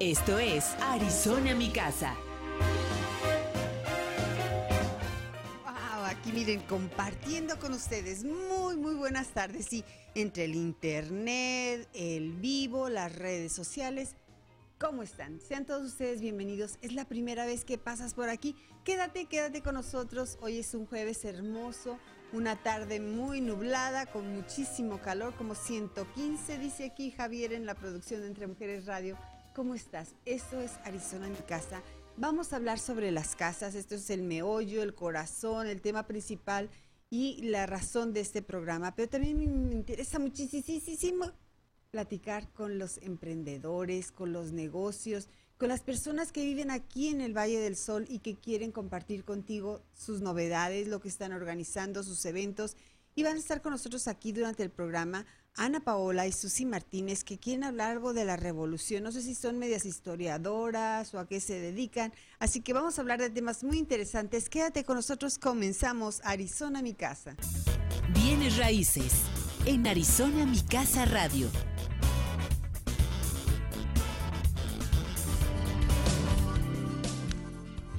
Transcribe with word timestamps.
Esto 0.00 0.38
es 0.38 0.64
Arizona 0.80 1.54
Mi 1.54 1.68
Casa. 1.68 2.16
Wow, 5.62 6.04
aquí 6.06 6.32
miren, 6.32 6.62
compartiendo 6.62 7.58
con 7.58 7.74
ustedes. 7.74 8.24
Muy, 8.24 8.78
muy 8.78 8.94
buenas 8.94 9.28
tardes. 9.34 9.70
Y 9.74 9.84
entre 10.14 10.46
el 10.46 10.54
internet, 10.54 11.86
el 11.92 12.32
vivo, 12.32 12.88
las 12.88 13.14
redes 13.14 13.52
sociales. 13.52 14.16
¿Cómo 14.78 15.02
están? 15.02 15.38
Sean 15.38 15.66
todos 15.66 15.82
ustedes 15.82 16.22
bienvenidos. 16.22 16.78
Es 16.80 16.94
la 16.94 17.04
primera 17.04 17.44
vez 17.44 17.66
que 17.66 17.76
pasas 17.76 18.14
por 18.14 18.30
aquí. 18.30 18.56
Quédate, 18.84 19.26
quédate 19.26 19.60
con 19.60 19.74
nosotros. 19.74 20.38
Hoy 20.40 20.60
es 20.60 20.72
un 20.72 20.86
jueves 20.86 21.26
hermoso, 21.26 21.98
una 22.32 22.56
tarde 22.56 23.00
muy 23.00 23.42
nublada, 23.42 24.06
con 24.06 24.34
muchísimo 24.34 24.98
calor, 25.02 25.34
como 25.36 25.54
115, 25.54 26.56
dice 26.56 26.86
aquí 26.86 27.10
Javier 27.10 27.52
en 27.52 27.66
la 27.66 27.74
producción 27.74 28.22
de 28.22 28.28
Entre 28.28 28.46
Mujeres 28.46 28.86
Radio. 28.86 29.18
¿Cómo 29.54 29.74
estás? 29.74 30.14
Esto 30.26 30.60
es 30.60 30.72
Arizona 30.84 31.26
en 31.26 31.34
casa. 31.34 31.82
Vamos 32.16 32.52
a 32.52 32.56
hablar 32.56 32.78
sobre 32.78 33.10
las 33.10 33.34
casas. 33.34 33.74
Esto 33.74 33.96
es 33.96 34.08
el 34.10 34.22
meollo, 34.22 34.80
el 34.82 34.94
corazón, 34.94 35.66
el 35.66 35.80
tema 35.80 36.06
principal 36.06 36.70
y 37.10 37.42
la 37.42 37.66
razón 37.66 38.12
de 38.12 38.20
este 38.20 38.42
programa. 38.42 38.94
Pero 38.94 39.08
también 39.08 39.36
me 39.38 39.74
interesa 39.74 40.20
muchísimo 40.20 41.32
platicar 41.90 42.52
con 42.52 42.78
los 42.78 42.98
emprendedores, 42.98 44.12
con 44.12 44.32
los 44.32 44.52
negocios, 44.52 45.28
con 45.58 45.68
las 45.68 45.80
personas 45.80 46.30
que 46.30 46.44
viven 46.44 46.70
aquí 46.70 47.08
en 47.08 47.20
el 47.20 47.36
Valle 47.36 47.58
del 47.58 47.76
Sol 47.76 48.06
y 48.08 48.20
que 48.20 48.38
quieren 48.38 48.70
compartir 48.70 49.24
contigo 49.24 49.82
sus 49.92 50.20
novedades, 50.20 50.86
lo 50.86 51.00
que 51.00 51.08
están 51.08 51.32
organizando, 51.32 52.04
sus 52.04 52.24
eventos. 52.24 52.76
Y 53.16 53.24
van 53.24 53.34
a 53.34 53.40
estar 53.40 53.60
con 53.62 53.72
nosotros 53.72 54.06
aquí 54.06 54.30
durante 54.30 54.62
el 54.62 54.70
programa 54.70 55.26
Ana 55.56 55.80
Paola 55.80 56.26
y 56.26 56.32
Susi 56.32 56.64
Martínez, 56.64 57.24
que 57.24 57.38
quieren 57.38 57.64
hablar 57.64 57.90
algo 57.90 58.12
de 58.12 58.24
la 58.24 58.36
revolución. 58.36 59.02
No 59.02 59.12
sé 59.12 59.20
si 59.20 59.34
son 59.34 59.58
medias 59.58 59.84
historiadoras 59.84 61.12
o 61.14 61.18
a 61.18 61.26
qué 61.26 61.40
se 61.40 61.60
dedican. 61.60 62.12
Así 62.38 62.60
que 62.60 62.72
vamos 62.72 62.98
a 62.98 63.02
hablar 63.02 63.20
de 63.20 63.30
temas 63.30 63.64
muy 63.64 63.78
interesantes. 63.78 64.48
Quédate 64.48 64.84
con 64.84 64.96
nosotros. 64.96 65.38
Comenzamos 65.38 66.20
Arizona, 66.24 66.82
mi 66.82 66.94
casa. 66.94 67.36
Bienes 68.14 68.56
raíces 68.56 69.12
en 69.66 69.86
Arizona 69.86 70.46
Mi 70.46 70.60
Casa 70.62 71.04
Radio. 71.04 71.48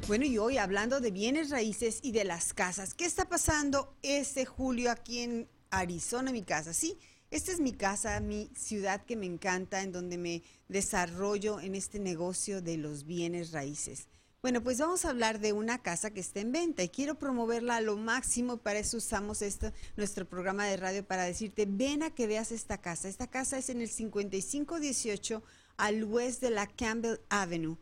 Bueno, 0.07 0.25
y 0.25 0.38
hoy 0.38 0.57
hablando 0.57 0.99
de 0.99 1.11
bienes 1.11 1.49
raíces 1.52 1.99
y 2.02 2.11
de 2.11 2.25
las 2.25 2.53
casas. 2.53 2.94
¿Qué 2.94 3.05
está 3.05 3.29
pasando 3.29 3.95
este 4.02 4.45
julio 4.45 4.91
aquí 4.91 5.19
en 5.19 5.49
Arizona, 5.69 6.33
mi 6.33 6.44
casa? 6.44 6.73
Sí, 6.73 6.97
esta 7.32 7.54
es 7.54 7.62
mi 7.62 7.72
casa, 7.72 8.20
mi 8.20 8.52
ciudad 8.56 9.06
que 9.06 9.16
me 9.16 9.26
encanta, 9.26 9.82
en 9.82 9.94
donde 9.94 10.18
me 10.18 10.44
desarrollo 10.68 11.62
en 11.62 11.76
este 11.76 11.98
negocio 11.98 12.62
de 12.62 12.78
los 12.78 13.06
bienes 13.06 13.52
raíces. 13.52 14.08
Bueno, 14.42 14.62
pues 14.62 14.80
vamos 14.80 15.06
a 15.06 15.12
hablar 15.12 15.40
de 15.40 15.54
una 15.54 15.82
casa 15.82 16.12
que 16.12 16.20
está 16.20 16.42
en 16.42 16.52
venta 16.52 16.84
y 16.84 16.90
quiero 16.90 17.16
promoverla 17.16 17.78
a 17.78 17.82
lo 17.82 17.96
máximo. 17.96 18.58
Para 18.58 18.80
eso 18.80 18.98
usamos 18.98 19.42
esto, 19.42 19.72
nuestro 19.96 20.28
programa 20.28 20.66
de 20.66 20.78
radio 20.78 21.06
para 21.06 21.24
decirte, 21.24 21.66
ven 21.68 22.03
a 22.03 22.09
que 22.09 22.28
veas 22.28 22.52
esta 22.52 22.81
casa. 22.81 23.08
Esta 23.08 23.28
casa 23.28 23.58
es 23.58 23.70
en 23.70 23.81
el 23.81 23.88
5518 23.88 25.44
al 25.78 26.03
west 26.03 26.41
de 26.41 26.50
la 26.50 26.68
Campbell 26.68 27.20
Avenue. 27.30 27.78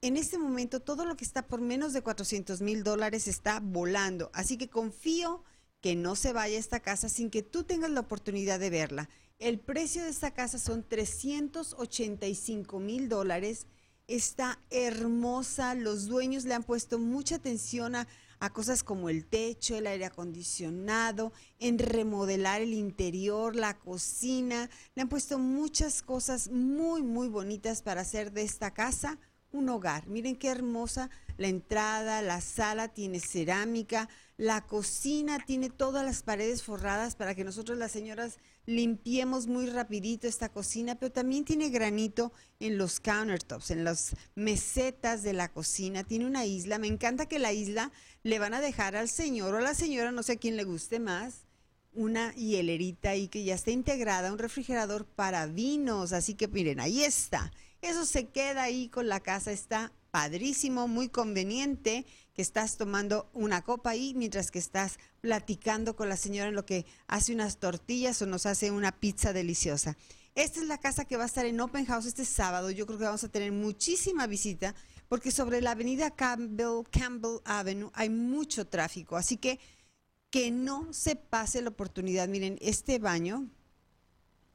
En 0.00 0.16
este 0.16 0.38
momento 0.38 0.80
todo 0.80 1.04
lo 1.04 1.16
que 1.16 1.24
está 1.24 1.46
por 1.46 1.60
menos 1.60 1.92
de 1.92 2.02
400 2.02 2.60
mil 2.62 2.82
dólares 2.82 3.28
está 3.28 3.60
volando. 3.60 4.30
Así 4.32 4.56
que 4.56 4.68
confío 4.68 5.44
que 5.80 5.96
no 5.96 6.16
se 6.16 6.32
vaya 6.32 6.58
esta 6.58 6.80
casa 6.80 7.08
sin 7.08 7.30
que 7.30 7.42
tú 7.42 7.64
tengas 7.64 7.90
la 7.90 8.00
oportunidad 8.00 8.60
de 8.60 8.70
verla. 8.70 9.08
El 9.38 9.58
precio 9.58 10.04
de 10.04 10.10
esta 10.10 10.32
casa 10.32 10.58
son 10.58 10.82
385 10.86 12.78
mil 12.78 13.08
dólares. 13.08 13.66
Está 14.06 14.58
hermosa. 14.70 15.74
Los 15.74 16.06
dueños 16.06 16.44
le 16.44 16.54
han 16.54 16.64
puesto 16.64 16.98
mucha 16.98 17.36
atención 17.36 17.94
a, 17.94 18.06
a, 18.38 18.52
cosas 18.52 18.82
como 18.82 19.08
el 19.08 19.24
techo, 19.24 19.76
el 19.76 19.86
aire 19.86 20.04
acondicionado, 20.04 21.32
en 21.58 21.78
remodelar 21.78 22.60
el 22.60 22.74
interior, 22.74 23.56
la 23.56 23.78
cocina. 23.78 24.68
Le 24.94 25.02
han 25.02 25.08
puesto 25.08 25.38
muchas 25.38 26.02
cosas 26.02 26.50
muy, 26.50 27.02
muy 27.02 27.28
bonitas 27.28 27.80
para 27.80 28.02
hacer 28.02 28.32
de 28.32 28.42
esta 28.42 28.72
casa 28.72 29.18
un 29.52 29.68
hogar. 29.68 30.06
Miren 30.06 30.36
qué 30.36 30.48
hermosa 30.48 31.10
la 31.36 31.48
entrada, 31.48 32.22
la 32.22 32.40
sala 32.40 32.88
tiene 32.88 33.20
cerámica, 33.20 34.08
la 34.40 34.62
cocina 34.62 35.38
tiene 35.44 35.68
todas 35.68 36.02
las 36.02 36.22
paredes 36.22 36.62
forradas 36.62 37.14
para 37.14 37.34
que 37.34 37.44
nosotros 37.44 37.76
las 37.76 37.92
señoras 37.92 38.38
limpiemos 38.64 39.48
muy 39.48 39.66
rapidito 39.66 40.26
esta 40.26 40.48
cocina, 40.48 40.94
pero 40.94 41.12
también 41.12 41.44
tiene 41.44 41.68
granito 41.68 42.32
en 42.58 42.78
los 42.78 43.00
countertops, 43.00 43.70
en 43.70 43.84
las 43.84 44.16
mesetas 44.34 45.22
de 45.22 45.34
la 45.34 45.52
cocina. 45.52 46.04
Tiene 46.04 46.24
una 46.24 46.46
isla, 46.46 46.78
me 46.78 46.86
encanta 46.86 47.26
que 47.26 47.38
la 47.38 47.52
isla 47.52 47.92
le 48.22 48.38
van 48.38 48.54
a 48.54 48.62
dejar 48.62 48.96
al 48.96 49.10
señor 49.10 49.52
o 49.52 49.58
a 49.58 49.60
la 49.60 49.74
señora, 49.74 50.10
no 50.10 50.22
sé 50.22 50.32
a 50.32 50.38
quién 50.38 50.56
le 50.56 50.64
guste 50.64 51.00
más, 51.00 51.44
una 51.92 52.32
hielerita 52.32 53.10
ahí 53.10 53.28
que 53.28 53.44
ya 53.44 53.54
está 53.54 53.72
integrada, 53.72 54.32
un 54.32 54.38
refrigerador 54.38 55.04
para 55.04 55.44
vinos, 55.48 56.14
así 56.14 56.32
que 56.32 56.48
miren, 56.48 56.80
ahí 56.80 57.04
está. 57.04 57.52
Eso 57.82 58.06
se 58.06 58.28
queda 58.28 58.62
ahí 58.62 58.88
con 58.88 59.06
la 59.06 59.20
casa, 59.20 59.52
está 59.52 59.92
padrísimo, 60.10 60.88
muy 60.88 61.10
conveniente 61.10 62.06
que 62.34 62.42
estás 62.42 62.76
tomando 62.76 63.30
una 63.32 63.62
copa 63.62 63.90
ahí 63.90 64.14
mientras 64.14 64.50
que 64.50 64.58
estás 64.58 64.98
platicando 65.20 65.96
con 65.96 66.08
la 66.08 66.16
señora 66.16 66.48
en 66.48 66.54
lo 66.54 66.66
que 66.66 66.86
hace 67.06 67.34
unas 67.34 67.58
tortillas 67.58 68.20
o 68.22 68.26
nos 68.26 68.46
hace 68.46 68.70
una 68.70 68.92
pizza 68.92 69.32
deliciosa. 69.32 69.96
Esta 70.34 70.60
es 70.60 70.66
la 70.66 70.78
casa 70.78 71.04
que 71.04 71.16
va 71.16 71.24
a 71.24 71.26
estar 71.26 71.44
en 71.46 71.60
Open 71.60 71.86
House 71.86 72.06
este 72.06 72.24
sábado. 72.24 72.70
Yo 72.70 72.86
creo 72.86 72.98
que 72.98 73.04
vamos 73.04 73.24
a 73.24 73.28
tener 73.28 73.52
muchísima 73.52 74.26
visita 74.26 74.74
porque 75.08 75.32
sobre 75.32 75.60
la 75.60 75.72
avenida 75.72 76.10
Campbell, 76.12 76.84
Campbell 76.90 77.40
Avenue 77.44 77.90
hay 77.94 78.10
mucho 78.10 78.66
tráfico. 78.66 79.16
Así 79.16 79.36
que 79.36 79.58
que 80.30 80.50
no 80.50 80.92
se 80.92 81.16
pase 81.16 81.60
la 81.60 81.70
oportunidad. 81.70 82.28
Miren, 82.28 82.56
este 82.60 82.98
baño, 82.98 83.48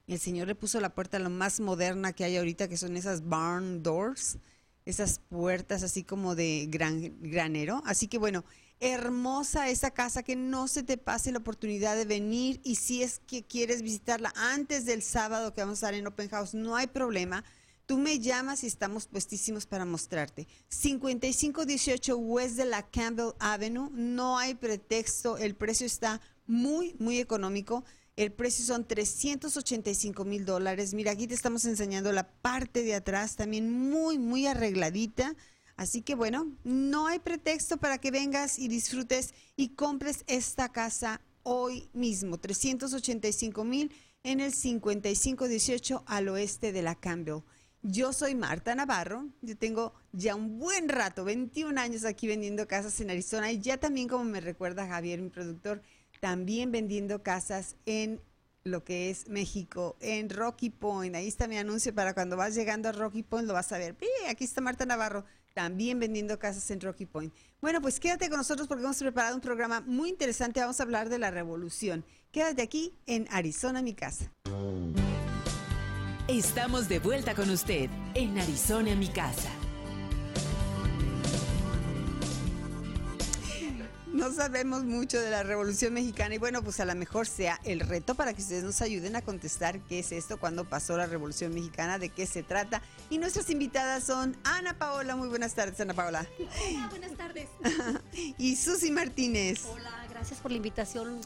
el 0.08 0.20
señor 0.20 0.48
le 0.48 0.56
puso 0.56 0.80
la 0.80 0.96
puerta 0.96 1.20
lo 1.20 1.30
más 1.30 1.60
moderna 1.60 2.14
que 2.14 2.24
hay 2.24 2.38
ahorita, 2.38 2.68
que 2.68 2.78
son 2.78 2.96
esas 2.96 3.28
barn 3.28 3.84
doors, 3.84 4.38
esas 4.86 5.20
puertas 5.20 5.84
así 5.84 6.04
como 6.04 6.36
de 6.36 6.68
gran, 6.70 7.14
granero. 7.22 7.82
Así 7.86 8.08
que 8.08 8.18
bueno, 8.18 8.46
hermosa 8.80 9.70
esa 9.70 9.92
casa, 9.92 10.24
que 10.24 10.36
no 10.36 10.68
se 10.68 10.84
te 10.84 10.98
pase 10.98 11.32
la 11.32 11.40
oportunidad 11.40 11.96
de 11.96 12.06
venir 12.06 12.62
y 12.64 12.76
si 12.76 13.04
es 13.04 13.20
que 13.20 13.44
quieres 13.44 13.82
visitarla 13.82 14.34
antes 14.36 14.86
del 14.86 15.02
sábado 15.02 15.54
que 15.54 15.62
vamos 15.62 15.84
a 15.84 15.88
estar 15.88 15.94
en 15.94 16.08
Open 16.08 16.30
House, 16.30 16.54
no 16.54 16.76
hay 16.76 16.88
problema. 16.88 17.44
Tú 17.86 18.00
me 18.00 18.20
llamas 18.20 18.64
y 18.64 18.68
estamos 18.68 19.06
puestísimos 19.06 19.68
para 19.68 19.86
mostrarte. 19.86 20.48
5518 20.70 22.18
West 22.18 22.56
de 22.56 22.66
la 22.66 22.82
Campbell 22.82 23.34
Avenue. 23.40 23.92
No 23.92 24.40
hay 24.40 24.56
pretexto. 24.56 25.38
El 25.38 25.56
precio 25.56 25.86
está 25.86 26.20
muy, 26.48 26.96
muy 26.98 27.20
económico. 27.20 27.84
El 28.16 28.32
precio 28.32 28.64
son 28.64 28.88
385 28.88 30.24
mil 30.24 30.46
dólares. 30.46 30.94
Mira, 30.94 31.12
aquí 31.12 31.28
te 31.28 31.34
estamos 31.34 31.66
enseñando 31.66 32.14
la 32.14 32.30
parte 32.30 32.84
de 32.84 32.96
atrás, 32.96 33.36
también 33.36 33.70
muy, 33.72 34.18
muy 34.18 34.48
arregladita. 34.48 35.36
Así 35.76 36.02
que 36.02 36.16
bueno, 36.16 36.56
no 36.64 37.08
hay 37.08 37.20
pretexto 37.20 37.78
para 37.78 37.98
que 37.98 38.12
vengas 38.12 38.58
y 38.58 38.70
disfrutes 38.70 39.34
y 39.58 39.70
compres 39.70 40.24
esta 40.28 40.70
casa 40.72 41.20
hoy 41.44 41.90
mismo. 41.92 42.38
385 42.38 43.66
mil 43.66 43.92
en 44.24 44.40
el 44.40 44.54
5518 44.54 46.04
al 46.08 46.30
oeste 46.30 46.72
de 46.72 46.82
la 46.82 46.96
Campbell. 46.96 47.44
Yo 47.82 48.14
soy 48.14 48.34
Marta 48.34 48.74
Navarro, 48.74 49.28
yo 49.42 49.56
tengo 49.56 49.94
ya 50.12 50.34
un 50.34 50.58
buen 50.58 50.90
rato, 50.90 51.24
21 51.24 51.80
años 51.80 52.04
aquí 52.04 52.26
vendiendo 52.26 52.68
casas 52.68 53.00
en 53.00 53.12
Arizona 53.12 53.52
y 53.52 53.60
ya 53.60 53.78
también 53.78 54.08
como 54.08 54.24
me 54.24 54.42
recuerda 54.42 54.88
Javier, 54.88 55.22
mi 55.22 55.30
productor, 55.30 55.84
también 56.20 56.72
vendiendo 56.72 57.24
casas 57.24 57.76
en 57.86 58.22
lo 58.64 58.84
que 58.84 59.12
es 59.12 59.30
México, 59.30 59.96
en 60.02 60.30
Rocky 60.30 60.72
Point. 60.72 61.16
Ahí 61.16 61.28
está 61.28 61.48
mi 61.48 61.58
anuncio 61.58 61.94
para 61.94 62.14
cuando 62.14 62.36
vas 62.36 62.56
llegando 62.56 62.90
a 62.90 62.92
Rocky 62.92 63.24
Point, 63.24 63.48
lo 63.48 63.54
vas 63.54 63.72
a 63.72 63.78
ver. 63.78 63.96
Aquí 64.28 64.44
está 64.44 64.60
Marta 64.60 64.86
Navarro, 64.86 65.24
también 65.54 66.00
vendiendo 66.00 66.40
casas 66.40 66.70
en 66.72 66.82
Rocky 66.82 67.06
Point. 67.06 67.34
Bueno, 67.62 67.80
pues 67.82 68.00
quédate 68.00 68.28
con 68.28 68.38
nosotros 68.38 68.68
porque 68.68 68.84
hemos 68.84 68.98
preparado 68.98 69.36
un 69.36 69.42
programa 69.42 69.82
muy 69.82 70.10
interesante. 70.10 70.60
Vamos 70.60 70.80
a 70.80 70.84
hablar 70.84 71.10
de 71.10 71.20
la 71.20 71.30
revolución. 71.32 72.04
Quédate 72.32 72.64
aquí 72.64 72.94
en 73.06 73.28
Arizona, 73.30 73.82
mi 73.82 73.94
casa. 73.94 74.32
Estamos 76.28 76.90
de 76.90 76.98
vuelta 76.98 77.36
con 77.36 77.52
usted 77.52 77.88
en 78.16 78.40
Arizona, 78.40 78.96
mi 78.96 79.08
casa. 79.10 79.52
No 84.16 84.32
sabemos 84.32 84.86
mucho 84.86 85.20
de 85.20 85.30
la 85.30 85.44
Revolución 85.44 85.94
Mexicana 85.94 86.36
y 86.36 86.38
bueno, 86.38 86.64
pues 86.64 86.80
a 86.80 86.86
lo 86.86 86.96
mejor 86.96 87.28
sea 87.28 87.60
el 87.66 87.82
reto 87.82 88.16
para 88.16 88.34
que 88.34 88.42
ustedes 88.42 88.64
nos 88.64 88.82
ayuden 88.82 89.16
a 89.18 89.22
contestar 89.22 89.80
qué 89.82 90.00
es 90.00 90.14
esto, 90.14 90.40
cuándo 90.40 90.64
pasó 90.64 90.96
la 90.96 91.06
Revolución 91.06 91.54
Mexicana, 91.54 92.00
de 92.00 92.10
qué 92.10 92.26
se 92.26 92.42
trata. 92.42 92.82
Y 93.10 93.18
nuestras 93.18 93.50
invitadas 93.50 94.06
son 94.06 94.38
Ana 94.46 94.78
Paola, 94.78 95.18
muy 95.18 95.28
buenas 95.28 95.54
tardes 95.54 95.80
Ana 95.82 95.94
Paola. 95.94 96.26
Hola, 96.40 96.88
buenas 96.90 97.12
tardes. 97.18 97.50
y 98.38 98.56
Susi 98.56 98.90
Martínez. 98.90 99.66
Hola, 99.66 100.08
gracias 100.10 100.40
por 100.40 100.52
la 100.52 100.58
invitación. 100.58 101.20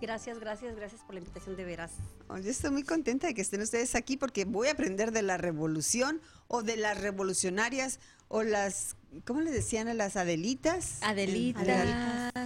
Gracias, 0.00 0.38
gracias, 0.38 0.76
gracias 0.76 1.00
por 1.02 1.14
la 1.14 1.20
invitación 1.20 1.56
de 1.56 1.64
veras. 1.64 1.92
Oh, 2.28 2.38
yo 2.38 2.50
estoy 2.50 2.70
muy 2.70 2.84
contenta 2.84 3.26
de 3.26 3.34
que 3.34 3.42
estén 3.42 3.60
ustedes 3.60 3.94
aquí 3.94 4.16
porque 4.16 4.44
voy 4.44 4.68
a 4.68 4.72
aprender 4.72 5.10
de 5.12 5.22
la 5.22 5.36
revolución 5.36 6.20
o 6.46 6.62
de 6.62 6.76
las 6.76 7.00
revolucionarias 7.00 7.98
o 8.34 8.42
las, 8.42 8.96
¿cómo 9.24 9.40
le 9.42 9.50
decían 9.52 9.86
a 9.86 9.94
las 9.94 10.16
Adelitas? 10.16 10.98
Adelitas. 11.02 11.64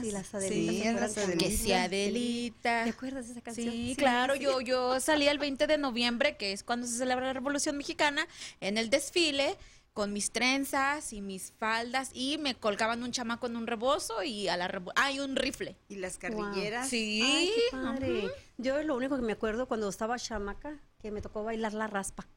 Y 0.03 0.11
las 0.11 0.35
Adelitas. 0.35 0.75
Sí, 0.75 0.83
¿se 0.83 0.93
las 0.93 1.17
Adelitas. 1.19 1.39
Que 1.51 1.57
sí, 1.57 1.73
Adelita. 1.73 2.85
¿Te 2.85 2.91
acuerdas 2.91 3.27
de 3.27 3.33
esa 3.33 3.41
canción? 3.41 3.73
Sí, 3.73 3.95
claro, 3.97 4.35
yo 4.35 4.61
yo 4.61 5.01
salí 5.01 5.29
el 5.29 5.39
20 5.39 5.67
de 5.67 5.79
noviembre, 5.79 6.37
que 6.37 6.53
es 6.53 6.63
cuando 6.65 6.87
se 6.87 6.97
celebra 6.99 7.27
la 7.27 7.33
Revolución 7.33 7.77
Mexicana, 7.77 8.27
en 8.61 8.77
el 8.79 8.91
desfile 8.91 9.57
con 9.95 10.13
mis 10.13 10.31
trenzas 10.31 11.13
y 11.13 11.21
mis 11.23 11.53
faldas 11.59 12.11
y 12.13 12.39
me 12.39 12.55
colgaban 12.55 13.03
un 13.03 13.11
chamaco 13.11 13.47
en 13.49 13.57
un 13.57 13.67
rebozo 13.67 14.23
y 14.23 14.47
a 14.49 14.57
la 14.57 14.69
revo- 14.69 14.93
hay 14.95 15.19
un 15.21 15.35
rifle. 15.37 15.75
Y 15.89 15.97
las 15.97 16.19
carrilleras. 16.19 16.89
Sí. 16.89 17.21
Ay, 17.25 17.51
qué 17.71 17.77
padre. 17.77 18.29
Yo 18.59 18.81
lo 18.83 18.95
único 18.97 19.17
que 19.17 19.23
me 19.23 19.33
acuerdo 19.33 19.67
cuando 19.67 19.89
estaba 19.89 20.17
chamaca, 20.19 20.79
que 21.01 21.11
me 21.11 21.21
tocó 21.23 21.43
bailar 21.45 21.73
la 21.73 21.87
raspa. 21.89 22.29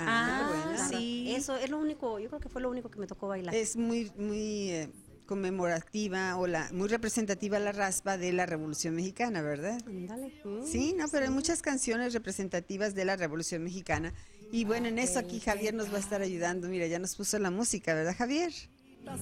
Ah, 0.00 0.48
Ah, 0.50 0.68
bueno. 0.72 0.88
sí. 0.88 1.32
Eso 1.36 1.56
es 1.56 1.70
lo 1.70 1.78
único, 1.78 2.18
yo 2.18 2.28
creo 2.28 2.40
que 2.40 2.48
fue 2.48 2.62
lo 2.62 2.70
único 2.70 2.90
que 2.90 2.98
me 2.98 3.06
tocó 3.06 3.28
bailar. 3.28 3.54
Es 3.54 3.76
muy, 3.76 4.10
muy 4.16 4.70
eh, 4.70 4.90
conmemorativa 5.26 6.36
o 6.36 6.46
la, 6.46 6.68
muy 6.72 6.88
representativa 6.88 7.58
la 7.58 7.72
raspa 7.72 8.18
de 8.18 8.32
la 8.32 8.46
Revolución 8.46 8.94
Mexicana, 8.94 9.42
¿verdad? 9.42 9.80
Ándale. 9.86 10.32
Sí, 10.66 10.94
no, 10.96 11.06
pero 11.08 11.24
hay 11.24 11.30
muchas 11.30 11.62
canciones 11.62 12.12
representativas 12.12 12.94
de 12.94 13.04
la 13.04 13.16
Revolución 13.16 13.62
Mexicana. 13.62 14.12
Y 14.52 14.64
bueno, 14.64 14.88
en 14.88 14.98
eso 14.98 15.18
aquí 15.20 15.38
Javier 15.40 15.74
nos 15.74 15.92
va 15.92 15.96
a 15.96 16.00
estar 16.00 16.20
ayudando. 16.22 16.68
Mira, 16.68 16.86
ya 16.88 16.98
nos 16.98 17.14
puso 17.14 17.38
la 17.38 17.50
música, 17.50 17.94
¿verdad, 17.94 18.14
Javier? 18.16 18.52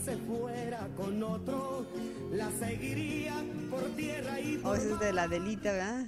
se 0.05 0.17
fuera 0.19 0.87
con 0.97 1.23
otro, 1.23 1.87
la 2.31 2.51
seguiría 2.59 3.43
por 3.71 3.85
tierra 3.97 4.39
y 4.41 4.57
O 4.59 4.63
por 4.63 4.77
ese 4.77 4.93
es 4.93 5.01
de 5.01 5.13
la 5.13 5.29
Delita, 5.29 5.73
¿verdad? 5.73 6.07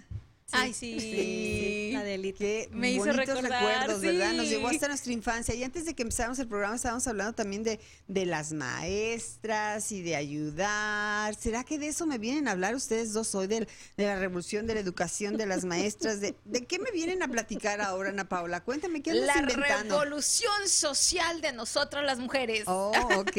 Ay, 0.52 0.72
sí. 0.72 1.90
La 1.92 2.02
delita. 2.02 2.38
Qué 2.38 2.68
Me 2.72 2.92
hizo 2.92 3.04
bonitos 3.06 3.26
recordar, 3.28 3.62
recuerdos, 3.62 4.00
¿verdad? 4.00 4.32
Nos 4.32 4.46
sí. 4.46 4.50
llevó 4.54 4.68
hasta 4.68 4.88
nuestra 4.88 5.12
infancia. 5.12 5.54
Y 5.54 5.62
antes 5.64 5.84
de 5.84 5.94
que 5.94 6.02
empezáramos 6.02 6.38
el 6.38 6.48
programa, 6.48 6.76
estábamos 6.76 7.06
hablando 7.06 7.32
también 7.34 7.62
de, 7.62 7.80
de 8.08 8.26
las 8.26 8.52
maestras 8.52 9.92
y 9.92 10.02
de 10.02 10.16
ayudar. 10.16 11.34
¿Será 11.34 11.64
que 11.64 11.78
de 11.78 11.88
eso 11.88 12.06
me 12.06 12.18
vienen 12.18 12.48
a 12.48 12.52
hablar 12.52 12.74
ustedes 12.74 13.12
dos 13.12 13.34
hoy? 13.34 13.46
De, 13.46 13.60
de 13.96 14.04
la 14.04 14.18
revolución 14.18 14.66
de 14.66 14.74
la 14.74 14.80
educación 14.80 15.36
de 15.36 15.46
las 15.46 15.64
maestras. 15.64 16.20
¿De, 16.20 16.34
de 16.44 16.66
qué 16.66 16.78
me 16.78 16.90
vienen 16.90 17.22
a 17.22 17.28
platicar 17.28 17.80
ahora, 17.80 18.10
Ana 18.10 18.28
Paula? 18.28 18.60
Cuéntame, 18.62 19.02
¿qué 19.02 19.10
andas 19.12 19.36
La 19.36 19.42
inventando? 19.42 20.02
revolución 20.02 20.68
social 20.68 21.40
de 21.40 21.52
nosotras 21.52 22.04
las 22.04 22.18
mujeres. 22.18 22.64
Oh, 22.66 22.92
ok, 23.16 23.36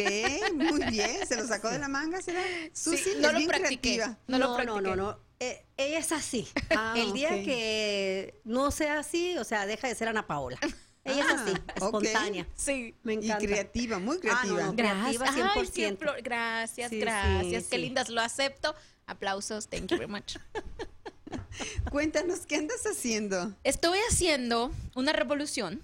muy 0.53 0.83
bien. 0.89 1.17
¿Se 1.27 1.35
lo 1.35 1.47
sacó 1.47 1.69
de 1.69 1.79
la 1.79 1.87
manga, 1.87 2.21
será? 2.21 2.41
Sí, 2.73 2.97
Susi, 2.97 3.09
no 3.19 3.31
lo 3.31 3.37
bien 3.37 3.49
practiqué. 3.49 3.79
creativa. 3.95 4.19
No, 4.27 4.37
lo 4.39 4.47
no, 4.49 4.55
practiqué. 4.55 4.81
no, 4.81 4.95
no. 4.95 5.30
Eh, 5.43 5.65
ella 5.75 5.97
es 5.99 6.11
así. 6.11 6.47
Ah, 6.69 6.93
el 6.95 7.13
día 7.13 7.29
que 7.29 8.39
no 8.45 8.69
sea 8.71 8.99
así, 8.99 9.35
o 9.37 9.43
sea, 9.43 9.65
deja 9.65 9.87
de 9.87 9.95
ser 9.95 10.07
Ana 10.07 10.25
Paola. 10.27 10.57
Ella 11.03 11.25
Ah, 11.27 11.33
es 11.33 11.41
así, 11.41 11.51
ok. 11.51 12.03
espontánea. 12.03 12.47
Sí. 12.55 12.95
Me 13.01 13.13
Y 13.15 13.17
encanta. 13.25 13.37
creativa, 13.39 13.97
muy 13.99 14.17
Ah, 14.17 14.19
no, 14.19 14.21
creativa. 14.21 14.63
no. 14.67 14.75
Creativa 14.75 15.25
Ay, 15.27 15.33
100%. 15.65 15.71
siempre- 15.73 16.21
gracias, 16.21 16.89
Sí, 16.91 16.95
sí, 16.95 17.01
gracias. 17.01 17.63
Qué 17.65 17.75
sí. 17.77 17.81
lindas, 17.81 18.09
lo 18.09 18.21
acepto. 18.21 18.75
Aplausos, 19.07 19.67
thank 19.67 19.87
you 19.87 19.97
very 19.97 20.07
much. 20.11 20.37
Cuéntanos, 21.91 22.45
¿qué 22.45 22.55
andas 22.57 22.83
haciendo? 22.85 23.53
Estoy 23.63 23.97
haciendo 24.09 24.71
una 24.95 25.11
revolución. 25.11 25.81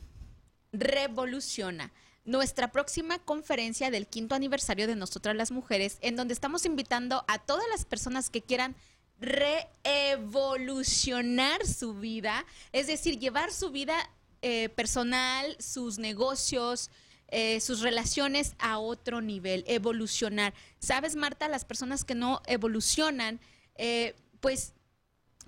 Revoluciona. 0.72 1.92
Nuestra 2.26 2.72
próxima 2.72 3.20
conferencia 3.20 3.90
del 3.90 4.08
quinto 4.08 4.36
aniversario 4.36 4.86
de 4.88 4.96
Nosotras 4.96 5.36
las 5.36 5.52
Mujeres, 5.52 5.98
en 6.02 6.16
donde 6.16 6.34
estamos 6.34 6.66
invitando 6.66 7.24
a 7.28 7.40
todas 7.40 7.66
las 7.72 7.86
personas 7.86 8.30
que 8.30 8.42
quieran 8.44 8.76
reevolucionar 9.20 11.66
su 11.66 11.96
vida, 11.96 12.46
es 12.72 12.88
decir, 12.88 13.20
llevar 13.20 13.52
su 13.52 13.72
vida 13.72 13.96
eh, 14.42 14.70
personal, 14.70 15.56
sus 15.60 15.98
negocios, 15.98 16.90
eh, 17.30 17.60
sus 17.60 17.82
relaciones 17.82 18.54
a 18.60 18.80
otro 18.80 19.22
nivel, 19.22 19.64
evolucionar. 19.68 20.54
¿Sabes, 20.80 21.16
Marta? 21.16 21.48
Las 21.48 21.66
personas 21.66 22.04
que 22.06 22.16
no 22.16 22.42
evolucionan, 22.46 23.40
eh, 23.76 24.16
pues 24.40 24.74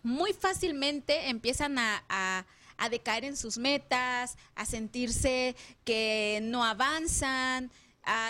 muy 0.04 0.34
fácilmente 0.34 1.30
empiezan 1.30 1.78
a, 1.78 2.04
a- 2.10 2.46
a 2.82 2.88
decaer 2.90 3.26
en 3.26 3.36
sus 3.36 3.58
metas, 3.58 4.38
a 4.56 4.66
sentirse 4.66 5.54
que 5.84 6.40
no 6.44 6.64
avanzan, 6.64 7.72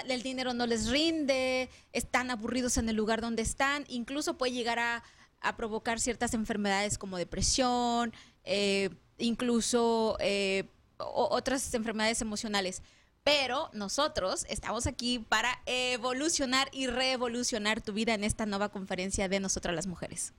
el 0.07 0.23
dinero 0.23 0.55
no 0.55 0.65
les 0.65 0.89
rinde, 0.89 1.69
están 1.93 2.31
aburridos 2.31 2.77
en 2.77 2.89
el 2.89 2.95
lugar 2.95 3.21
donde 3.21 3.43
están, 3.43 3.85
incluso 3.89 4.39
puede 4.39 4.53
llegar 4.53 4.79
a, 4.79 5.03
a 5.41 5.55
provocar 5.55 5.99
ciertas 5.99 6.33
enfermedades 6.33 6.97
como 6.97 7.17
depresión, 7.17 8.13
eh, 8.43 8.89
incluso 9.17 10.17
eh, 10.19 10.65
otras 10.97 11.73
enfermedades 11.73 12.21
emocionales. 12.21 12.81
Pero 13.23 13.69
nosotros 13.73 14.45
estamos 14.49 14.87
aquí 14.87 15.19
para 15.19 15.61
evolucionar 15.65 16.69
y 16.71 16.87
reevolucionar 16.87 17.81
tu 17.81 17.93
vida 17.93 18.13
en 18.13 18.23
esta 18.23 18.45
nueva 18.45 18.69
conferencia 18.69 19.27
de 19.27 19.39
Nosotras 19.39 19.75
las 19.75 19.87
Mujeres. 19.87 20.33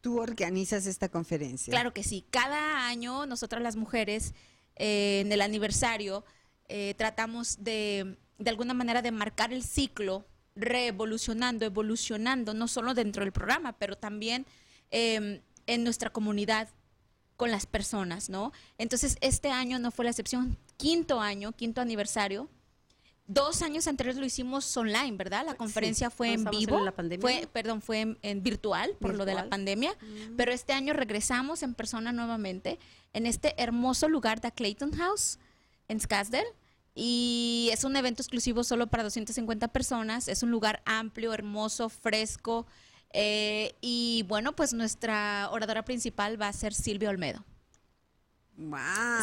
Tú 0.00 0.20
organizas 0.20 0.86
esta 0.86 1.08
conferencia. 1.08 1.70
Claro 1.70 1.92
que 1.92 2.02
sí. 2.02 2.24
Cada 2.30 2.86
año 2.86 3.26
nosotras 3.26 3.62
las 3.62 3.76
mujeres 3.76 4.34
eh, 4.76 5.20
en 5.20 5.32
el 5.32 5.40
aniversario 5.40 6.24
eh, 6.68 6.94
tratamos 6.96 7.62
de, 7.62 8.16
de 8.38 8.50
alguna 8.50 8.74
manera 8.74 9.02
de 9.02 9.10
marcar 9.10 9.52
el 9.52 9.62
ciclo, 9.62 10.24
reevolucionando, 10.56 11.64
evolucionando, 11.64 12.54
no 12.54 12.66
solo 12.66 12.94
dentro 12.94 13.22
del 13.22 13.32
programa, 13.32 13.74
pero 13.78 13.96
también 13.96 14.46
eh, 14.90 15.42
en 15.66 15.84
nuestra 15.84 16.10
comunidad 16.10 16.68
con 17.36 17.50
las 17.50 17.66
personas, 17.66 18.30
¿no? 18.30 18.52
Entonces, 18.78 19.18
este 19.20 19.50
año 19.50 19.78
no 19.78 19.90
fue 19.90 20.04
la 20.04 20.10
excepción. 20.10 20.56
Quinto 20.76 21.20
año, 21.20 21.52
quinto 21.52 21.80
aniversario. 21.80 22.48
Dos 23.28 23.62
años 23.62 23.88
anteriores 23.88 24.18
lo 24.18 24.24
hicimos 24.24 24.74
online, 24.76 25.16
¿verdad? 25.16 25.44
La 25.44 25.54
conferencia 25.54 26.10
fue 26.10 26.32
en 26.32 26.44
vivo. 26.44 26.78
en 26.78 26.84
la 26.84 26.92
pandemia. 26.92 27.20
Fue, 27.20 27.48
perdón, 27.52 27.82
fue 27.82 28.00
en, 28.00 28.18
en 28.22 28.42
virtual 28.42 28.96
por 29.00 29.14
lo 29.14 29.24
de 29.24 29.34
la 29.34 29.48
pandemia. 29.48 29.94
Pero 30.36 30.52
este 30.52 30.72
año 30.72 30.92
regresamos 30.92 31.62
en 31.62 31.74
persona 31.74 32.12
nuevamente 32.12 32.78
en 33.12 33.26
este 33.26 33.60
hermoso 33.60 34.08
lugar 34.08 34.40
de 34.40 34.52
Clayton 34.52 34.92
House 34.92 35.38
en 35.88 36.00
Scottsdale. 36.00 36.46
Y 36.98 37.68
es 37.72 37.84
un 37.84 37.94
evento 37.94 38.22
exclusivo 38.22 38.64
solo 38.64 38.86
para 38.86 39.02
250 39.02 39.68
personas. 39.68 40.28
Es 40.28 40.42
un 40.42 40.50
lugar 40.50 40.82
amplio, 40.86 41.32
hermoso, 41.34 41.90
fresco. 41.90 42.66
eh, 43.12 43.74
y 43.80 44.24
bueno, 44.28 44.56
pues 44.56 44.72
nuestra 44.74 45.48
oradora 45.52 45.84
principal 45.84 46.40
va 46.40 46.48
a 46.48 46.52
ser 46.52 46.72
Silvia 46.74 47.08
Olmedo. 47.10 47.44
Wow. 48.56 48.78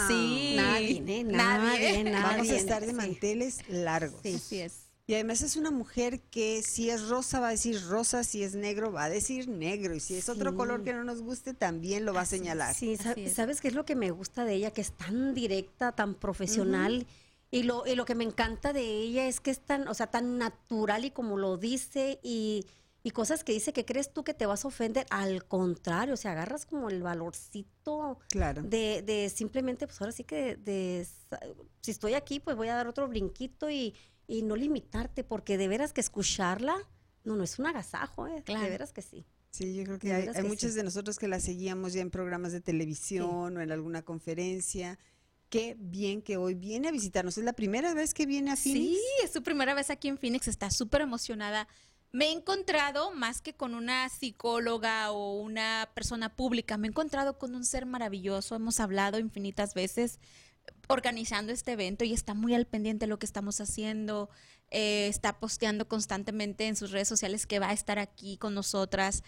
Sí. 0.08 0.53
Nadie, 0.56 0.98
¿eh? 1.08 1.24
Nadie. 1.24 1.24
Nadie, 1.25 2.03
nadie. 2.03 2.22
Vamos 2.38 2.50
a 2.50 2.56
estar 2.56 2.82
de 2.82 2.89
Sí. 2.89 2.94
manteles 2.94 3.60
largos. 3.70 4.20
Sí. 4.24 4.36
Así 4.36 4.60
es. 4.62 4.74
Y 5.06 5.15
además 5.15 5.42
es 5.42 5.58
una 5.58 5.70
mujer 5.70 6.22
que 6.32 6.63
si 6.63 6.89
es 6.89 7.10
rosa 7.10 7.39
va 7.42 7.50
a 7.50 7.51
decir 7.51 7.82
rosa, 7.88 8.24
si 8.24 8.42
es 8.42 8.56
negro 8.56 8.92
va 8.94 9.03
a 9.06 9.10
decir 9.10 9.50
negro 9.50 9.94
y 9.96 10.00
si 10.00 10.15
es 10.15 10.30
otro 10.30 10.51
Sí. 10.51 10.56
color 10.58 10.84
que 10.86 10.94
no 10.94 11.03
nos 11.03 11.22
guste 11.22 11.53
también 11.53 12.06
lo 12.06 12.13
va 12.13 12.22
a 12.22 12.25
señalar. 12.25 12.74
Sí, 12.74 12.94
es. 12.94 13.34
¿sabes 13.34 13.60
qué 13.60 13.68
es 13.68 13.74
lo 13.74 13.86
que 13.86 13.96
me 13.96 14.12
gusta 14.12 14.46
de 14.46 14.53
ella? 14.53 14.72
Que 14.72 14.80
es 14.82 14.92
tan 14.94 15.34
directa, 15.34 15.92
tan 15.92 16.15
profesional. 16.15 17.06
Y 17.53 17.63
lo, 17.63 17.86
y 17.86 17.93
lo 17.93 18.05
que 18.05 18.15
me 18.15 18.24
encanta 18.24 18.74
de 18.74 18.81
ella 18.81 19.27
es 19.27 19.39
que 19.39 19.51
es 19.51 19.60
tan, 19.60 19.88
o 19.88 19.93
sea, 19.93 20.07
tan 20.07 20.39
natural 20.39 21.05
y 21.05 21.12
como 21.12 21.38
lo 21.38 21.57
dice 21.57 22.19
y, 22.24 22.65
y 23.03 23.12
cosas 23.12 23.43
que 23.43 23.51
dice 23.53 23.74
que 23.74 23.86
crees 23.86 24.12
tú 24.12 24.24
que 24.24 24.33
te 24.33 24.48
vas 24.48 24.65
a 24.65 24.69
ofender. 24.69 25.05
Al 25.12 25.45
contrario, 25.45 26.15
o 26.15 26.17
sea, 26.17 26.31
agarras 26.31 26.65
como 26.65 26.89
el 26.89 27.03
valorcito 27.03 28.17
Claro. 28.29 28.63
de, 28.63 29.03
de 29.03 29.29
simplemente, 29.29 29.86
pues 29.86 30.01
ahora 30.01 30.12
sí 30.12 30.24
que 30.24 30.55
de, 30.55 31.07
si 31.81 31.91
estoy 31.91 32.15
aquí, 32.15 32.39
pues 32.39 32.55
voy 32.57 32.69
a 32.69 32.75
dar 32.75 32.88
otro 32.88 33.07
brinquito 33.07 33.69
y, 33.69 33.93
y 34.25 34.41
no 34.41 34.55
limitarte, 34.55 35.24
porque 35.24 35.57
de 35.60 35.67
veras 35.67 35.93
que 35.93 36.01
escucharla, 36.01 36.75
no, 37.24 37.36
no 37.36 37.43
es 37.43 37.60
un 37.60 37.67
agasajo, 37.67 38.25
¿eh? 38.25 38.41
Claro. 38.43 38.63
De 38.63 38.69
veras 38.72 38.93
que 38.93 39.03
sí. 39.03 39.25
Sí, 39.51 39.75
yo 39.75 39.83
creo 39.83 40.00
que 40.00 40.12
hay, 40.12 40.27
hay 40.27 40.33
que 40.33 40.41
muchos 40.41 40.72
sí. 40.72 40.77
de 40.77 40.83
nosotros 40.83 41.19
que 41.19 41.27
la 41.27 41.39
seguíamos 41.39 41.93
ya 41.93 42.01
en 42.01 42.10
programas 42.10 42.51
de 42.51 42.62
televisión 42.62 43.55
o 43.57 43.62
en 43.62 43.72
alguna 43.72 44.01
conferencia. 44.01 44.98
Qué 45.53 45.75
bien 45.77 46.24
que 46.24 46.36
hoy 46.36 46.55
viene 46.55 46.88
a 46.88 46.91
visitarnos. 46.91 47.38
Es 47.38 47.43
la 47.43 47.53
primera 47.53 47.93
vez 47.93 48.15
que 48.15 48.25
viene 48.25 48.50
a 48.50 48.55
Phoenix. 48.55 48.98
Sí, 48.98 49.00
es 49.24 49.31
su 49.33 49.43
primera 49.43 49.75
vez 49.75 49.91
aquí 49.91 50.07
en 50.07 50.17
Phoenix, 50.17 50.48
está 50.48 50.72
súper 50.72 51.01
emocionada. 51.01 51.67
Me 52.12 52.25
he 52.25 52.31
encontrado, 52.31 53.12
más 53.12 53.39
que 53.39 53.53
con 53.53 53.75
una 53.75 54.10
psicóloga 54.10 55.12
o 55.12 55.36
una 55.39 55.91
persona 55.93 56.36
pública, 56.36 56.77
me 56.77 56.88
he 56.88 56.89
encontrado 56.89 57.38
con 57.38 57.53
un 57.53 57.65
ser 57.65 57.86
maravilloso, 57.86 58.55
hemos 58.55 58.79
hablado 58.79 59.19
infinitas 59.19 59.75
veces. 59.75 60.19
organizando 60.88 61.53
este 61.53 61.74
evento 61.74 62.03
y 62.03 62.13
está 62.13 62.33
muy 62.33 62.55
al 62.55 62.65
pendiente 62.65 63.05
de 63.05 63.10
lo 63.10 63.19
que 63.19 63.27
estamos 63.27 63.62
haciendo. 63.62 64.31
eh, 64.72 65.07
está 65.07 65.39
posteando 65.39 65.88
constantemente 65.88 66.67
en 66.67 66.75
sus 66.75 66.89
redes 66.89 67.07
sociales 67.07 67.45
que 67.45 67.60
va 67.60 67.69
a 67.69 67.74
estar 67.74 68.00
aquí 68.00 68.38
con 68.38 68.55
nosotras. 68.55 69.22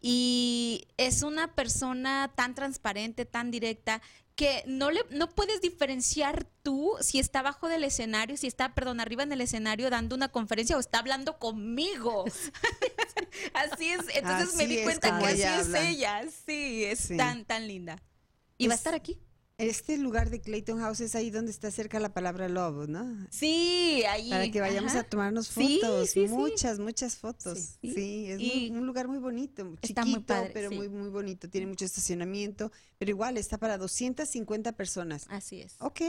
Y 0.00 0.88
es 0.96 1.22
una 1.22 1.54
persona 1.54 2.32
tan 2.34 2.54
transparente, 2.56 3.24
tan 3.24 3.52
directa, 3.52 4.02
que 4.34 4.64
no 4.66 4.90
le 4.90 5.00
no 5.10 5.28
puedes 5.28 5.60
diferenciar 5.60 6.46
tú 6.62 6.92
si 7.00 7.18
está 7.18 7.40
abajo 7.40 7.68
del 7.68 7.84
escenario, 7.84 8.36
si 8.36 8.46
está, 8.46 8.74
perdón, 8.74 8.98
arriba 9.00 9.22
en 9.22 9.32
el 9.32 9.40
escenario 9.40 9.90
dando 9.90 10.16
una 10.16 10.28
conferencia 10.30 10.76
o 10.76 10.80
está 10.80 10.98
hablando 11.00 11.38
conmigo. 11.38 12.24
así 13.54 13.90
es, 13.90 14.00
entonces 14.14 14.54
me 14.56 14.66
di 14.66 14.82
cuenta 14.82 15.18
que 15.18 15.26
así 15.26 15.42
es 15.42 15.74
ella. 15.74 16.22
Sí, 16.46 16.84
es 16.84 16.98
Sí. 17.00 17.16
tan 17.16 17.44
tan 17.44 17.66
linda. 17.66 18.02
Y 18.58 18.68
va 18.68 18.72
a 18.72 18.76
Es- 18.76 18.80
estar 18.80 18.94
aquí. 18.94 19.18
Este 19.58 19.96
lugar 19.98 20.30
de 20.30 20.40
Clayton 20.40 20.80
House 20.80 21.00
es 21.00 21.14
ahí 21.14 21.30
donde 21.30 21.50
está 21.52 21.70
cerca 21.70 22.00
la 22.00 22.12
palabra 22.12 22.48
love, 22.48 22.88
¿no? 22.88 23.26
Sí, 23.30 24.02
ahí. 24.08 24.30
Para 24.30 24.50
que 24.50 24.60
vayamos 24.60 24.92
ajá. 24.92 25.00
a 25.00 25.04
tomarnos 25.04 25.50
fotos, 25.50 26.10
sí, 26.10 26.26
sí. 26.26 26.28
muchas, 26.28 26.78
muchas 26.78 27.16
fotos. 27.16 27.76
Sí. 27.82 28.26
Es 28.28 28.40
Y- 28.40 28.70
un 28.72 28.86
lugar 28.86 29.06
muy 29.08 29.18
bonito, 29.18 29.62
Está 29.82 30.02
chiquito, 30.02 30.06
muy 30.06 30.20
padre, 30.20 30.50
pero 30.52 30.70
muy, 30.70 30.88
muy 30.88 31.10
bonito. 31.10 31.48
Tiene 31.48 31.66
mucho 31.66 31.84
estacionamiento, 31.84 32.72
pero 32.98 33.10
igual 33.10 33.36
está 33.36 33.58
para 33.58 33.78
250 33.78 34.72
personas. 34.72 35.26
Así 35.28 35.60
es. 35.60 35.76
Ok, 35.80 36.00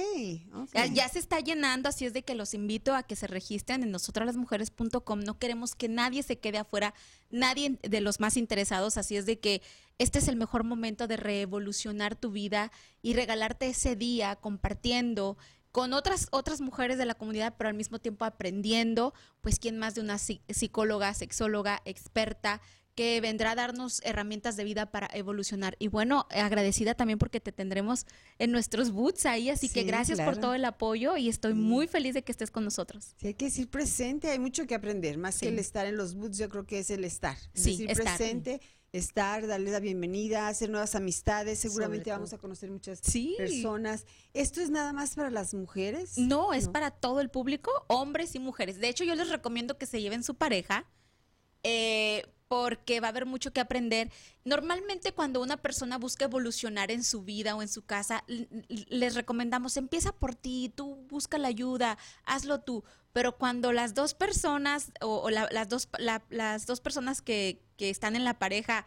ok. 0.56 0.70
Ya, 0.74 0.86
ya 0.88 1.10
se 1.10 1.20
está 1.20 1.40
llenando, 1.40 1.90
así 1.90 2.06
es 2.06 2.14
de 2.14 2.24
que 2.24 2.36
los 2.36 2.54
invito 2.54 2.96
a 2.96 3.04
que 3.04 3.16
se 3.16 3.28
registren 3.28 3.84
en 3.84 3.92
nosotraslasmujeres.com. 3.92 5.20
No 5.20 5.38
queremos 5.38 5.76
que 5.76 5.90
nadie 5.90 6.24
se 6.24 6.40
quede 6.40 6.58
afuera, 6.60 6.94
nadie 7.30 7.78
de 7.84 8.02
los 8.02 8.20
más 8.20 8.38
interesados, 8.38 8.98
así 8.98 9.16
es 9.18 9.26
de 9.26 9.38
que 9.40 9.62
este 10.00 10.20
es 10.20 10.28
el 10.28 10.36
mejor 10.36 10.64
momento 10.64 11.08
de 11.08 11.18
revolucionar 11.18 12.16
tu 12.16 12.32
vida 12.32 12.72
y 13.02 13.14
regalarte 13.14 13.68
ese 13.68 13.96
día 13.96 14.36
compartiendo 14.36 15.38
con 15.72 15.94
otras 15.94 16.28
otras 16.32 16.62
mujeres 16.62 16.98
de 16.98 17.06
la 17.06 17.16
comunidad, 17.16 17.56
pero 17.58 17.68
al 17.70 17.74
mismo 17.76 18.00
tiempo 18.00 18.26
aprendiendo, 18.26 19.14
pues 19.42 19.58
quién 19.60 19.78
más 19.80 19.96
de 19.96 20.02
una 20.02 20.16
psi- 20.18 20.42
psicóloga, 20.50 21.14
sexóloga, 21.14 21.82
experta 21.86 22.62
que 22.96 23.20
vendrá 23.22 23.52
a 23.52 23.56
darnos 23.56 24.00
herramientas 24.06 24.56
de 24.56 24.64
vida 24.66 24.92
para 24.92 25.10
evolucionar. 25.14 25.76
Y 25.80 25.88
bueno, 25.88 26.28
agradecida 26.30 26.94
también 26.94 27.18
porque 27.18 27.40
te 27.40 27.52
tendremos 27.52 28.06
en 28.38 28.52
nuestros 28.52 28.92
boots 28.92 29.26
ahí, 29.26 29.50
así 29.50 29.68
que 29.68 29.82
gracias 29.82 30.22
por 30.22 30.38
todo 30.38 30.54
el 30.54 30.64
apoyo 30.64 31.18
y 31.18 31.28
estoy 31.28 31.56
muy 31.56 31.88
feliz 31.88 32.14
de 32.14 32.22
que 32.24 32.32
estés 32.32 32.52
con 32.52 32.64
nosotros. 32.64 33.16
Sí, 33.18 33.28
hay 33.28 33.34
que 33.34 33.46
decir 33.46 33.68
presente, 33.68 34.30
hay 34.30 34.38
mucho 34.38 34.68
que 34.68 34.76
aprender, 34.76 35.18
más 35.18 35.34
Sí. 35.34 35.48
que 35.48 35.54
el 35.54 35.58
estar 35.58 35.88
en 35.88 35.98
los 35.98 36.14
booths, 36.14 36.38
yo 36.38 36.50
creo 36.50 36.68
que 36.68 36.78
es 36.78 36.92
el 36.92 37.04
estar. 37.04 37.36
Es 37.56 37.64
decir 37.64 37.90
estar. 37.90 38.16
presente, 38.16 38.62
estar, 38.94 39.48
darle 39.48 39.72
la 39.72 39.80
bienvenida, 39.80 40.48
hacer 40.48 40.70
nuevas 40.70 40.94
amistades, 40.94 41.58
seguramente 41.60 42.12
vamos 42.12 42.32
a 42.32 42.38
conocer 42.38 42.70
muchas 42.70 43.00
Sí. 43.02 43.34
personas. 43.38 44.06
¿Esto 44.34 44.62
es 44.62 44.70
nada 44.70 44.94
más 44.94 45.16
para 45.16 45.32
las 45.32 45.56
mujeres? 45.56 46.18
No, 46.20 46.54
es 46.54 46.70
para 46.70 46.92
todo 46.92 47.20
el 47.20 47.30
público, 47.30 47.72
hombres 47.88 48.36
y 48.36 48.40
mujeres. 48.40 48.80
De 48.80 48.90
hecho, 48.90 49.04
yo 49.04 49.16
les 49.16 49.30
recomiendo 49.30 49.80
que 49.80 49.88
se 49.88 50.00
lleven 50.00 50.24
su 50.24 50.36
pareja, 50.36 50.86
eh, 51.64 52.24
porque 52.54 53.00
va 53.00 53.08
a 53.08 53.10
haber 53.10 53.26
mucho 53.26 53.52
que 53.52 53.62
aprender. 53.62 54.12
Normalmente 54.46 55.12
cuando 55.12 55.42
una 55.42 55.58
persona 55.58 55.98
busca 55.98 56.26
evolucionar 56.26 56.92
en 56.92 57.04
su 57.04 57.24
vida 57.24 57.56
o 57.56 57.64
en 57.64 57.68
su 57.68 57.84
casa, 57.84 58.24
les 58.68 59.16
recomendamos, 59.16 59.76
empieza 59.76 60.12
por 60.12 60.36
ti, 60.36 60.72
tú 60.76 61.04
busca 61.10 61.40
la 61.40 61.48
ayuda, 61.48 61.98
hazlo 62.26 62.60
tú. 62.62 62.84
Pero 63.12 63.40
cuando 63.40 63.74
las 63.74 63.96
dos 63.96 64.14
personas 64.14 64.92
o, 65.02 65.18
o 65.24 65.32
la- 65.32 65.50
las, 65.52 65.68
dos, 65.68 65.90
la- 65.98 66.22
las 66.30 66.68
dos 66.68 66.80
personas 66.80 67.24
que, 67.24 67.60
que 67.76 67.90
están 67.90 68.16
en 68.16 68.24
la 68.24 68.38
pareja 68.38 68.86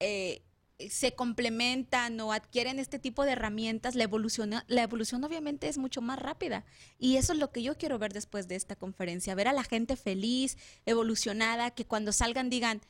eh, 0.00 0.42
se 0.90 1.12
complementan 1.14 2.20
o 2.20 2.32
adquieren 2.34 2.78
este 2.78 2.98
tipo 2.98 3.24
de 3.24 3.32
herramientas, 3.32 3.94
la 3.94 4.04
evolución, 4.04 4.52
la 4.66 4.82
evolución 4.82 5.24
obviamente 5.24 5.66
es 5.68 5.78
mucho 5.78 6.02
más 6.02 6.18
rápida. 6.18 6.66
Y 6.98 7.16
eso 7.16 7.32
es 7.32 7.38
lo 7.38 7.52
que 7.52 7.62
yo 7.62 7.78
quiero 7.78 7.98
ver 7.98 8.12
después 8.12 8.48
de 8.48 8.56
esta 8.56 8.76
conferencia, 8.76 9.34
ver 9.34 9.48
a 9.48 9.54
la 9.54 9.64
gente 9.64 9.96
feliz, 9.96 10.58
evolucionada, 10.84 11.70
que 11.70 11.86
cuando 11.86 12.12
salgan 12.12 12.50
digan, 12.50 12.82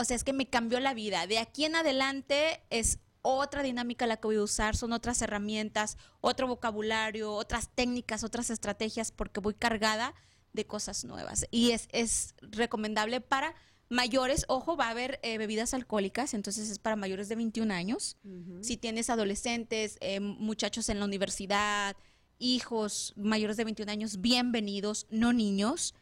o 0.00 0.04
sea, 0.04 0.16
es 0.16 0.24
que 0.24 0.32
me 0.32 0.48
cambió 0.48 0.80
la 0.80 0.94
vida. 0.94 1.26
De 1.26 1.38
aquí 1.38 1.66
en 1.66 1.76
adelante 1.76 2.62
es 2.70 3.00
otra 3.20 3.62
dinámica 3.62 4.06
la 4.06 4.16
que 4.16 4.28
voy 4.28 4.36
a 4.36 4.42
usar, 4.42 4.74
son 4.74 4.94
otras 4.94 5.20
herramientas, 5.20 5.98
otro 6.22 6.48
vocabulario, 6.48 7.34
otras 7.34 7.68
técnicas, 7.74 8.24
otras 8.24 8.48
estrategias, 8.48 9.12
porque 9.12 9.40
voy 9.40 9.52
cargada 9.52 10.14
de 10.54 10.66
cosas 10.66 11.04
nuevas. 11.04 11.46
Y 11.50 11.72
es, 11.72 11.86
es 11.92 12.34
recomendable 12.40 13.20
para 13.20 13.54
mayores, 13.90 14.46
ojo, 14.48 14.74
va 14.74 14.86
a 14.86 14.90
haber 14.90 15.20
eh, 15.22 15.36
bebidas 15.36 15.74
alcohólicas, 15.74 16.32
entonces 16.32 16.70
es 16.70 16.78
para 16.78 16.96
mayores 16.96 17.28
de 17.28 17.36
21 17.36 17.74
años. 17.74 18.16
Si 18.62 18.78
tienes 18.78 19.10
adolescentes, 19.10 19.98
eh, 20.00 20.20
muchachos 20.20 20.88
en 20.88 20.98
la 20.98 21.04
universidad, 21.04 21.94
hijos 22.38 23.12
mayores 23.16 23.58
de 23.58 23.64
21 23.64 23.92
años, 23.92 24.22
bienvenidos, 24.22 25.06
no 25.10 25.34
niños. 25.34 25.94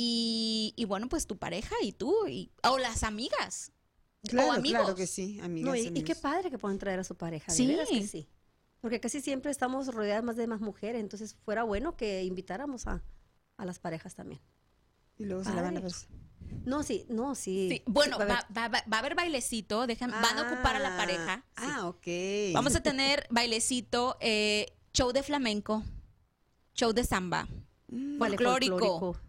Y, 0.00 0.74
y 0.76 0.84
bueno, 0.84 1.08
pues 1.08 1.26
tu 1.26 1.38
pareja 1.38 1.74
y 1.82 1.90
tú, 1.90 2.14
y, 2.28 2.52
o 2.62 2.78
las 2.78 3.02
amigas. 3.02 3.72
Claro, 4.22 4.50
o 4.50 4.52
amigos. 4.52 4.82
claro 4.82 4.94
que 4.94 5.08
sí, 5.08 5.40
amigas. 5.40 5.68
No, 5.68 5.74
y, 5.74 5.88
y 5.88 6.02
qué 6.04 6.14
padre 6.14 6.52
que 6.52 6.58
puedan 6.58 6.78
traer 6.78 7.00
a 7.00 7.04
su 7.04 7.16
pareja, 7.16 7.50
Sí. 7.50 7.66
que 7.90 8.06
sí. 8.06 8.28
Porque 8.80 9.00
casi 9.00 9.20
siempre 9.20 9.50
estamos 9.50 9.88
rodeadas 9.92 10.22
más 10.22 10.36
de 10.36 10.46
más 10.46 10.60
mujeres, 10.60 11.00
entonces 11.00 11.34
fuera 11.44 11.64
bueno 11.64 11.96
que 11.96 12.22
invitáramos 12.22 12.86
a, 12.86 13.02
a 13.56 13.64
las 13.64 13.80
parejas 13.80 14.14
también. 14.14 14.40
Y 15.16 15.24
luego 15.24 15.42
se 15.42 15.52
la 15.52 15.62
van 15.62 15.76
a 15.76 15.80
ver. 15.80 15.90
No, 16.64 16.84
sí, 16.84 17.04
no, 17.08 17.34
sí. 17.34 17.68
Sí, 17.68 17.82
Bueno, 17.86 18.18
Sí, 18.18 18.24
va 18.24 18.38
a 18.38 18.46
va, 18.56 18.68
va- 18.68 18.84
va- 18.88 18.96
a 18.96 18.98
haber 19.00 19.16
bailecito, 19.16 19.88
dejen, 19.88 20.12
van 20.12 20.38
a 20.38 20.42
ocupar 20.42 20.76
a 20.76 20.78
la 20.78 20.96
pareja. 20.96 21.44
Ah, 21.56 21.88
ok. 21.88 22.06
Vamos 22.54 22.76
a 22.76 22.80
tener 22.84 23.26
bailecito, 23.30 24.16
eh, 24.20 24.66
show 24.94 25.10
de 25.10 25.24
flamenco, 25.24 25.82
show 26.76 26.92
de 26.92 27.02
samba, 27.02 27.48
folclórico. 28.16 28.78
folclórico. 28.78 29.20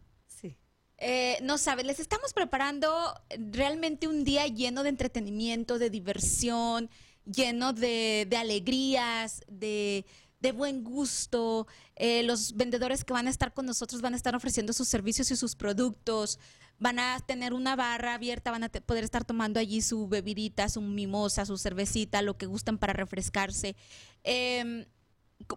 Eh, 1.02 1.38
no 1.42 1.58
sabes, 1.58 1.86
les 1.86 2.00
estamos 2.00 2.34
preparando 2.34 3.14
realmente 3.30 4.08
un 4.08 4.26
día 4.26 4.48
lleno 4.48 4.84
de 4.84 4.90
entretenimiento, 4.90 5.80
de 5.80 5.90
diversión, 5.90 6.90
lleno 7.26 7.72
de, 7.72 8.28
de 8.30 8.38
alegrías, 8.38 9.42
de, 9.48 10.06
buen 10.54 10.84
gusto. 10.84 11.68
Eh, 11.96 12.24
los 12.24 12.54
vendedores 12.56 13.06
que 13.06 13.14
van 13.14 13.28
a 13.28 13.30
estar 13.30 13.54
con 13.54 13.66
nosotros 13.66 14.02
van 14.02 14.14
a 14.14 14.18
estar 14.18 14.36
ofreciendo 14.36 14.74
sus 14.74 14.90
servicios 14.90 15.32
y 15.32 15.38
sus 15.38 15.56
productos. 15.56 16.38
Van 16.80 17.00
a 17.00 17.20
tener 17.26 17.54
una 17.54 17.78
barra 17.78 18.16
abierta, 18.16 18.52
van 18.52 18.64
a 18.64 18.70
poder 18.70 19.04
estar 19.04 19.24
tomando 19.24 19.60
allí 19.60 19.82
su 19.82 20.08
bebidita, 20.08 20.68
su 20.68 20.82
mimosa, 20.82 21.46
su 21.46 21.58
cervecita, 21.58 22.22
lo 22.22 22.38
que 22.38 22.46
gustan 22.46 22.78
para 22.78 22.94
refrescarse. 22.94 23.76
Em, 24.24 24.86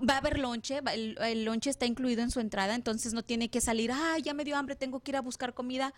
Va 0.08 0.14
a 0.14 0.18
haber 0.18 0.38
lonche, 0.38 0.80
el, 0.92 1.18
el 1.20 1.44
lonche 1.44 1.68
está 1.68 1.86
incluido 1.86 2.22
en 2.22 2.30
su 2.30 2.40
entrada, 2.40 2.74
entonces 2.74 3.12
no 3.12 3.24
tiene 3.24 3.50
que 3.50 3.60
salir, 3.60 3.90
ah, 3.92 4.16
ya 4.22 4.32
me 4.32 4.44
dio 4.44 4.56
hambre, 4.56 4.76
tengo 4.76 5.00
que 5.00 5.10
ir 5.10 5.16
a 5.16 5.22
buscar 5.22 5.54
comida. 5.54 5.92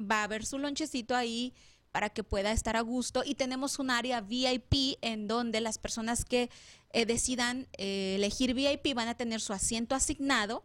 Va 0.00 0.20
a 0.20 0.24
haber 0.24 0.46
su 0.46 0.58
lonchecito 0.58 1.14
ahí 1.14 1.52
para 1.96 2.10
que 2.10 2.22
pueda 2.22 2.52
estar 2.52 2.76
a 2.76 2.82
gusto 2.82 3.22
y 3.24 3.36
tenemos 3.36 3.78
un 3.78 3.90
área 3.90 4.20
VIP 4.20 4.98
en 5.00 5.26
donde 5.26 5.62
las 5.62 5.78
personas 5.78 6.26
que 6.26 6.50
eh, 6.90 7.06
decidan 7.06 7.68
eh, 7.78 8.16
elegir 8.16 8.52
VIP 8.52 8.94
van 8.94 9.08
a 9.08 9.16
tener 9.16 9.40
su 9.40 9.54
asiento 9.54 9.94
asignado, 9.94 10.62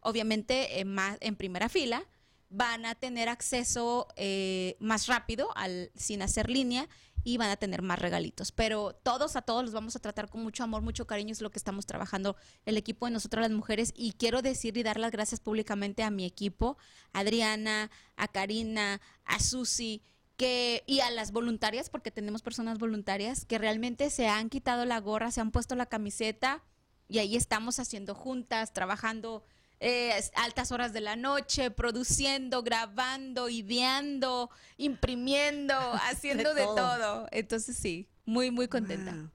obviamente 0.00 0.80
en, 0.80 0.88
más, 0.92 1.18
en 1.20 1.36
primera 1.36 1.68
fila, 1.68 2.04
van 2.48 2.84
a 2.84 2.96
tener 2.96 3.28
acceso 3.28 4.08
eh, 4.16 4.76
más 4.80 5.06
rápido 5.06 5.56
al, 5.56 5.92
sin 5.94 6.20
hacer 6.20 6.50
línea 6.50 6.88
y 7.24 7.36
van 7.36 7.50
a 7.50 7.56
tener 7.56 7.82
más 7.82 7.98
regalitos. 7.98 8.52
Pero 8.52 8.94
todos 9.02 9.36
a 9.36 9.42
todos 9.42 9.64
los 9.64 9.72
vamos 9.72 9.96
a 9.96 9.98
tratar 10.00 10.28
con 10.28 10.42
mucho 10.42 10.64
amor, 10.64 10.82
mucho 10.82 11.06
cariño, 11.06 11.32
es 11.32 11.40
lo 11.40 11.50
que 11.50 11.58
estamos 11.58 11.86
trabajando 11.86 12.36
el 12.66 12.76
equipo 12.76 13.06
de 13.06 13.12
nosotras 13.12 13.42
las 13.42 13.56
mujeres. 13.56 13.92
Y 13.96 14.12
quiero 14.12 14.42
decir 14.42 14.76
y 14.76 14.82
dar 14.82 14.98
las 14.98 15.12
gracias 15.12 15.40
públicamente 15.40 16.02
a 16.02 16.10
mi 16.10 16.24
equipo, 16.24 16.76
a 17.12 17.20
Adriana, 17.20 17.90
a 18.16 18.28
Karina, 18.28 19.00
a 19.24 19.40
Susi, 19.40 20.02
que, 20.36 20.82
y 20.86 21.00
a 21.00 21.10
las 21.10 21.32
voluntarias, 21.32 21.90
porque 21.90 22.10
tenemos 22.10 22.42
personas 22.42 22.78
voluntarias 22.78 23.44
que 23.44 23.58
realmente 23.58 24.10
se 24.10 24.28
han 24.28 24.48
quitado 24.48 24.84
la 24.84 24.98
gorra, 24.98 25.30
se 25.30 25.40
han 25.40 25.50
puesto 25.50 25.74
la 25.74 25.86
camiseta 25.86 26.62
y 27.08 27.18
ahí 27.18 27.36
estamos 27.36 27.78
haciendo 27.78 28.14
juntas, 28.14 28.72
trabajando 28.72 29.44
eh, 29.84 30.12
altas 30.36 30.70
horas 30.70 30.92
de 30.92 31.00
la 31.00 31.16
noche, 31.16 31.72
produciendo, 31.72 32.62
grabando, 32.62 33.48
ideando, 33.48 34.48
imprimiendo, 34.76 35.74
haciendo 36.08 36.54
de, 36.54 36.62
todo. 36.62 36.76
todo. 36.76 37.28
Entonces 37.32 37.76
sí, 37.76 38.08
muy, 38.24 38.52
muy 38.52 38.68
contenta. 38.68 39.12
Wow. 39.12 39.30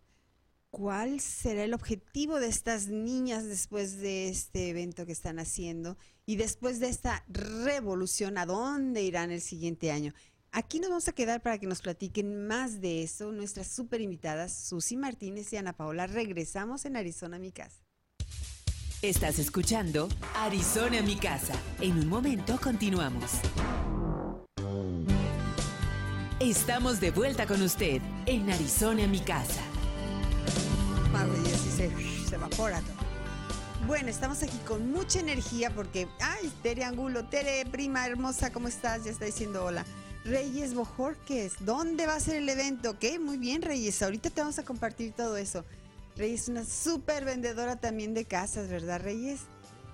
¿Cuál 0.69 1.19
será 1.19 1.65
el 1.65 1.73
objetivo 1.73 2.39
de 2.39 2.47
estas 2.47 2.87
niñas 2.87 3.45
después 3.45 3.97
de 3.97 4.29
este 4.29 4.69
evento 4.69 5.05
que 5.05 5.11
están 5.11 5.37
haciendo 5.39 5.97
y 6.25 6.37
después 6.37 6.79
de 6.79 6.87
esta 6.87 7.25
revolución? 7.27 8.37
¿A 8.37 8.45
dónde 8.45 9.03
irán 9.03 9.31
el 9.31 9.41
siguiente 9.41 9.91
año? 9.91 10.13
Aquí 10.51 10.79
nos 10.79 10.89
vamos 10.89 11.07
a 11.09 11.13
quedar 11.13 11.41
para 11.41 11.57
que 11.57 11.67
nos 11.67 11.81
platiquen 11.81 12.47
más 12.47 12.79
de 12.79 13.03
eso. 13.03 13.33
Nuestras 13.33 13.67
super 13.67 13.99
invitadas, 13.99 14.53
Susi 14.53 14.95
Martínez 14.95 15.51
y 15.51 15.57
Ana 15.57 15.73
Paola. 15.73 16.07
Regresamos 16.07 16.85
en 16.85 16.95
Arizona, 16.95 17.37
mi 17.37 17.51
casa. 17.51 17.86
Estás 19.03 19.37
escuchando 19.37 20.09
Arizona 20.33 21.03
mi 21.03 21.17
casa. 21.17 21.53
En 21.79 21.99
un 21.99 22.07
momento 22.07 22.59
continuamos. 22.59 23.29
Estamos 26.39 26.99
de 26.99 27.11
vuelta 27.11 27.45
con 27.45 27.61
usted 27.61 28.01
en 28.25 28.49
Arizona 28.49 29.05
mi 29.05 29.19
casa. 29.19 29.61
Mago, 31.11 31.31
y 31.31 31.69
se, 31.69 31.91
evapora 32.33 32.79
todo. 32.81 33.85
Bueno, 33.85 34.09
estamos 34.09 34.41
aquí 34.41 34.57
con 34.67 34.91
mucha 34.91 35.19
energía 35.19 35.69
porque, 35.69 36.07
ay, 36.19 36.51
Tere 36.63 36.83
Angulo, 36.83 37.25
Tere, 37.25 37.67
prima 37.71 38.03
hermosa, 38.07 38.51
¿cómo 38.51 38.67
estás? 38.67 39.03
Ya 39.03 39.11
está 39.11 39.25
diciendo 39.25 39.63
hola. 39.63 39.85
Reyes 40.25 40.73
Bojorques, 40.73 41.53
¿dónde 41.59 42.07
va 42.07 42.15
a 42.15 42.19
ser 42.19 42.37
el 42.37 42.49
evento? 42.49 42.89
Ok, 42.89 43.19
muy 43.21 43.37
bien, 43.37 43.61
Reyes, 43.61 44.01
ahorita 44.01 44.31
te 44.31 44.41
vamos 44.41 44.57
a 44.57 44.65
compartir 44.65 45.13
todo 45.13 45.37
eso. 45.37 45.63
Reyes 46.17 46.43
es 46.43 46.49
una 46.49 46.65
súper 46.65 47.25
vendedora 47.25 47.79
también 47.79 48.15
de 48.15 48.25
casas, 48.25 48.69
¿verdad, 48.69 48.99
Reyes? 48.99 49.41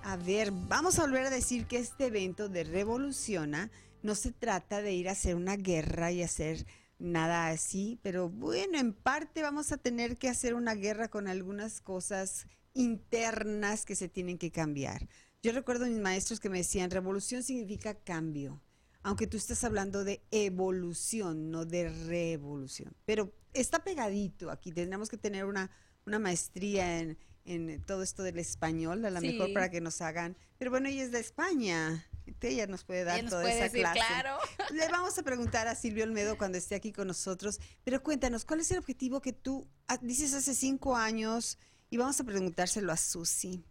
A 0.02 0.16
ver, 0.16 0.52
vamos 0.52 0.98
a 0.98 1.02
volver 1.02 1.26
a 1.26 1.30
decir 1.30 1.66
que 1.66 1.76
este 1.76 2.06
evento 2.06 2.48
de 2.48 2.64
Revoluciona 2.64 3.70
no 4.02 4.14
se 4.14 4.32
trata 4.32 4.80
de 4.80 4.94
ir 4.94 5.10
a 5.10 5.12
hacer 5.12 5.34
una 5.34 5.56
guerra 5.56 6.12
y 6.12 6.22
hacer 6.22 6.64
nada 6.98 7.48
así, 7.48 7.98
pero 8.02 8.30
bueno, 8.30 8.78
en 8.78 8.94
parte 8.94 9.42
vamos 9.42 9.70
a 9.70 9.76
tener 9.76 10.16
que 10.16 10.30
hacer 10.30 10.54
una 10.54 10.74
guerra 10.74 11.08
con 11.08 11.28
algunas 11.28 11.82
cosas 11.82 12.46
internas 12.72 13.84
que 13.84 13.94
se 13.94 14.08
tienen 14.08 14.38
que 14.38 14.50
cambiar. 14.50 15.06
Yo 15.42 15.52
recuerdo 15.52 15.84
a 15.84 15.88
mis 15.88 16.00
maestros 16.00 16.40
que 16.40 16.48
me 16.48 16.58
decían, 16.58 16.90
revolución 16.90 17.42
significa 17.42 17.92
cambio, 17.92 18.62
aunque 19.02 19.26
tú 19.26 19.36
estás 19.36 19.62
hablando 19.62 20.04
de 20.04 20.22
evolución, 20.30 21.50
no 21.50 21.66
de 21.66 21.90
revolución. 21.90 22.96
Pero 23.04 23.34
está 23.52 23.84
pegadito 23.84 24.50
aquí, 24.50 24.72
tendremos 24.72 25.10
que 25.10 25.18
tener 25.18 25.44
una, 25.44 25.70
una 26.06 26.18
maestría 26.18 27.00
en, 27.00 27.18
en 27.44 27.82
todo 27.84 28.02
esto 28.02 28.22
del 28.22 28.38
español, 28.38 29.04
a 29.04 29.10
lo 29.10 29.20
Sí. 29.20 29.28
mejor 29.32 29.52
para 29.52 29.70
que 29.70 29.80
nos 29.80 30.00
hagan. 30.00 30.36
Pero 30.58 30.70
bueno, 30.70 30.88
ella 30.88 31.02
es 31.02 31.12
de 31.12 31.20
España, 31.20 32.06
ella 32.40 32.66
nos 32.66 32.84
puede 32.84 33.04
dar 33.04 33.22
nos 33.22 33.30
toda 33.30 33.42
puede 33.42 33.54
esa 33.56 33.64
decir, 33.64 33.80
clase. 33.82 33.98
claro. 33.98 34.38
Le 34.72 34.88
vamos 34.88 35.18
a 35.18 35.22
preguntar 35.22 35.66
a 35.68 35.74
Silvio 35.74 36.04
Olmedo 36.04 36.38
cuando 36.38 36.58
esté 36.58 36.74
aquí 36.74 36.92
con 36.92 37.06
nosotros. 37.08 37.58
Pero 37.84 38.02
cuéntanos, 38.02 38.44
¿cuál 38.44 38.60
es 38.60 38.70
el 38.70 38.78
objetivo 38.78 39.20
que 39.20 39.32
tú 39.32 39.66
ah, 39.88 39.98
dices 40.00 40.32
hace 40.34 40.54
cinco 40.54 40.96
años? 40.96 41.58
Y 41.90 41.96
vamos 41.96 42.18
a 42.20 42.24
preguntárselo 42.24 42.92
a 42.92 42.96
Susi. 42.96 43.64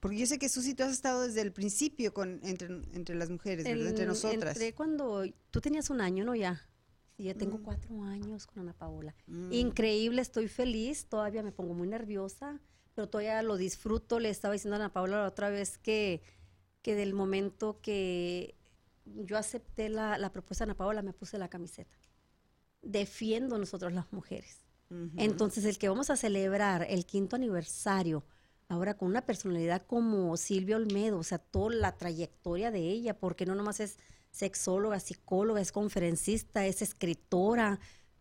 Porque 0.00 0.18
yo 0.18 0.26
sé 0.26 0.38
que 0.38 0.50
Susi, 0.50 0.74
tú 0.74 0.82
has 0.82 0.92
estado 0.92 1.22
desde 1.22 1.40
el 1.40 1.50
principio 1.52 2.12
con, 2.12 2.40
entre, 2.44 2.66
entre 2.92 3.14
las 3.14 3.30
mujeres, 3.30 3.64
¿verdad? 3.64 3.86
entre 3.88 4.04
nosotras. 4.04 4.54
Entré 4.54 4.74
cuando 4.74 5.24
tú 5.50 5.62
tenías 5.62 5.88
un 5.88 6.02
año, 6.02 6.24
¿no? 6.26 6.34
Ya. 6.34 6.68
Ya 7.18 7.34
tengo 7.34 7.58
Mm. 7.58 7.62
cuatro 7.62 8.02
años 8.02 8.46
con 8.46 8.60
Ana 8.60 8.72
Paola. 8.72 9.14
Mm. 9.26 9.52
Increíble, 9.52 10.20
estoy 10.22 10.48
feliz. 10.48 11.06
Todavía 11.06 11.42
me 11.42 11.52
pongo 11.52 11.72
muy 11.74 11.86
nerviosa, 11.88 12.60
pero 12.94 13.08
todavía 13.08 13.40
lo 13.42 13.56
disfruto. 13.56 14.18
Le 14.18 14.30
estaba 14.30 14.52
diciendo 14.52 14.74
a 14.74 14.78
Ana 14.80 14.92
Paola 14.92 15.18
la 15.22 15.28
otra 15.28 15.48
vez 15.48 15.78
que, 15.78 16.22
que 16.82 16.94
del 16.94 17.14
momento 17.14 17.80
que 17.80 18.56
yo 19.04 19.38
acepté 19.38 19.88
la, 19.90 20.18
la 20.18 20.32
propuesta 20.32 20.64
de 20.64 20.70
Ana 20.70 20.76
Paola, 20.78 21.02
me 21.02 21.12
puse 21.12 21.38
la 21.38 21.48
camiseta. 21.48 21.96
Defiendo 22.82 23.58
nosotros 23.58 23.92
las 23.92 24.12
mujeres. 24.12 24.60
Entonces, 25.16 25.64
el 25.64 25.78
que 25.78 25.88
vamos 25.88 26.10
a 26.10 26.16
celebrar 26.16 26.86
el 26.88 27.04
quinto 27.04 27.34
aniversario, 27.34 28.22
ahora 28.68 28.96
con 28.96 29.08
una 29.08 29.26
personalidad 29.26 29.82
como 29.86 30.36
Silvia 30.36 30.76
Olmedo, 30.76 31.18
o 31.18 31.22
sea, 31.24 31.38
toda 31.38 31.74
la 31.74 31.96
trayectoria 31.96 32.70
de 32.70 32.80
ella, 32.80 33.18
porque 33.18 33.46
no 33.46 33.54
nomás 33.54 33.80
es 33.80 33.98
sexóloga, 34.30 34.98
psicóloga, 35.00 35.60
es 35.60 35.72
conferencista, 35.72 36.66
es 36.66 36.82
escritora. 36.82 37.78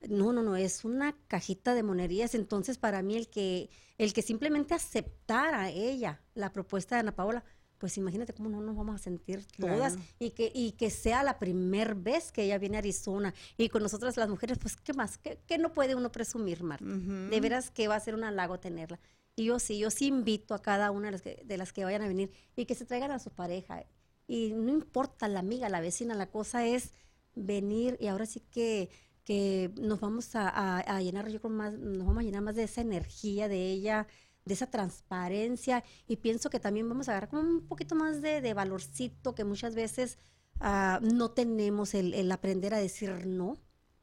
No, 0.09 0.33
no, 0.33 0.43
no, 0.43 0.55
es 0.55 0.83
una 0.85 1.15
cajita 1.27 1.73
de 1.73 1.81
monerías. 1.81 2.35
Entonces, 2.35 2.77
para 2.77 3.01
mí, 3.01 3.15
el 3.15 3.29
que, 3.29 3.69
el 3.97 4.13
que 4.13 4.21
simplemente 4.21 4.73
aceptara 4.73 5.69
ella 5.71 6.21
la 6.35 6.51
propuesta 6.51 6.95
de 6.95 6.99
Ana 6.99 7.15
Paola, 7.15 7.43
pues 7.77 7.97
imagínate 7.97 8.33
cómo 8.33 8.49
no 8.49 8.61
nos 8.61 8.75
vamos 8.77 8.95
a 8.95 8.97
sentir 8.97 9.45
todas 9.59 9.93
Claro. 9.93 10.07
y 10.19 10.31
que, 10.31 10.51
y 10.53 10.73
que 10.73 10.89
sea 10.89 11.23
la 11.23 11.39
primer 11.39 11.95
vez 11.95 12.31
que 12.31 12.43
ella 12.43 12.57
viene 12.57 12.77
a 12.77 12.79
Arizona 12.79 13.33
y 13.57 13.69
con 13.69 13.81
nosotras 13.81 14.15
las 14.15 14.29
mujeres, 14.29 14.57
pues, 14.59 14.75
¿qué 14.77 14.93
más? 14.93 15.17
¿Qué, 15.17 15.39
qué 15.47 15.57
no 15.57 15.73
puede 15.73 15.95
uno 15.95 16.11
presumir, 16.11 16.63
Marta? 16.63 16.85
De 16.85 17.39
veras 17.41 17.71
que 17.71 17.87
va 17.87 17.95
a 17.95 17.99
ser 17.99 18.13
un 18.15 18.23
halago 18.23 18.59
tenerla. 18.59 18.99
Y 19.35 19.45
yo 19.45 19.59
sí, 19.59 19.79
yo 19.79 19.89
sí 19.89 20.07
invito 20.07 20.53
a 20.53 20.61
cada 20.61 20.91
una 20.91 21.07
de 21.07 21.11
las 21.13 21.21
que, 21.21 21.41
de 21.45 21.57
las 21.57 21.73
que 21.73 21.83
vayan 21.85 22.03
a 22.03 22.07
venir 22.07 22.31
y 22.55 22.65
que 22.65 22.75
se 22.75 22.85
traigan 22.85 23.11
a 23.11 23.19
su 23.19 23.31
pareja. 23.31 23.83
Y 24.27 24.53
no 24.53 24.71
importa 24.71 25.27
la 25.27 25.39
amiga, 25.39 25.69
la 25.69 25.81
vecina, 25.81 26.13
la 26.15 26.29
cosa 26.29 26.65
es 26.67 26.91
venir 27.35 27.97
y 27.99 28.07
ahora 28.07 28.25
sí 28.27 28.41
que, 28.41 28.89
que 29.23 29.71
nos 29.81 29.99
vamos 29.99 30.35
a, 30.35 30.79
a- 30.79 31.01
llenar, 31.01 31.29
yo 31.29 31.39
creo 31.41 31.51
más, 31.51 31.73
nos 31.73 32.05
vamos 32.05 32.19
a 32.21 32.23
llenar 32.23 32.43
más 32.43 32.55
de 32.55 32.63
esa 32.63 32.81
energía 32.81 33.47
de 33.47 33.71
ella, 33.71 34.07
de 34.45 34.53
esa 34.53 34.69
transparencia 34.69 35.83
y 36.07 36.17
pienso 36.17 36.49
que 36.49 36.59
también 36.59 36.87
vamos 36.87 37.07
a 37.09 37.11
agarrar 37.13 37.29
como 37.29 37.41
un 37.41 37.67
poquito 37.67 37.95
más 37.95 38.21
de, 38.21 38.39
de 38.41 38.53
valorcito 38.53 39.33
que 39.35 39.43
muchas 39.45 39.73
veces 39.75 40.19
ah, 40.59 40.99
no 41.01 41.31
tenemos 41.31 41.93
el, 41.95 42.13
el 42.13 42.31
aprender 42.31 42.73
a 42.73 42.77
decir 42.79 43.25
no. 43.25 43.57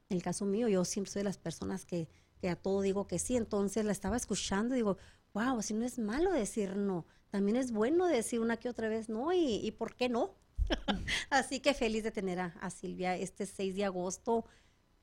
En 0.09 0.17
el 0.17 0.23
caso 0.23 0.45
mío, 0.45 0.67
yo 0.67 0.83
siempre 0.85 1.11
soy 1.11 1.21
de 1.21 1.23
las 1.25 1.37
personas 1.37 1.85
que, 1.85 2.09
que 2.41 2.49
a 2.49 2.55
todo 2.55 2.81
digo 2.81 3.07
que 3.07 3.17
sí, 3.19 3.37
entonces 3.37 3.85
la 3.85 3.91
estaba 3.93 4.17
escuchando 4.17 4.75
y 4.75 4.79
digo, 4.79 4.97
wow, 5.33 5.59
así 5.59 5.73
no 5.73 5.85
es 5.85 5.99
malo 5.99 6.31
decir 6.31 6.75
no, 6.75 7.05
también 7.29 7.57
es 7.57 7.71
bueno 7.71 8.07
decir 8.07 8.39
una 8.39 8.57
que 8.57 8.69
otra 8.69 8.89
vez 8.89 9.09
no 9.09 9.33
y, 9.33 9.55
y 9.65 9.71
¿por 9.71 9.95
qué 9.95 10.09
no? 10.09 10.35
así 11.29 11.59
que 11.59 11.73
feliz 11.73 12.03
de 12.03 12.11
tener 12.11 12.39
a, 12.39 12.45
a 12.61 12.69
Silvia 12.69 13.15
este 13.15 13.45
6 13.45 13.75
de 13.75 13.85
agosto, 13.85 14.45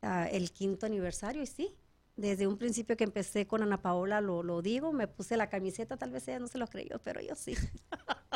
ah, 0.02 0.28
el 0.30 0.52
quinto 0.52 0.86
aniversario 0.86 1.42
y 1.42 1.46
sí. 1.46 1.76
Desde 2.16 2.48
un 2.48 2.58
principio 2.58 2.96
que 2.96 3.04
empecé 3.04 3.46
con 3.46 3.62
Ana 3.62 3.80
Paola, 3.80 4.20
lo, 4.20 4.42
lo 4.42 4.60
digo, 4.60 4.92
me 4.92 5.06
puse 5.06 5.36
la 5.36 5.48
camiseta, 5.48 5.96
tal 5.96 6.10
vez 6.10 6.26
ella 6.26 6.40
no 6.40 6.48
se 6.48 6.58
lo 6.58 6.66
creyó, 6.66 7.00
pero 7.02 7.20
yo 7.20 7.36
sí. 7.36 7.54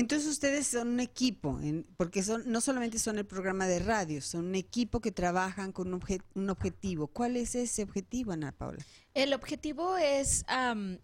Entonces 0.00 0.28
ustedes 0.28 0.66
son 0.66 0.88
un 0.88 1.00
equipo, 1.00 1.60
en- 1.60 1.86
porque 1.96 2.22
son 2.22 2.50
no 2.50 2.60
solamente 2.62 2.98
son 2.98 3.18
el 3.18 3.26
programa 3.26 3.66
de 3.66 3.80
radio, 3.80 4.22
son 4.22 4.46
un 4.46 4.54
equipo 4.54 5.00
que 5.00 5.12
trabajan 5.12 5.72
con 5.72 5.92
un, 5.92 6.00
obje- 6.00 6.22
un 6.34 6.48
objetivo. 6.48 7.06
¿Cuál 7.08 7.36
es 7.36 7.54
ese 7.54 7.82
objetivo, 7.82 8.32
Ana 8.32 8.50
Paula? 8.52 8.82
El 9.14 9.34
objetivo 9.34 9.98
es, 9.98 10.44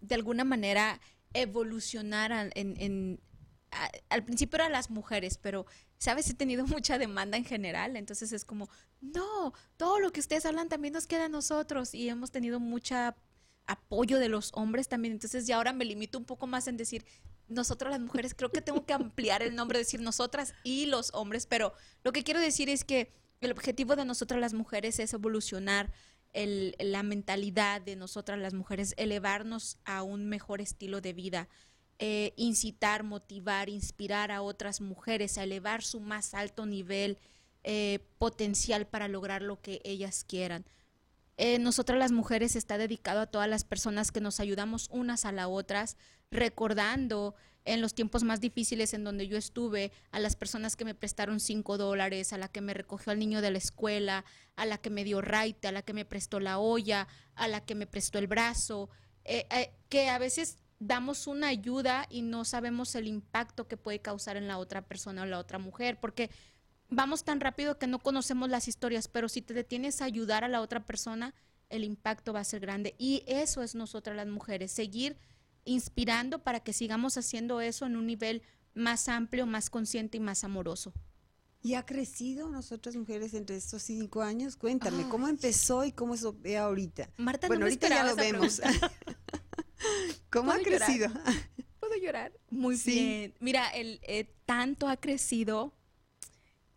de 0.01 0.15
alguna 0.15 0.43
manera, 0.43 0.99
evolucionar 1.33 2.31
al 4.09 4.23
principio 4.23 4.55
eran 4.55 4.71
las 4.71 4.89
mujeres, 4.89 5.37
pero, 5.37 5.65
¿sabes? 5.99 6.29
He 6.29 6.33
tenido 6.33 6.65
mucha 6.81 6.97
demanda 6.97 7.37
en 7.37 7.45
general, 7.45 7.95
entonces 7.97 8.31
es 8.31 8.45
como, 8.45 8.67
no, 9.01 9.53
todo 9.77 9.99
lo 9.99 10.11
que 10.11 10.21
ustedes 10.21 10.45
hablan 10.47 10.69
también 10.69 10.93
nos 10.93 11.05
queda 11.05 11.25
a 11.25 11.29
nosotros 11.29 11.93
y 11.93 12.09
hemos 12.09 12.31
tenido 12.31 12.59
mucha 12.59 13.15
apoyo 13.67 14.17
de 14.17 14.29
los 14.29 14.51
hombres 14.53 14.87
también, 14.87 15.11
entonces 15.13 15.45
ya 15.45 15.57
ahora 15.57 15.73
me 15.73 15.85
limito 15.85 16.17
un 16.17 16.25
poco 16.25 16.47
más 16.47 16.67
en 16.67 16.77
decir, 16.77 17.05
nosotras 17.47 17.91
las 17.91 18.01
mujeres, 18.01 18.33
creo 18.35 18.51
que 18.51 18.61
tengo 18.61 18.85
que 18.85 18.93
ampliar 18.93 19.41
el 19.41 19.55
nombre, 19.55 19.79
decir 19.79 20.01
nosotras 20.01 20.53
y 20.63 20.85
los 20.85 21.11
hombres, 21.13 21.45
pero 21.45 21.73
lo 22.03 22.11
que 22.11 22.23
quiero 22.23 22.39
decir 22.39 22.69
es 22.69 22.83
que 22.83 23.11
el 23.41 23.51
objetivo 23.51 23.95
de 23.95 24.05
nosotras 24.05 24.39
las 24.39 24.53
mujeres 24.53 24.99
es 24.99 25.13
evolucionar 25.13 25.91
el- 26.33 26.75
la 26.79 27.03
mentalidad 27.03 27.81
de 27.81 27.95
nosotras 27.95 28.37
las 28.39 28.53
mujeres, 28.53 28.93
elevarnos 28.97 29.77
a 29.85 30.03
un 30.03 30.27
mejor 30.27 30.61
estilo 30.61 31.01
de 31.01 31.13
vida, 31.13 31.47
eh, 31.99 32.33
incitar, 32.35 33.03
motivar, 33.03 33.69
inspirar 33.69 34.31
a 34.31 34.41
otras 34.41 34.81
mujeres 34.81 35.37
a 35.37 35.43
elevar 35.43 35.83
su 35.83 35.99
más 35.99 36.33
alto 36.33 36.65
nivel 36.65 37.17
eh, 37.63 37.99
potencial 38.17 38.87
para 38.87 39.07
lograr 39.09 39.41
lo 39.41 39.59
que 39.61 39.81
ellas 39.83 40.23
quieran. 40.23 40.63
Nosotras 41.59 41.99
las 41.99 42.11
mujeres 42.11 42.55
está 42.55 42.77
dedicado 42.77 43.19
a 43.21 43.27
todas 43.27 43.47
las 43.47 43.63
personas 43.63 44.11
que 44.11 44.21
nos 44.21 44.39
ayudamos 44.39 44.87
unas 44.91 45.25
a 45.25 45.31
las 45.31 45.47
otras, 45.49 45.97
recordando 46.31 47.35
en 47.67 47.81
los 47.81 47.93
tiempos 47.93 48.23
más 48.23 48.39
difíciles 48.39 48.93
en 48.93 49.03
donde 49.03 49.27
yo 49.27 49.37
estuve, 49.37 49.91
a 50.11 50.19
las 50.19 50.35
personas 50.35 50.75
que 50.75 50.85
me 50.85 50.95
prestaron 50.95 51.39
cinco 51.39 51.77
dólares, 51.77 52.31
a 52.31 52.37
la 52.37 52.47
que 52.47 52.61
me 52.61 52.73
recogió 52.73 53.11
al 53.11 53.19
niño 53.19 53.41
de 53.41 53.51
la 53.51 53.57
escuela, 53.57 54.23
a 54.55 54.65
la 54.65 54.77
que 54.77 54.89
me 54.89 55.03
dio 55.03 55.21
raite, 55.21 55.67
a 55.67 55.73
la 55.73 55.81
que 55.81 55.93
me 55.93 56.05
prestó 56.05 56.39
la 56.39 56.59
olla, 56.59 57.07
a 57.35 57.47
la 57.47 57.65
que 57.65 57.75
me 57.75 57.85
prestó 57.85 58.19
el 58.19 58.27
brazo, 58.27 58.89
eh, 59.25 59.45
eh, 59.51 59.73
que 59.89 60.09
a 60.09 60.17
veces 60.17 60.57
damos 60.79 61.27
una 61.27 61.47
ayuda 61.47 62.05
y 62.09 62.21
no 62.21 62.45
sabemos 62.45 62.95
el 62.95 63.07
impacto 63.07 63.67
que 63.67 63.77
puede 63.77 63.99
causar 63.99 64.37
en 64.37 64.47
la 64.47 64.59
otra 64.59 64.83
persona 64.83 65.23
o 65.23 65.25
la 65.25 65.39
otra 65.39 65.59
mujer, 65.59 65.99
porque 65.99 66.29
vamos 66.89 67.23
tan 67.23 67.39
rápido 67.39 67.77
que 67.77 67.87
no 67.87 67.99
conocemos 67.99 68.49
las 68.49 68.67
historias, 68.67 69.07
pero 69.07 69.29
si 69.29 69.41
te 69.41 69.53
detienes 69.53 70.01
a 70.01 70.05
ayudar 70.05 70.43
a 70.43 70.47
la 70.47 70.61
otra 70.61 70.85
persona, 70.85 71.33
el 71.69 71.83
impacto 71.83 72.33
va 72.33 72.39
a 72.41 72.43
ser 72.45 72.61
grande. 72.61 72.95
Y 72.97 73.23
eso 73.27 73.61
es 73.63 73.75
nosotras 73.75 74.15
las 74.15 74.27
mujeres, 74.27 74.71
seguir 74.71 75.17
inspirando 75.65 76.39
para 76.39 76.61
que 76.61 76.71
sigamos 76.73 77.17
haciendo 77.17 77.59
eso 77.61 77.85
en 77.85 77.97
un 77.97 78.07
nivel 78.07 78.41
más 78.73 79.09
amplio, 79.09 79.45
más 79.45 79.69
consciente 79.69 80.17
y 80.17 80.21
más 80.21 80.43
amoroso. 80.43 80.93
¿Y 81.61 81.73
ha 81.73 81.85
crecido 81.85 82.47
nosotras 82.49 82.95
mujeres 82.95 83.33
entre 83.33 83.57
estos 83.57 83.81
cinco 83.83 84.21
años? 84.21 84.55
Cuéntame. 84.55 85.09
¿cómo 85.09 85.27
empezó 85.27 85.83
y 85.83 85.91
cómo 85.91 86.15
se 86.15 86.31
ve 86.31 86.57
ahorita? 86.57 87.09
Marta, 87.17 87.47
bueno, 87.47 87.61
no 87.61 87.65
me 87.65 87.71
ahorita 87.71 87.89
ya 87.89 88.03
lo 88.05 88.15
vemos. 88.15 88.61
¿Cómo 90.29 90.51
ha 90.51 90.59
crecido? 90.59 91.09
¿Puedo 91.79 91.95
llorar? 92.01 92.31
Muy 92.49 92.77
Sí. 92.77 92.91
bien. 92.91 93.33
Mira, 93.39 93.69
el, 93.69 93.99
eh, 94.03 94.33
tanto 94.45 94.87
ha 94.87 94.97
crecido 94.97 95.73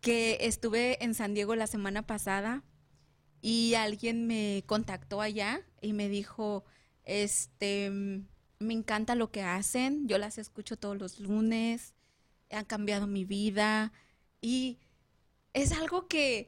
que 0.01 0.39
estuve 0.41 1.03
en 1.03 1.13
San 1.13 1.33
Diego 1.33 1.55
la 1.55 1.67
semana 1.67 2.05
pasada 2.05 2.63
y 3.41 3.75
alguien 3.75 4.27
me 4.27 4.63
contactó 4.65 5.21
allá 5.21 5.61
y 5.79 5.93
me 5.93 6.09
dijo, 6.09 6.65
este, 7.03 7.89
mm, 7.89 8.27
me 8.59 8.73
encanta 8.73 9.15
lo 9.15 9.31
que 9.31 9.43
hacen, 9.43 10.07
yo 10.07 10.17
las 10.17 10.37
escucho 10.37 10.77
todos 10.77 10.97
los 10.97 11.19
lunes, 11.19 11.93
han 12.51 12.65
cambiado 12.65 13.07
mi 13.07 13.25
vida 13.25 13.93
y 14.41 14.79
es 15.53 15.71
algo 15.71 16.07
que 16.07 16.47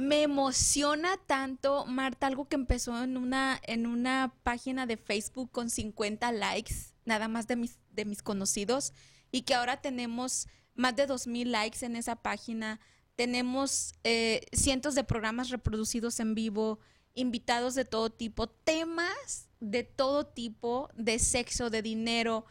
me 0.00 0.22
emociona 0.22 1.16
tanto, 1.26 1.86
Marta, 1.86 2.26
algo 2.26 2.48
que 2.48 2.56
empezó 2.56 3.02
en 3.02 3.16
una, 3.16 3.60
en 3.64 3.86
una 3.86 4.34
página 4.42 4.86
de 4.86 4.96
Facebook 4.96 5.50
con 5.50 5.70
50 5.70 6.30
likes, 6.32 6.74
nada 7.04 7.28
más 7.28 7.46
de 7.46 7.56
mis, 7.56 7.78
de 7.90 8.04
mis 8.04 8.22
conocidos, 8.22 8.92
y 9.30 9.42
que 9.42 9.54
ahora 9.54 9.80
tenemos 9.80 10.46
más 10.78 10.96
de 10.96 11.06
2.000 11.06 11.46
likes 11.46 11.84
en 11.84 11.96
esa 11.96 12.16
página. 12.16 12.80
Tenemos 13.16 13.94
eh, 14.04 14.46
cientos 14.52 14.94
de 14.94 15.04
programas 15.04 15.50
reproducidos 15.50 16.20
en 16.20 16.34
vivo, 16.34 16.78
invitados 17.14 17.74
de 17.74 17.84
todo 17.84 18.10
tipo, 18.10 18.48
temas 18.48 19.48
de 19.58 19.82
todo 19.82 20.24
tipo, 20.24 20.88
de 20.94 21.18
sexo, 21.18 21.68
de 21.68 21.82
dinero. 21.82 22.46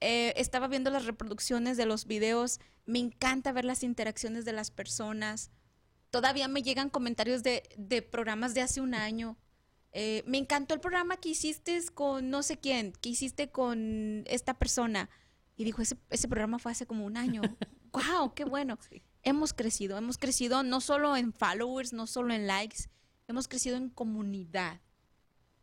Eh, 0.00 0.34
estaba 0.36 0.68
viendo 0.68 0.90
las 0.90 1.06
reproducciones 1.06 1.78
de 1.78 1.86
los 1.86 2.06
videos, 2.06 2.60
me 2.84 2.98
encanta 2.98 3.52
ver 3.52 3.64
las 3.64 3.82
interacciones 3.82 4.44
de 4.44 4.52
las 4.52 4.70
personas. 4.70 5.50
Todavía 6.10 6.48
me 6.48 6.62
llegan 6.62 6.90
comentarios 6.90 7.42
de, 7.42 7.62
programas 8.10 8.52
de 8.52 8.60
hace 8.60 8.82
un 8.82 8.92
año. 8.94 9.38
Eh, 9.92 10.24
me 10.26 10.36
encantó 10.36 10.74
el 10.74 10.80
programa 10.80 11.16
que 11.16 11.30
hiciste 11.30 11.80
con 11.94 12.28
no 12.28 12.42
sé 12.42 12.58
quién, 12.58 12.92
que 12.92 13.08
hiciste 13.08 13.50
con 13.50 14.24
esta 14.26 14.58
persona. 14.58 15.08
Y 15.56 15.64
dijo, 15.64 15.82
ese, 15.82 15.96
ese 16.10 16.28
programa 16.28 16.58
fue 16.58 16.72
hace 16.72 16.86
como 16.86 17.04
un 17.04 17.16
año. 17.16 17.42
¡Wow! 17.92 18.34
¡Qué 18.34 18.44
bueno! 18.44 18.78
Hemos 19.22 19.52
crecido, 19.52 19.96
hemos 19.98 20.18
crecido 20.18 20.62
no 20.62 20.80
solo 20.80 21.16
en 21.16 21.32
followers, 21.32 21.92
no 21.92 22.06
solo 22.06 22.34
en 22.34 22.46
likes, 22.46 22.88
hemos 23.28 23.46
crecido 23.48 23.76
en 23.76 23.88
comunidad. 23.90 24.80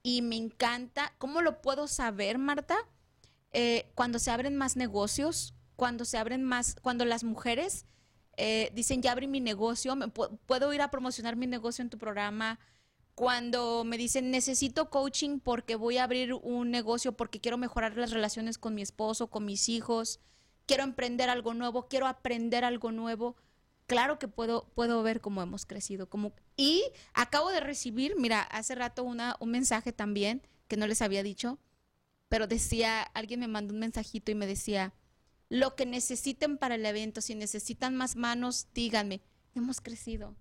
Y 0.01 0.21
me 0.21 0.37
encanta, 0.37 1.13
¿cómo 1.17 1.41
lo 1.41 1.61
puedo 1.61 1.87
saber, 1.87 2.37
Marta? 2.37 2.77
Eh, 3.51 3.91
cuando 3.95 4.19
se 4.19 4.31
abren 4.31 4.55
más 4.55 4.75
negocios, 4.77 5.55
cuando 5.75 6.05
se 6.05 6.17
abren 6.17 6.43
más, 6.43 6.75
cuando 6.81 7.03
las 7.03 7.23
mujeres 7.23 7.85
eh, 8.37 8.71
dicen, 8.73 9.01
ya 9.01 9.11
abrí 9.11 9.27
mi 9.27 9.41
negocio, 9.41 9.95
me 9.97 10.05
pu- 10.07 10.37
puedo 10.45 10.71
ir 10.73 10.81
a 10.81 10.91
promocionar 10.91 11.35
mi 11.35 11.47
negocio 11.47 11.81
en 11.81 11.89
tu 11.89 11.97
programa. 11.97 12.59
Cuando 13.19 13.83
me 13.83 13.97
dicen, 13.97 14.31
necesito 14.31 14.89
coaching 14.89 15.41
porque 15.41 15.75
voy 15.75 15.97
a 15.97 16.05
abrir 16.05 16.35
un 16.35 16.71
negocio, 16.71 17.17
porque 17.17 17.41
quiero 17.41 17.57
mejorar 17.57 17.97
las 17.97 18.11
relaciones 18.11 18.57
con 18.57 18.73
mi 18.73 18.81
esposo, 18.81 19.29
con 19.29 19.43
mis 19.43 19.67
hijos, 19.67 20.21
quiero 20.65 20.83
emprender 20.83 21.29
algo 21.29 21.53
nuevo, 21.53 21.89
quiero 21.89 22.07
aprender 22.07 22.63
algo 22.63 22.93
nuevo. 22.93 23.35
Claro 23.87 24.19
que 24.19 24.29
puedo, 24.29 24.71
puedo 24.73 25.03
ver 25.03 25.19
cómo 25.19 25.41
hemos 25.41 25.65
crecido. 25.65 26.07
Como, 26.07 26.31
y 26.55 26.81
acabo 27.13 27.49
de 27.49 27.59
recibir, 27.59 28.15
mira, 28.17 28.39
hace 28.41 28.73
rato 28.73 29.03
una, 29.03 29.35
un 29.41 29.51
mensaje 29.51 29.91
también 29.91 30.41
que 30.69 30.77
no 30.77 30.87
les 30.87 31.01
había 31.01 31.21
dicho, 31.21 31.59
pero 32.29 32.47
decía, 32.47 33.01
alguien 33.01 33.41
me 33.41 33.49
mandó 33.49 33.73
un 33.73 33.81
mensajito 33.81 34.31
y 34.31 34.35
me 34.35 34.47
decía, 34.47 34.93
lo 35.49 35.75
que 35.75 35.85
necesiten 35.85 36.57
para 36.57 36.75
el 36.75 36.85
evento, 36.85 37.19
si 37.19 37.35
necesitan 37.35 37.97
más 37.97 38.15
manos, 38.15 38.69
díganme. 38.73 39.19
Hemos 39.55 39.81
crecido. 39.81 40.37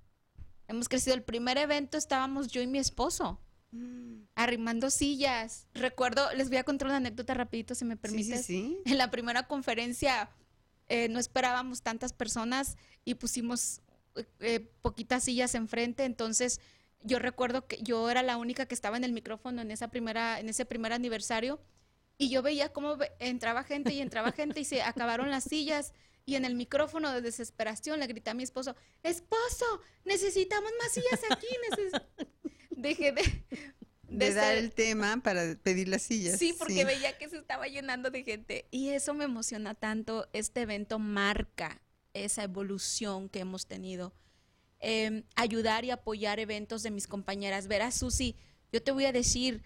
Hemos 0.69 0.89
crecido. 0.89 1.15
El 1.17 1.23
primer 1.23 1.59
evento 1.59 1.99
estábamos 1.99 2.49
yo 2.49 2.63
y 2.63 2.67
mi 2.67 2.79
esposo 2.79 3.41
arrimando 4.35 4.89
sillas. 4.91 5.67
Recuerdo, 5.75 6.33
les 6.35 6.49
voy 6.49 6.57
a 6.59 6.65
contar 6.65 6.89
una 6.89 6.97
anécdota 6.99 7.35
rapidito, 7.35 7.75
si 7.75 7.85
me 7.85 7.95
Sí, 7.95 7.99
sí, 7.99 8.03
permites. 8.03 8.47
sí. 8.47 8.79
En 8.87 8.97
la 8.97 9.11
primera 9.11 9.47
conferencia 9.47 10.31
eh, 10.89 11.09
no 11.09 11.19
esperábamos 11.19 11.83
tantas 11.83 12.13
personas 12.15 12.77
y 13.05 13.15
pusimos 13.17 13.83
eh, 14.41 14.61
poquitas 14.81 15.25
sillas 15.25 15.55
enfrente, 15.55 16.05
entonces 16.05 16.61
yo 17.03 17.19
recuerdo 17.19 17.67
que 17.67 17.79
yo 17.83 18.09
era 18.11 18.23
la 18.23 18.37
única 18.39 18.67
que 18.67 18.75
estaba 18.75 18.97
en 18.97 19.05
el 19.05 19.13
micrófono 19.13 19.61
en 19.61 19.71
esa 19.71 19.89
primera 19.89 20.41
en 20.41 20.49
ese 20.49 20.65
primer 20.65 20.93
aniversario 20.93 21.61
y 22.17 22.31
yo 22.31 22.43
veía 22.43 22.73
cómo 22.73 22.97
entraba 23.21 23.65
gente 23.65 23.93
y 23.93 24.01
entraba 24.01 24.33
gente 24.33 24.61
y 24.61 24.65
se 24.65 24.83
acabaron 24.83 25.31
las 25.31 25.45
sillas 25.45 25.93
y 26.29 26.37
en 26.37 26.45
el 26.45 26.55
micrófono 26.55 27.11
de 27.11 27.23
desesperación 27.23 28.01
le 28.01 28.07
grité 28.07 28.29
a 28.29 28.35
mi 28.35 28.43
esposo, 28.43 28.77
"Esposo, 29.03 29.65
necesitamos 30.05 30.71
más 30.79 30.93
sillas 30.93 31.21
aquí." 31.31 31.47
neces-". 31.71 32.03
Dejé 32.71 33.13
de 33.13 33.45
De, 34.03 34.35
dar 34.35 34.55
el 34.55 34.73
tema 34.73 35.23
para 35.23 35.55
pedir 35.57 35.89
las 35.89 36.03
sillas. 36.03 36.39
Sí, 36.39 36.55
porque 36.59 36.85
veía 36.85 37.17
que 37.17 37.31
se 37.31 37.39
estaba 37.39 37.67
llenando 37.67 38.11
de 38.11 38.25
gente. 38.25 38.67
Y 38.71 38.91
eso 38.91 39.15
me 39.15 39.25
emociona 39.25 39.75
tanto. 39.75 40.29
Este 40.35 40.63
evento 40.63 40.99
marca 40.99 41.81
esa 42.13 42.45
evolución 42.45 43.31
que 43.31 43.41
hemos 43.41 43.67
tenido. 43.67 44.13
Eh, 44.81 45.25
ayudar 45.35 45.87
y 45.87 45.91
apoyar 45.91 46.41
eventos 46.41 46.83
de 46.83 46.91
mis 46.91 47.07
compañeras. 47.07 47.69
Verás, 47.69 47.95
Susi, 47.95 48.37
yo 48.71 48.83
te 48.83 48.93
voy 48.93 49.07
a 49.07 49.13
decir, 49.13 49.63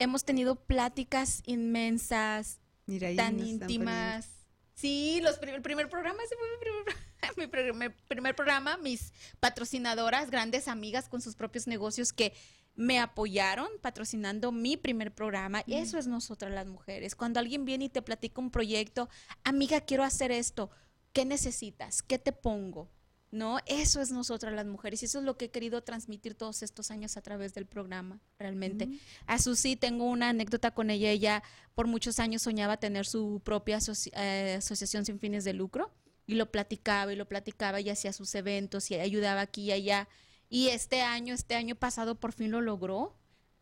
hemos 0.00 0.24
tenido 0.24 0.56
pláticas 0.56 1.42
inmensas, 1.46 2.60
Mira, 2.86 3.14
tan 3.14 3.38
íntimas. 3.38 4.37
Sí, 4.80 5.20
los 5.22 5.38
prim- 5.38 5.54
el 5.56 5.62
primer 5.62 5.88
programa, 5.88 6.22
ese 6.22 6.36
fue 6.36 6.46
mi 6.52 6.58
primer, 6.60 6.84
pro- 6.84 6.94
mi 7.36 7.46
primer- 7.48 7.96
primer 8.06 8.36
programa, 8.36 8.76
mis 8.76 9.12
patrocinadoras, 9.40 10.30
grandes 10.30 10.68
amigas 10.68 11.08
con 11.08 11.20
sus 11.20 11.34
propios 11.34 11.66
negocios 11.66 12.12
que 12.12 12.32
me 12.76 13.00
apoyaron 13.00 13.68
patrocinando 13.82 14.52
mi 14.52 14.76
primer 14.76 15.12
programa. 15.12 15.64
Y 15.66 15.74
eso 15.74 15.98
es 15.98 16.06
nosotras 16.06 16.52
las 16.52 16.68
mujeres. 16.68 17.16
Cuando 17.16 17.40
alguien 17.40 17.64
viene 17.64 17.86
y 17.86 17.88
te 17.88 18.02
platica 18.02 18.40
un 18.40 18.52
proyecto, 18.52 19.08
amiga, 19.42 19.80
quiero 19.80 20.04
hacer 20.04 20.30
esto, 20.30 20.70
¿qué 21.12 21.24
necesitas? 21.24 22.02
¿Qué 22.02 22.20
te 22.20 22.30
pongo? 22.32 22.88
¿No? 23.30 23.58
Eso 23.66 24.00
es 24.00 24.10
nosotras 24.10 24.54
las 24.54 24.64
mujeres 24.66 25.02
y 25.02 25.04
eso 25.04 25.18
es 25.18 25.24
lo 25.26 25.36
que 25.36 25.46
he 25.46 25.50
querido 25.50 25.82
transmitir 25.82 26.34
todos 26.34 26.62
estos 26.62 26.90
años 26.90 27.18
a 27.18 27.20
través 27.20 27.52
del 27.52 27.66
programa, 27.66 28.20
realmente. 28.38 28.88
A 29.26 29.38
Susi 29.38 29.76
tengo 29.76 30.06
una 30.06 30.30
anécdota 30.30 30.70
con 30.70 30.88
ella. 30.88 31.10
Ella 31.10 31.42
por 31.74 31.86
muchos 31.86 32.20
años 32.20 32.40
soñaba 32.40 32.78
tener 32.78 33.04
su 33.04 33.42
propia 33.44 33.78
asoci- 33.78 34.12
eh, 34.16 34.54
asociación 34.58 35.04
sin 35.04 35.18
fines 35.20 35.44
de 35.44 35.52
lucro 35.52 35.90
y 36.26 36.36
lo 36.36 36.50
platicaba 36.50 37.12
y 37.12 37.16
lo 37.16 37.28
platicaba 37.28 37.80
y 37.82 37.90
hacía 37.90 38.14
sus 38.14 38.34
eventos 38.34 38.90
y 38.90 38.94
ayudaba 38.94 39.42
aquí 39.42 39.64
y 39.64 39.72
allá. 39.72 40.08
Y 40.48 40.68
este 40.68 41.02
año, 41.02 41.34
este 41.34 41.54
año 41.54 41.74
pasado 41.74 42.14
por 42.18 42.32
fin 42.32 42.50
lo 42.50 42.62
logró. 42.62 43.14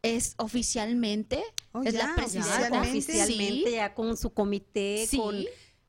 Es 0.03 0.35
oficialmente, 0.37 1.43
Oh, 1.73 1.83
es 1.83 1.95
ya, 1.95 1.99
la 2.01 2.07
Ya, 2.11 2.15
presidenta. 2.15 2.81
oficialmente, 2.81 3.65
Sí. 3.71 3.75
ya 3.75 3.95
con 3.95 4.17
su 4.17 4.31
comité, 4.33 5.07
Sí. 5.09 5.17
con, 5.17 5.45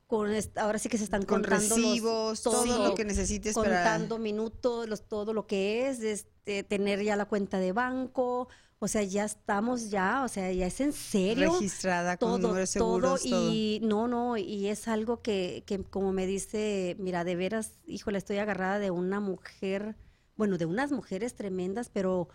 con 0.08 0.30
ahora 0.56 0.80
sí 0.80 0.88
que 0.90 0.98
se 0.98 1.04
están 1.04 1.24
Con 1.26 1.42
contando 1.42 1.76
los- 1.78 1.86
recibos, 1.86 2.42
todo 2.42 2.64
sí, 2.64 2.70
lo 2.70 2.96
que 2.96 3.06
necesites 3.06 3.54
para... 3.56 3.70
contando 3.84 4.18
minutos, 4.20 4.88
los, 4.88 5.08
todo 5.08 5.34
lo 5.34 5.46
que 5.48 5.90
es, 5.90 6.00
este, 6.02 6.64
tener 6.64 7.04
ya 7.04 7.16
la 7.18 7.26
cuenta 7.26 7.60
de 7.60 7.74
banco, 7.74 8.48
o 8.80 8.88
sea, 8.88 9.04
ya 9.04 9.26
estamos 9.26 9.90
ya, 9.90 10.24
o 10.24 10.28
sea, 10.30 10.52
ya 10.52 10.66
es 10.68 10.80
en 10.80 10.94
serio. 10.94 11.52
registrada 11.52 12.16
con 12.18 12.40
todo, 12.40 12.48
números 12.50 12.72
todo, 12.74 12.84
seguros, 12.86 13.24
todo. 13.24 13.52
y 13.54 13.80
no, 13.84 14.08
no, 14.08 14.38
y 14.38 14.68
es 14.68 14.88
algo 14.88 15.22
que, 15.22 15.64
que 15.66 15.84
como 15.84 16.14
me 16.14 16.26
dice, 16.26 16.96
mira, 17.00 17.24
de 17.26 17.36
veras, 17.36 17.74
híjole, 17.86 18.18
estoy 18.18 18.38
agarrada 18.38 18.80
de 18.80 18.92
una 18.92 19.20
mujer, 19.20 19.98
bueno, 20.38 20.58
de 20.58 20.66
unas 20.66 20.92
mujeres 20.92 21.36
tremendas, 21.36 21.90
pero 21.90 22.30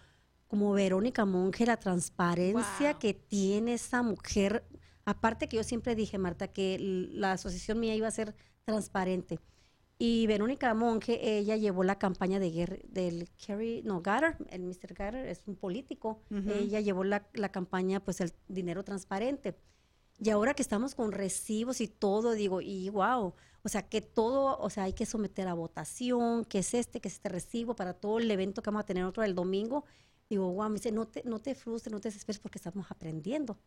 como 0.46 0.72
Verónica 0.72 1.24
Monge, 1.24 1.64
la 1.64 1.78
transparencia 1.78 2.90
Wow. 2.92 2.98
que 2.98 3.14
tiene 3.14 3.74
esa 3.74 4.02
mujer, 4.02 4.64
aparte 5.04 5.48
que 5.48 5.56
yo 5.56 5.64
siempre 5.64 5.94
dije, 5.94 6.18
Marta, 6.18 6.48
que 6.48 6.78
la 6.78 7.32
asociación 7.32 7.80
mía 7.80 7.94
iba 7.94 8.08
a 8.08 8.12
ser 8.12 8.34
transparente. 8.64 9.38
Y 9.98 10.26
Verónica 10.26 10.74
Monge, 10.74 11.38
ella 11.38 11.56
llevó 11.56 11.84
la 11.84 11.98
campaña 11.98 12.40
de 12.40 12.50
guerra, 12.50 12.76
del 12.88 13.28
Kerry, 13.36 13.82
no, 13.84 14.02
Gatter, 14.02 14.36
el 14.50 14.62
Mr. 14.62 14.94
Gatter 14.94 15.26
es 15.26 15.44
un 15.46 15.54
político. 15.54 16.22
Ella 16.30 16.80
llevó 16.80 17.04
la, 17.04 17.28
la 17.34 17.50
campaña, 17.50 18.00
pues 18.00 18.20
el 18.20 18.32
dinero 18.48 18.82
transparente. 18.82 19.56
Y 20.18 20.30
ahora 20.30 20.54
que 20.54 20.62
estamos 20.62 20.94
con 20.94 21.12
recibos 21.12 21.80
y 21.80 21.88
todo, 21.88 22.32
digo, 22.32 22.60
y 22.60 22.88
wow, 22.88 23.34
o 23.64 23.68
sea, 23.68 23.88
que 23.88 24.00
todo, 24.00 24.58
o 24.58 24.70
sea, 24.70 24.84
hay 24.84 24.92
que 24.92 25.06
someter 25.06 25.46
a 25.46 25.54
votación, 25.54 26.44
que 26.44 26.58
es 26.60 26.74
este, 26.74 27.00
que 27.00 27.08
es 27.08 27.14
este 27.14 27.28
recibo 27.28 27.76
para 27.76 27.94
todo 27.94 28.18
el 28.18 28.30
evento 28.30 28.62
que 28.62 28.70
vamos 28.70 28.82
a 28.82 28.86
tener 28.86 29.04
otro 29.04 29.22
el 29.22 29.34
domingo. 29.34 29.84
Digo, 30.28 30.52
wow, 30.52 30.68
me 30.68 30.74
dice, 30.76 30.90
no 30.90 31.06
te, 31.06 31.22
no 31.24 31.38
te 31.38 31.54
frustres, 31.54 31.92
no 31.92 32.00
te 32.00 32.08
desesperes 32.08 32.40
porque 32.40 32.58
estamos 32.58 32.90
aprendiendo. 32.90 33.58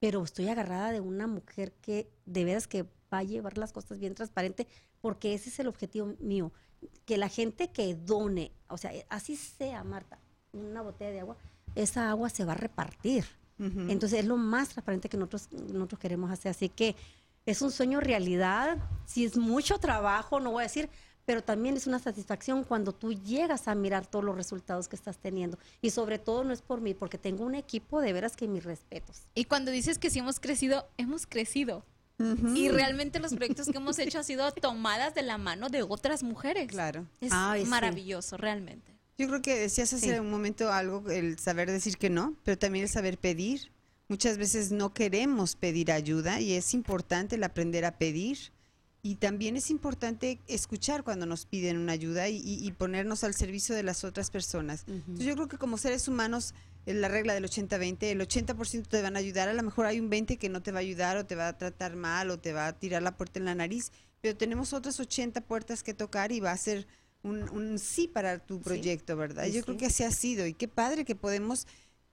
Pero 0.00 0.24
estoy 0.24 0.48
agarrada 0.48 0.90
de 0.92 1.00
una 1.00 1.26
mujer 1.26 1.72
que 1.80 2.10
de 2.26 2.44
veras 2.44 2.66
que 2.66 2.82
va 3.12 3.18
a 3.18 3.22
llevar 3.22 3.58
las 3.58 3.72
cosas 3.72 3.98
bien 3.98 4.14
transparente, 4.14 4.66
porque 5.00 5.34
ese 5.34 5.50
es 5.50 5.58
el 5.60 5.68
objetivo 5.68 6.14
mío, 6.18 6.52
que 7.04 7.18
la 7.18 7.28
gente 7.28 7.70
que 7.70 7.94
done, 7.94 8.52
o 8.68 8.78
sea, 8.78 8.92
así 9.08 9.36
sea, 9.36 9.84
Marta, 9.84 10.18
una 10.52 10.82
botella 10.82 11.10
de 11.10 11.20
agua, 11.20 11.36
esa 11.74 12.10
agua 12.10 12.30
se 12.30 12.44
va 12.44 12.52
a 12.52 12.56
repartir. 12.56 13.24
Entonces 13.58 14.20
es 14.20 14.24
lo 14.24 14.38
más 14.38 14.70
transparente 14.70 15.10
que 15.10 15.18
nosotros, 15.18 15.52
nosotros 15.52 16.00
queremos 16.00 16.30
hacer. 16.30 16.48
Así 16.48 16.70
que 16.70 16.96
es 17.44 17.60
un 17.60 17.70
sueño 17.70 18.00
realidad. 18.00 18.78
Si 19.04 19.26
es 19.26 19.36
mucho 19.36 19.78
trabajo, 19.78 20.40
no 20.40 20.52
voy 20.52 20.62
a 20.62 20.66
decir, 20.66 20.88
pero 21.30 21.44
también 21.44 21.76
es 21.76 21.86
una 21.86 22.00
satisfacción 22.00 22.64
cuando 22.64 22.90
tú 22.92 23.12
llegas 23.12 23.68
a 23.68 23.76
mirar 23.76 24.04
todos 24.04 24.24
los 24.24 24.34
resultados 24.34 24.88
que 24.88 24.96
estás 24.96 25.16
teniendo. 25.18 25.60
Y 25.80 25.90
sobre 25.90 26.18
todo 26.18 26.42
no 26.42 26.52
es 26.52 26.60
por 26.60 26.80
mí, 26.80 26.92
porque 26.92 27.18
tengo 27.18 27.44
un 27.44 27.54
equipo 27.54 28.00
de 28.00 28.12
veras 28.12 28.34
que 28.34 28.48
mis 28.48 28.64
respetos. 28.64 29.28
Y 29.36 29.44
cuando 29.44 29.70
dices 29.70 29.96
que 29.98 30.10
sí 30.10 30.18
hemos 30.18 30.40
crecido, 30.40 30.88
hemos 30.96 31.28
crecido. 31.28 31.84
Y 32.56 32.68
realmente 32.70 33.20
los 33.20 33.32
proyectos 33.32 33.68
que 33.68 33.76
hemos 33.76 33.96
hecho 34.00 34.18
han 34.18 34.24
sido 34.24 34.50
tomadas 34.50 35.14
de 35.14 35.22
la 35.22 35.38
mano 35.38 35.68
de 35.68 35.84
otras 35.84 36.24
mujeres. 36.24 36.66
Claro. 36.66 37.06
Es 37.20 37.30
Ay, 37.32 37.62
sí. 37.62 37.68
maravilloso, 37.70 38.36
realmente. 38.36 38.98
Yo 39.16 39.28
creo 39.28 39.40
que 39.40 39.56
decías 39.56 39.92
hace 39.92 40.14
Sí. 40.14 40.18
un 40.18 40.30
momento 40.32 40.72
algo, 40.72 41.08
el 41.10 41.38
saber 41.38 41.70
decir 41.70 41.96
que 41.96 42.10
no, 42.10 42.34
pero 42.42 42.58
también 42.58 42.82
el 42.82 42.88
saber 42.90 43.18
pedir. 43.18 43.70
Muchas 44.08 44.36
veces 44.36 44.72
no 44.72 44.92
queremos 44.94 45.54
pedir 45.54 45.92
ayuda 45.92 46.40
y 46.40 46.54
es 46.54 46.74
importante 46.74 47.36
el 47.36 47.44
aprender 47.44 47.84
a 47.84 47.98
pedir 47.98 48.50
y 49.02 49.14
también 49.16 49.56
es 49.56 49.70
importante 49.70 50.38
escuchar 50.46 51.04
cuando 51.04 51.24
nos 51.26 51.46
piden 51.46 51.78
una 51.78 51.92
ayuda 51.92 52.28
y, 52.28 52.36
y- 52.36 52.66
y 52.66 52.72
ponernos 52.72 53.24
al 53.24 53.34
servicio 53.34 53.74
de 53.74 53.82
las 53.82 54.04
otras 54.04 54.30
personas. 54.30 54.84
Entonces 54.86 55.26
yo 55.26 55.34
creo 55.34 55.48
que 55.48 55.56
como 55.58 55.78
seres 55.78 56.06
humanos, 56.08 56.54
es 56.86 56.96
la 56.96 57.08
regla 57.08 57.34
del 57.34 57.44
80-20, 57.44 58.02
el 58.04 58.20
80% 58.20 58.86
te 58.88 59.02
van 59.02 59.16
a 59.16 59.18
ayudar, 59.18 59.48
a 59.48 59.54
lo 59.54 59.62
mejor 59.62 59.86
hay 59.86 60.00
un 60.00 60.08
20 60.10 60.36
que 60.38 60.48
no 60.48 60.62
te 60.62 60.72
va 60.72 60.78
a 60.78 60.80
ayudar 60.80 61.16
o 61.18 61.26
te 61.26 61.34
va 61.34 61.48
a 61.48 61.56
tratar 61.58 61.94
mal 61.96 62.30
o 62.30 62.38
te 62.38 62.52
va 62.52 62.66
a 62.68 62.72
tirar 62.78 63.02
la 63.02 63.16
puerta 63.16 63.38
en 63.38 63.44
la 63.44 63.54
nariz, 63.54 63.92
pero 64.20 64.36
tenemos 64.36 64.72
otras 64.72 64.98
80 65.00 65.40
puertas 65.42 65.82
que 65.82 65.94
tocar 65.94 66.32
y 66.32 66.40
va 66.40 66.52
a 66.52 66.56
ser 66.56 66.86
un, 67.22 67.48
un 67.50 67.78
sí 67.78 68.08
para 68.08 68.38
tu 68.38 68.60
proyecto, 68.62 69.16
¿verdad? 69.16 69.44
Sí, 69.46 69.52
yo 69.52 69.62
creo 69.62 69.76
que 69.76 69.86
así 69.86 70.04
ha 70.04 70.10
sido 70.10 70.46
y 70.46 70.54
qué 70.54 70.68
padre 70.68 71.04
que 71.04 71.14
podemos 71.14 71.66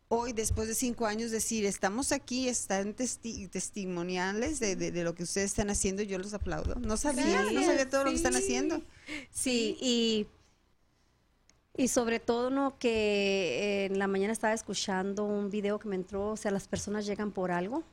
hoy, 0.09 0.33
después 0.33 0.67
de 0.67 0.75
cinco 0.75 1.05
años, 1.05 1.31
decir, 1.31 1.65
estamos 1.65 2.11
aquí, 2.11 2.47
están 2.47 2.95
testi- 2.95 3.49
testimoniales 3.49 4.59
de, 4.59 4.75
de- 4.75 4.91
de 4.91 5.03
lo 5.03 5.13
que 5.15 5.23
ustedes 5.23 5.51
están 5.51 5.69
haciendo, 5.69 6.01
yo 6.03 6.17
los 6.17 6.33
aplaudo. 6.33 6.75
No 6.75 6.97
sabía, 6.97 7.43
no 7.51 7.61
sabía 7.63 7.89
todo 7.89 8.03
lo 8.05 8.09
que 8.11 8.15
están 8.15 8.35
haciendo. 8.35 8.81
Sí, 9.31 9.77
y, 9.81 10.27
y 11.75 11.87
sobre 11.89 12.19
todo, 12.19 12.49
¿no? 12.49 12.77
Que 12.79 13.85
en 13.85 13.99
la 13.99 14.07
mañana 14.07 14.33
estaba 14.33 14.53
escuchando 14.53 15.25
un 15.25 15.49
video 15.49 15.77
que 15.79 15.87
me 15.89 15.95
entró, 15.95 16.31
o 16.31 16.37
sea, 16.37 16.51
las 16.51 16.67
personas 16.67 17.05
llegan 17.05 17.31
por 17.31 17.51
algo. 17.51 17.83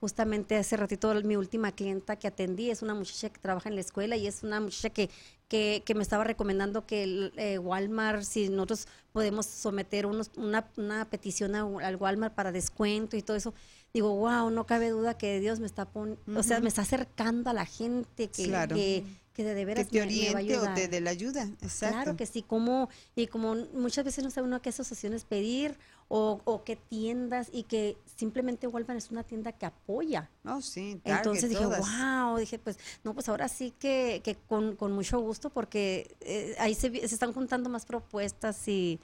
Justamente 0.00 0.56
hace 0.56 0.76
ratito 0.76 1.12
mi 1.22 1.36
última 1.36 1.72
clienta 1.72 2.16
que 2.16 2.28
atendí 2.28 2.70
es 2.70 2.82
una 2.82 2.94
muchacha 2.94 3.30
que 3.30 3.40
trabaja 3.40 3.68
en 3.68 3.74
la 3.76 3.80
escuela 3.80 4.16
y 4.16 4.26
es 4.26 4.42
una 4.42 4.60
muchacha 4.60 4.90
que, 4.90 5.08
que, 5.48 5.82
que 5.86 5.94
me 5.94 6.02
estaba 6.02 6.24
recomendando 6.24 6.86
que 6.86 7.02
el, 7.04 7.32
eh, 7.36 7.58
Walmart, 7.58 8.22
si 8.22 8.48
nosotros 8.50 8.88
podemos 9.12 9.46
someter 9.46 10.04
unos, 10.06 10.30
una, 10.36 10.68
una 10.76 11.04
petición 11.06 11.54
a- 11.54 11.62
al 11.86 11.96
Walmart 11.96 12.34
para 12.34 12.52
descuento 12.52 13.16
y 13.16 13.22
todo 13.22 13.36
eso. 13.36 13.54
Digo, 13.94 14.14
wow, 14.14 14.50
no 14.50 14.66
cabe 14.66 14.90
duda 14.90 15.16
que 15.16 15.40
Dios 15.40 15.58
me 15.60 15.66
está 15.66 15.86
pon- 15.86 16.18
o 16.36 16.42
sea, 16.42 16.60
me 16.60 16.68
está 16.68 16.82
acercando 16.82 17.48
a 17.48 17.54
la 17.54 17.64
gente 17.64 18.28
que, 18.28 18.44
Claro. 18.44 18.76
que, 18.76 19.02
que 19.32 19.42
de, 19.44 19.54
de 19.54 19.74
Que 19.74 19.84
te 19.86 20.00
a 20.00 20.02
oriente 20.04 20.58
o 20.58 20.74
te 20.74 20.88
dé 20.88 21.00
la 21.00 21.10
ayuda. 21.10 21.44
Exacto. 21.62 21.94
Claro 21.94 22.16
que 22.16 22.26
sí, 22.26 22.42
como, 22.42 22.90
y 23.14 23.26
como 23.28 23.54
muchas 23.72 24.04
veces 24.04 24.22
no 24.22 24.30
sabe 24.30 24.46
uno 24.48 24.60
qué 24.60 24.68
asociaciones 24.68 25.24
pedir 25.24 25.78
o, 26.08 26.40
o 26.44 26.64
qué 26.64 26.76
tiendas 26.76 27.48
y 27.52 27.64
que 27.64 27.96
simplemente 28.04 28.66
Walmart 28.66 28.98
es 28.98 29.10
una 29.10 29.24
tienda 29.24 29.52
que 29.52 29.66
apoya. 29.66 30.30
Oh, 30.44 30.60
sí, 30.60 31.00
Target, 31.04 31.16
Entonces 31.18 31.50
dije, 31.50 31.64
todas. 31.64 31.80
wow, 31.80 32.36
dije, 32.38 32.58
pues, 32.58 32.78
no, 33.04 33.14
pues 33.14 33.28
ahora 33.28 33.48
sí 33.48 33.72
que, 33.72 34.20
que 34.24 34.36
con, 34.36 34.76
con 34.76 34.92
mucho 34.92 35.18
gusto 35.20 35.50
porque 35.50 36.16
eh, 36.20 36.54
ahí 36.58 36.74
se, 36.74 36.90
se 37.08 37.14
están 37.14 37.32
juntando 37.32 37.68
más 37.70 37.84
propuestas 37.86 38.66
y, 38.68 39.00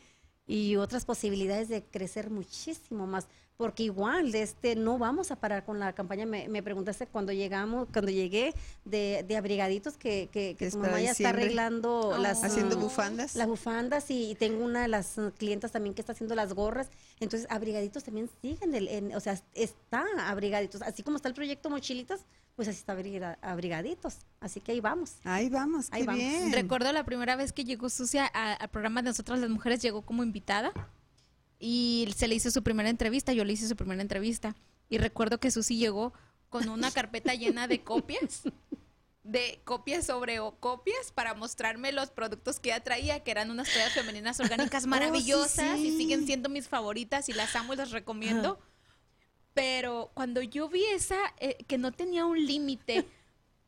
y 0.46 0.76
otras 0.76 1.04
posibilidades 1.04 1.68
de 1.68 1.84
crecer 1.84 2.30
muchísimo 2.30 3.06
más. 3.06 3.28
Porque 3.62 3.85
igual, 3.85 4.33
de 4.33 4.42
este, 4.42 4.75
no 4.75 4.98
vamos 4.98 5.31
a 5.31 5.37
parar 5.37 5.64
con 5.64 5.79
la 5.79 5.92
campaña. 5.92 6.27
Me, 6.27 6.48
me 6.48 6.62
preguntaste 6.62 7.07
cuando 7.07 7.33
llegamos, 7.33 7.87
cuando 7.92 8.11
llegué 8.11 8.55
de, 8.85 9.25
de 9.27 9.37
abrigaditos 9.37 9.96
que, 9.96 10.29
que, 10.33 10.57
que 10.59 10.66
Es 10.66 10.72
tu 10.75 10.81
mamá 10.81 11.01
ya 11.01 11.12
está 11.12 11.29
arreglando 11.29 12.16
las 12.18 12.42
Haciendo 12.42 12.77
ah, 12.77 12.81
bufandas. 12.81 13.37
las 13.37 13.46
bufandas 13.46 14.11
y, 14.11 14.31
y 14.33 14.35
tengo 14.35 14.64
una 14.64 14.83
de 14.83 14.88
las 14.88 15.16
uh, 15.16 15.31
clientas 15.38 15.70
también 15.70 15.94
que 15.94 16.03
está 16.03 16.12
haciendo 16.12 16.35
las 16.35 16.53
gorras. 16.55 16.88
Entonces, 17.20 17.46
abrigaditos 17.51 18.03
también 18.03 18.29
siguen, 18.42 18.75
el, 18.75 18.88
en- 18.88 19.14
o 19.14 19.20
sea, 19.20 19.40
está 19.55 20.05
abrigaditos. 20.27 20.83
Así 20.83 21.03
como 21.05 21.16
está 21.16 21.29
el 21.29 21.35
proyecto 21.35 21.70
Mochilitas, 21.70 22.20
pues 22.57 22.66
así 22.68 22.79
está 22.79 22.94
abriga- 22.94 23.38
abrigaditos. 23.42 24.16
Así 24.40 24.61
que 24.61 24.72
ahí 24.72 24.81
vamos. 24.81 25.14
Ahí 25.25 25.48
vamos, 25.48 25.88
qué 25.88 25.96
Ahí 25.98 26.03
vamos. 26.07 26.20
bien. 26.20 26.53
Recuerdo 26.53 26.92
la 26.92 27.05
primera 27.05 27.37
vez 27.37 27.53
que 27.53 27.64
llegó 27.64 27.88
Sucia 27.88 28.27
al 28.27 28.68
programa 28.70 29.03
de 29.03 29.11
Nosotras 29.11 29.38
las 29.38 29.48
Mujeres, 29.51 29.81
llegó 29.81 30.03
como 30.03 30.22
invitada 30.25 30.72
y 31.64 32.12
se 32.16 32.27
le 32.27 32.35
hizo 32.35 32.51
su 32.51 32.64
primera 32.64 32.90
entrevista, 32.90 33.33
yo 33.33 33.44
le 33.44 33.53
hice 33.53 33.68
su 33.68 33.77
primera 33.77 34.03
entrevista. 34.03 34.57
Y 34.88 34.98
recuerdo 34.98 35.38
que 35.38 35.53
Susi 35.53 35.77
llegó 35.77 36.12
con 36.48 36.68
una 36.68 36.90
carpeta 36.90 37.35
llena 37.35 37.68
de 37.68 37.85
copias, 37.85 38.42
de 39.22 39.61
copias 39.62 40.07
sobre 40.07 40.40
o 40.40 40.57
copias 40.59 41.12
para 41.14 41.35
mostrarme 41.35 41.92
los 41.92 42.11
productos 42.11 42.59
que 42.59 42.70
ella 42.70 42.83
traía, 42.83 43.22
que 43.22 43.31
eran 43.31 43.53
unas 43.53 43.72
toallas 43.72 43.92
femeninas 43.92 44.40
orgánicas 44.40 44.87
maravillosas 44.87 45.79
y 45.79 45.92
sí. 45.92 45.98
siguen 45.98 46.27
siendo 46.27 46.48
mis 46.48 46.66
favoritas 46.66 47.29
y 47.29 47.33
las 47.33 47.55
amo 47.55 47.75
y 47.75 47.77
las 47.77 47.92
recomiendo. 47.92 48.59
Pero 49.55 50.11
cuando 50.14 50.42
yo 50.42 50.68
vi 50.68 50.85
esa, 50.87 51.16
eh, 51.38 51.59
que 51.68 51.79
no 51.79 51.92
tenía 51.92 52.27
un 52.27 52.44
límite, 52.44 53.07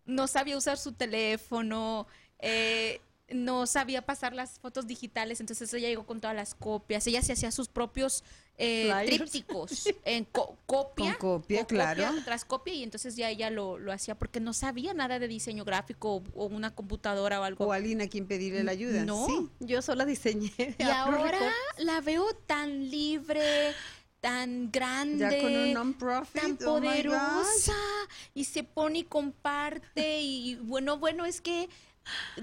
no 0.05 0.27
sabía 0.27 0.59
usar 0.59 0.79
su 0.79 0.95
teléfono, 0.95 2.09
eh, 2.41 3.01
no 3.31 3.67
sabía 3.67 4.03
pasar 4.05 4.35
las 4.35 4.59
fotos 4.61 4.87
digitales, 4.87 5.41
entonces 5.41 5.73
ella 5.73 5.89
llegó 5.89 6.05
con 6.05 6.21
todas 6.21 6.37
las 6.37 6.55
copias. 6.55 7.07
Ella 7.07 7.23
se 7.23 7.33
hacía 7.33 7.51
sus 7.51 7.69
propios 7.69 8.23
eh, 8.59 8.93
trípticos 9.07 9.89
en 10.05 10.25
co- 10.27 10.59
copia. 10.67 11.17
Con 11.17 11.41
copia, 11.41 11.65
claro. 11.65 12.05
tras 12.25 12.45
copia, 12.45 12.75
y 12.75 12.83
entonces 12.83 13.17
ya 13.17 13.31
ella 13.31 13.49
lo, 13.49 13.79
lo 13.79 13.93
hacía 13.93 14.15
porque 14.19 14.41
no 14.41 14.53
sabía 14.53 14.93
nada 14.93 15.19
de 15.19 15.27
diseño 15.27 15.65
gráfico 15.65 16.17
o, 16.17 16.23
o 16.35 16.47
una 16.47 16.75
computadora 16.75 17.41
o 17.41 17.45
algo. 17.45 17.65
O 17.67 17.73
alguien 17.73 18.03
a 18.03 18.09
quien 18.09 18.27
pedirle 18.27 18.63
la 18.63 18.73
ayuda. 18.73 19.05
No. 19.07 19.27
Sí. 19.27 19.49
Yo 19.61 19.81
sola 19.81 20.05
diseñé. 20.05 20.53
Y 20.79 20.83
ahora 20.83 21.41
la 21.79 22.01
veo 22.03 22.27
tan 22.47 22.91
libre, 22.91 23.73
tan 24.21 24.71
grande. 24.71 25.19
Ya 25.31 25.41
con 25.43 25.57
un 25.57 25.73
non-profit. 25.73 26.43
tan 26.43 26.53
oh 26.53 26.75
poderosa 26.75 27.75
y 28.35 28.45
se 28.45 28.65
pone 28.65 28.99
y 29.01 29.05
comparte 29.05 30.21
y 30.21 30.57
bueno, 30.57 30.99
bueno, 30.99 31.25
es 31.25 31.41
que 31.41 31.69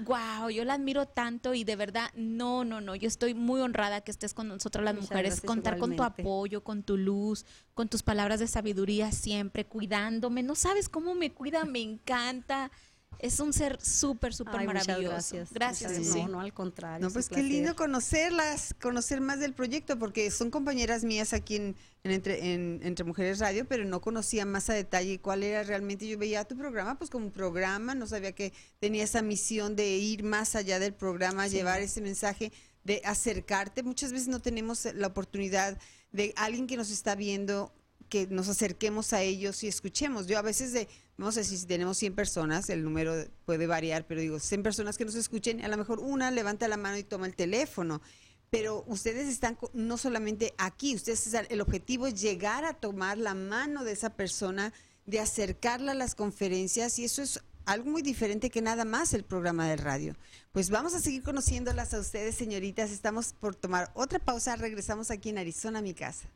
wow, 0.04 0.48
yo 0.50 0.64
la 0.64 0.74
admiro 0.74 1.06
tanto 1.06 1.54
y 1.54 1.64
de 1.64 1.76
verdad, 1.76 2.10
no, 2.14 2.64
no, 2.64 2.80
no, 2.80 2.94
yo 2.94 3.08
estoy 3.08 3.34
muy 3.34 3.60
honrada 3.60 4.00
que 4.00 4.10
estés 4.10 4.34
con 4.34 4.48
nosotras 4.48 4.84
las 4.84 4.94
Muchas 4.94 5.10
mujeres, 5.10 5.40
contar 5.40 5.78
con 5.78 5.96
tu 5.96 6.02
apoyo, 6.02 6.62
con 6.64 6.82
tu 6.82 6.96
luz, 6.96 7.46
con 7.74 7.88
tus 7.88 8.02
palabras 8.02 8.40
de 8.40 8.46
sabiduría 8.46 9.12
siempre, 9.12 9.64
cuidándome, 9.64 10.42
no 10.42 10.54
sabes 10.54 10.88
cómo 10.88 11.14
me 11.14 11.32
cuida, 11.32 11.64
me 11.64 11.80
encanta. 11.80 12.70
Es 13.18 13.38
un 13.38 13.52
ser 13.52 13.78
súper, 13.80 14.34
súper 14.34 14.64
maravilloso. 14.66 15.00
gracias. 15.02 15.52
Gracias, 15.52 15.94
Susi. 15.96 16.22
No, 16.22 16.28
no, 16.28 16.40
al 16.40 16.52
contrario. 16.52 17.06
No, 17.06 17.12
pues 17.12 17.28
qué 17.28 17.34
placer. 17.36 17.50
lindo 17.52 17.76
conocerlas, 17.76 18.74
conocer 18.80 19.20
más 19.20 19.38
del 19.38 19.54
proyecto, 19.54 19.98
porque 19.98 20.30
son 20.32 20.50
compañeras 20.50 21.04
mías 21.04 21.32
aquí 21.32 21.56
en, 21.56 21.76
en 22.02 22.10
entre, 22.10 22.52
en- 22.52 22.80
Entre 22.82 23.04
Mujeres 23.04 23.38
Radio, 23.38 23.64
pero 23.68 23.84
no 23.84 24.00
conocía 24.00 24.44
más 24.44 24.68
a 24.70 24.74
detalle 24.74 25.20
cuál 25.20 25.44
era 25.44 25.62
realmente. 25.62 26.08
Yo 26.08 26.18
veía 26.18 26.44
tu 26.44 26.56
programa 26.56 26.98
pues 26.98 27.10
como 27.10 27.26
un 27.26 27.32
programa, 27.32 27.94
no 27.94 28.06
sabía 28.08 28.32
que 28.32 28.52
tenía 28.80 29.04
esa 29.04 29.22
misión 29.22 29.76
de 29.76 29.88
ir 29.98 30.24
más 30.24 30.56
allá 30.56 30.78
del 30.80 30.92
programa, 30.94 31.46
llevar 31.46 31.80
ese 31.80 32.00
mensaje, 32.00 32.50
de 32.82 33.00
acercarte. 33.04 33.84
Muchas 33.84 34.10
veces 34.12 34.26
no 34.26 34.40
tenemos 34.40 34.86
la 34.94 35.06
oportunidad 35.06 35.78
de 36.10 36.32
alguien 36.36 36.66
que 36.66 36.76
nos 36.76 36.90
está 36.90 37.14
viendo 37.14 37.72
que 38.12 38.26
nos 38.26 38.50
acerquemos 38.50 39.14
a 39.14 39.22
ellos 39.22 39.64
y 39.64 39.68
escuchemos. 39.68 40.26
Yo 40.26 40.38
a 40.38 40.42
veces 40.42 40.74
de, 40.74 40.86
vamos 41.16 41.34
a 41.38 41.40
decir, 41.40 41.56
si 41.56 41.64
tenemos 41.64 41.96
100 41.96 42.14
personas, 42.14 42.68
el 42.68 42.84
número 42.84 43.14
puede 43.46 43.66
variar, 43.66 44.06
pero 44.06 44.20
digo, 44.20 44.38
100 44.38 44.62
personas 44.62 44.98
que 44.98 45.06
nos 45.06 45.14
escuchen, 45.14 45.64
a 45.64 45.68
lo 45.68 45.78
mejor 45.78 45.98
una 45.98 46.30
levanta 46.30 46.68
la 46.68 46.76
mano 46.76 46.98
y 46.98 47.04
toma 47.04 47.24
el 47.24 47.34
teléfono. 47.34 48.02
Pero 48.50 48.84
ustedes 48.86 49.28
están 49.28 49.56
no 49.72 49.96
solamente 49.96 50.52
aquí, 50.58 50.94
ustedes 50.94 51.32
el 51.48 51.62
objetivo 51.62 52.06
es 52.06 52.20
llegar 52.20 52.66
a 52.66 52.74
tomar 52.74 53.16
la 53.16 53.32
mano 53.32 53.82
de 53.82 53.92
esa 53.92 54.10
persona, 54.10 54.74
de 55.06 55.18
acercarla 55.18 55.92
a 55.92 55.94
las 55.94 56.14
conferencias 56.14 56.98
y 56.98 57.04
eso 57.04 57.22
es 57.22 57.40
algo 57.64 57.90
muy 57.90 58.02
diferente 58.02 58.50
que 58.50 58.60
nada 58.60 58.84
más 58.84 59.14
el 59.14 59.24
programa 59.24 59.66
de 59.66 59.76
radio. 59.76 60.16
Pues 60.52 60.68
vamos 60.68 60.92
a 60.92 61.00
seguir 61.00 61.22
conociéndolas 61.22 61.94
a 61.94 62.00
ustedes, 62.00 62.34
señoritas. 62.34 62.90
Estamos 62.90 63.32
por 63.32 63.54
tomar 63.54 63.90
otra 63.94 64.18
pausa. 64.18 64.54
Regresamos 64.56 65.10
aquí 65.10 65.30
en 65.30 65.38
Arizona, 65.38 65.80
mi 65.80 65.94
casa. 65.94 66.28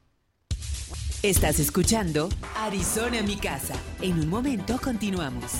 Estás 1.22 1.59
escuchando 1.59 2.29
Arizona 2.55 3.22
mi 3.22 3.37
casa. 3.37 3.74
En 4.02 4.20
un 4.20 4.29
momento 4.29 4.79
continuamos. 4.81 5.50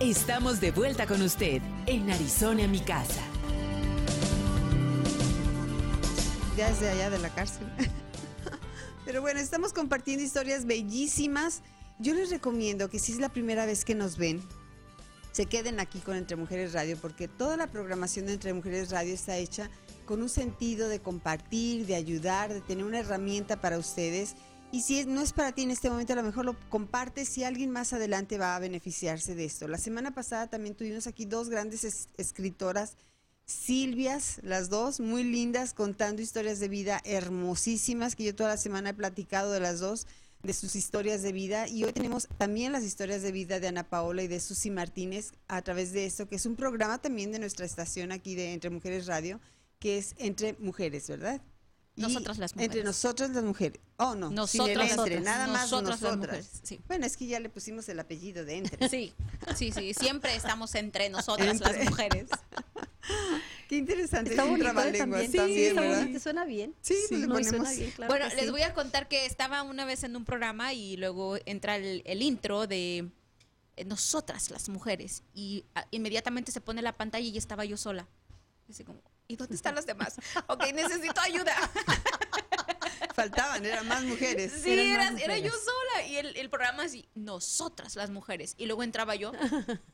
Estamos 0.00 0.60
de 0.60 0.70
vuelta 0.70 1.06
con 1.06 1.20
usted 1.20 1.60
en 1.86 2.10
Arizona 2.10 2.66
mi 2.66 2.80
casa. 2.80 3.20
ya 6.56 6.70
desde 6.70 6.88
allá 6.88 7.10
de 7.10 7.18
la 7.18 7.28
cárcel. 7.34 7.66
Pero 9.04 9.20
bueno, 9.20 9.40
estamos 9.40 9.72
compartiendo 9.72 10.24
historias 10.24 10.64
bellísimas. 10.64 11.62
Yo 11.98 12.14
les 12.14 12.30
recomiendo 12.30 12.88
que 12.88 12.98
si 12.98 13.12
es 13.12 13.18
la 13.18 13.28
primera 13.28 13.66
vez 13.66 13.84
que 13.84 13.94
nos 13.94 14.16
ven, 14.16 14.40
se 15.32 15.46
queden 15.46 15.80
aquí 15.80 15.98
con 15.98 16.16
Entre 16.16 16.36
Mujeres 16.36 16.72
Radio, 16.72 16.96
porque 16.96 17.28
toda 17.28 17.56
la 17.56 17.66
programación 17.66 18.26
de 18.26 18.34
Entre 18.34 18.54
Mujeres 18.54 18.90
Radio 18.90 19.12
está 19.12 19.36
hecha 19.36 19.68
con 20.04 20.22
un 20.22 20.28
sentido 20.28 20.88
de 20.88 21.00
compartir, 21.00 21.86
de 21.86 21.94
ayudar, 21.94 22.52
de 22.52 22.60
tener 22.60 22.84
una 22.84 23.00
herramienta 23.00 23.60
para 23.60 23.78
ustedes. 23.78 24.34
Y 24.72 24.82
si 24.82 25.04
no 25.04 25.20
es 25.20 25.32
para 25.32 25.52
ti 25.52 25.62
en 25.62 25.70
este 25.70 25.88
momento, 25.88 26.12
a 26.14 26.16
lo 26.16 26.22
mejor 26.24 26.44
lo 26.44 26.56
compartes 26.68 27.28
si 27.28 27.44
alguien 27.44 27.70
más 27.70 27.92
adelante 27.92 28.38
va 28.38 28.56
a 28.56 28.58
beneficiarse 28.58 29.34
de 29.34 29.44
esto. 29.44 29.68
La 29.68 29.78
semana 29.78 30.12
pasada 30.14 30.48
también 30.48 30.74
tuvimos 30.74 31.06
aquí 31.06 31.24
dos 31.26 31.48
grandes 31.48 31.84
es- 31.84 32.08
escritoras 32.16 32.96
Silvias, 33.46 34.40
las 34.42 34.70
dos, 34.70 35.00
muy 35.00 35.22
lindas, 35.22 35.74
contando 35.74 36.22
historias 36.22 36.60
de 36.60 36.68
vida 36.68 37.00
hermosísimas, 37.04 38.16
que 38.16 38.24
yo 38.24 38.34
toda 38.34 38.48
la 38.48 38.56
semana 38.56 38.90
he 38.90 38.94
platicado 38.94 39.52
de 39.52 39.60
las 39.60 39.80
dos, 39.80 40.06
de 40.42 40.54
sus 40.54 40.74
historias 40.74 41.20
de 41.22 41.32
vida. 41.32 41.68
Y 41.68 41.84
hoy 41.84 41.92
tenemos 41.92 42.26
también 42.38 42.72
las 42.72 42.84
historias 42.84 43.20
de 43.22 43.32
vida 43.32 43.60
de 43.60 43.68
Ana 43.68 43.84
Paola 43.84 44.22
y 44.22 44.28
de 44.28 44.40
Susi 44.40 44.70
Martínez 44.70 45.32
a 45.46 45.60
través 45.60 45.92
de 45.92 46.06
esto, 46.06 46.26
que 46.26 46.36
es 46.36 46.46
un 46.46 46.56
programa 46.56 46.98
también 46.98 47.32
de 47.32 47.38
nuestra 47.38 47.66
estación 47.66 48.12
aquí 48.12 48.34
de 48.34 48.54
Entre 48.54 48.70
Mujeres 48.70 49.06
Radio, 49.06 49.40
que 49.84 49.98
es 49.98 50.14
Entre 50.16 50.54
Mujeres, 50.54 51.06
¿verdad? 51.08 51.42
Y 51.94 52.00
Nosotras 52.00 52.38
las 52.38 52.54
mujeres. 52.54 52.74
Entre 52.74 52.84
nosotras 52.84 53.30
las 53.32 53.44
mujeres. 53.44 53.80
Oh, 53.98 54.14
no. 54.14 54.28
sin 54.46 54.62
el 54.62 54.78
Nosotras, 54.78 54.98
entre, 54.98 55.20
nada 55.20 55.46
más 55.46 55.70
nosotras 55.70 56.00
nosotras. 56.00 56.16
las 56.16 56.16
mujeres, 56.16 56.60
sí. 56.62 56.80
Bueno, 56.88 57.04
es 57.04 57.18
que 57.18 57.26
ya 57.26 57.38
le 57.38 57.50
pusimos 57.50 57.86
el 57.90 58.00
apellido 58.00 58.46
de 58.46 58.56
entre. 58.56 58.88
Sí, 58.88 59.12
sí, 59.54 59.72
sí, 59.72 59.92
siempre 59.92 60.34
estamos 60.36 60.74
entre 60.74 61.10
nosotras 61.10 61.48
Entre. 61.60 61.76
las 61.80 61.90
mujeres. 61.90 62.30
Qué 63.68 63.76
interesante. 63.76 64.30
Está 64.30 64.44
es 64.44 64.48
bonito 64.48 64.70
¿eh? 64.70 64.74
también. 64.74 64.98
también, 65.30 65.30
sí, 65.30 65.64
está 65.66 65.82
bonito, 66.00 66.18
suena 66.20 66.44
bien. 66.46 66.74
Sí, 66.80 66.94
pues 67.10 67.20
le 67.20 67.26
no, 67.26 67.38
y 67.38 67.42
ponemos- 67.44 67.50
suena 67.68 67.70
bien, 67.72 67.90
claro 67.90 68.10
bueno, 68.10 68.34
les 68.34 68.44
sí. 68.46 68.50
voy 68.50 68.62
a 68.62 68.72
contar 68.72 69.06
que 69.06 69.26
estaba 69.26 69.62
una 69.64 69.84
vez 69.84 70.02
en 70.04 70.16
un 70.16 70.24
programa 70.24 70.72
y 70.72 70.96
luego 70.96 71.36
entra 71.44 71.76
el, 71.76 72.00
el 72.06 72.22
intro 72.22 72.66
de 72.66 73.10
eh, 73.76 73.84
nosotras 73.84 74.50
las 74.50 74.70
mujeres 74.70 75.22
y 75.34 75.66
ah, 75.74 75.86
inmediatamente 75.90 76.52
se 76.52 76.62
pone 76.62 76.80
la 76.80 76.96
pantalla 76.96 77.26
y 77.28 77.36
estaba 77.36 77.66
yo 77.66 77.76
sola. 77.76 78.08
Así 78.70 78.82
como, 78.82 78.98
¿y 79.28 79.36
dónde 79.36 79.54
están 79.54 79.74
los 79.74 79.86
demás? 79.86 80.16
Ok, 80.46 80.72
necesito 80.72 81.20
ayuda. 81.20 81.54
Faltaban, 83.14 83.64
eran 83.64 83.86
más 83.86 84.02
mujeres. 84.02 84.52
Sí, 84.62 84.72
eran 84.72 85.14
más 85.14 85.22
era, 85.22 85.36
era 85.36 85.46
yo 85.46 85.52
sola. 85.52 86.06
Y 86.08 86.16
el, 86.16 86.36
el 86.36 86.50
programa 86.50 86.82
así, 86.82 87.08
nosotras 87.14 87.94
las 87.94 88.10
mujeres. 88.10 88.54
Y 88.58 88.66
luego 88.66 88.82
entraba 88.82 89.14
yo, 89.14 89.30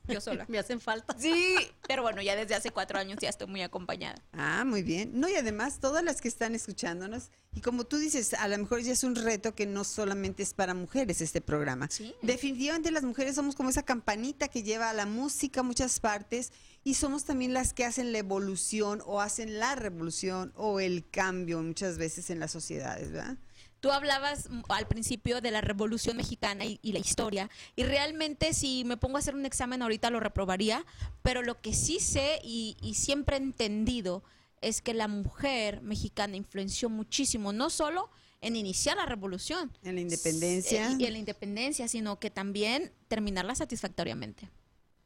yo 0.06 0.20
sola. 0.22 0.46
Me 0.48 0.58
hacen 0.58 0.80
falta. 0.80 1.14
Sí, 1.18 1.56
pero 1.86 2.02
bueno, 2.02 2.22
ya 2.22 2.34
desde 2.34 2.54
hace 2.54 2.70
cuatro 2.70 2.98
años 2.98 3.18
ya 3.20 3.28
estoy 3.28 3.46
muy 3.46 3.60
acompañada. 3.62 4.22
Ah, 4.32 4.64
muy 4.64 4.82
bien. 4.82 5.20
No, 5.20 5.28
y 5.28 5.34
además 5.34 5.80
todas 5.80 6.02
las 6.02 6.22
que 6.22 6.28
están 6.28 6.54
escuchándonos, 6.54 7.30
y 7.52 7.60
como 7.62 7.84
tú 7.84 7.98
dices, 7.98 8.34
a 8.34 8.46
lo 8.46 8.56
mejor 8.58 8.80
ya 8.80 8.92
es 8.92 9.02
un 9.02 9.16
reto 9.16 9.54
que 9.54 9.66
no 9.66 9.82
solamente 9.82 10.42
es 10.42 10.54
para 10.54 10.72
mujeres 10.72 11.20
este 11.20 11.40
programa. 11.40 11.88
Sí. 11.90 12.14
Definitivamente 12.22 12.92
las 12.92 13.02
mujeres 13.02 13.34
somos 13.34 13.56
como 13.56 13.70
esa 13.70 13.82
campanita 13.82 14.48
que 14.48 14.62
lleva 14.62 14.88
a 14.88 14.94
la 14.94 15.04
música 15.06 15.60
a 15.60 15.62
muchas 15.64 15.98
partes 15.98 16.52
y 16.84 16.94
somos 16.94 17.24
también 17.24 17.52
las 17.52 17.72
que 17.72 17.84
hacen 17.84 18.12
la 18.12 18.18
evolución 18.18 19.02
o 19.04 19.20
hacen 19.20 19.58
la 19.58 19.74
revolución 19.74 20.52
o 20.54 20.78
el 20.78 21.08
cambio 21.10 21.60
muchas 21.60 21.98
veces 21.98 22.30
en 22.30 22.38
las 22.38 22.52
sociedades, 22.52 23.10
¿verdad? 23.10 23.36
Tú 23.80 23.90
hablabas 23.90 24.48
al 24.68 24.86
principio 24.86 25.40
de 25.40 25.50
la 25.50 25.62
Revolución 25.62 26.18
Mexicana 26.18 26.66
y, 26.66 26.78
y 26.82 26.92
la 26.92 26.98
historia, 26.98 27.48
y 27.76 27.82
realmente 27.82 28.52
si 28.52 28.84
me 28.84 28.98
pongo 28.98 29.16
a 29.16 29.20
hacer 29.20 29.34
un 29.34 29.46
examen 29.46 29.80
ahorita 29.80 30.10
lo 30.10 30.20
reprobaría, 30.20 30.84
pero 31.22 31.42
lo 31.42 31.62
que 31.62 31.72
sí 31.72 31.98
sé 31.98 32.40
y, 32.44 32.76
y 32.82 32.94
siempre 32.94 33.36
he 33.36 33.40
entendido 33.40 34.22
es 34.60 34.82
que 34.82 34.94
la 34.94 35.08
mujer 35.08 35.80
mexicana 35.82 36.36
influenció 36.36 36.88
muchísimo, 36.90 37.52
no 37.52 37.70
solo 37.70 38.10
en 38.42 38.56
iniciar 38.56 38.96
la 38.96 39.06
revolución 39.06 39.70
En 39.82 39.94
la 39.96 40.00
independencia. 40.00 40.90
eh, 40.92 40.96
y 40.98 41.04
en 41.06 41.12
la 41.12 41.18
independencia, 41.18 41.88
sino 41.88 42.18
que 42.18 42.30
también 42.30 42.92
terminarla 43.08 43.54
satisfactoriamente. 43.54 44.48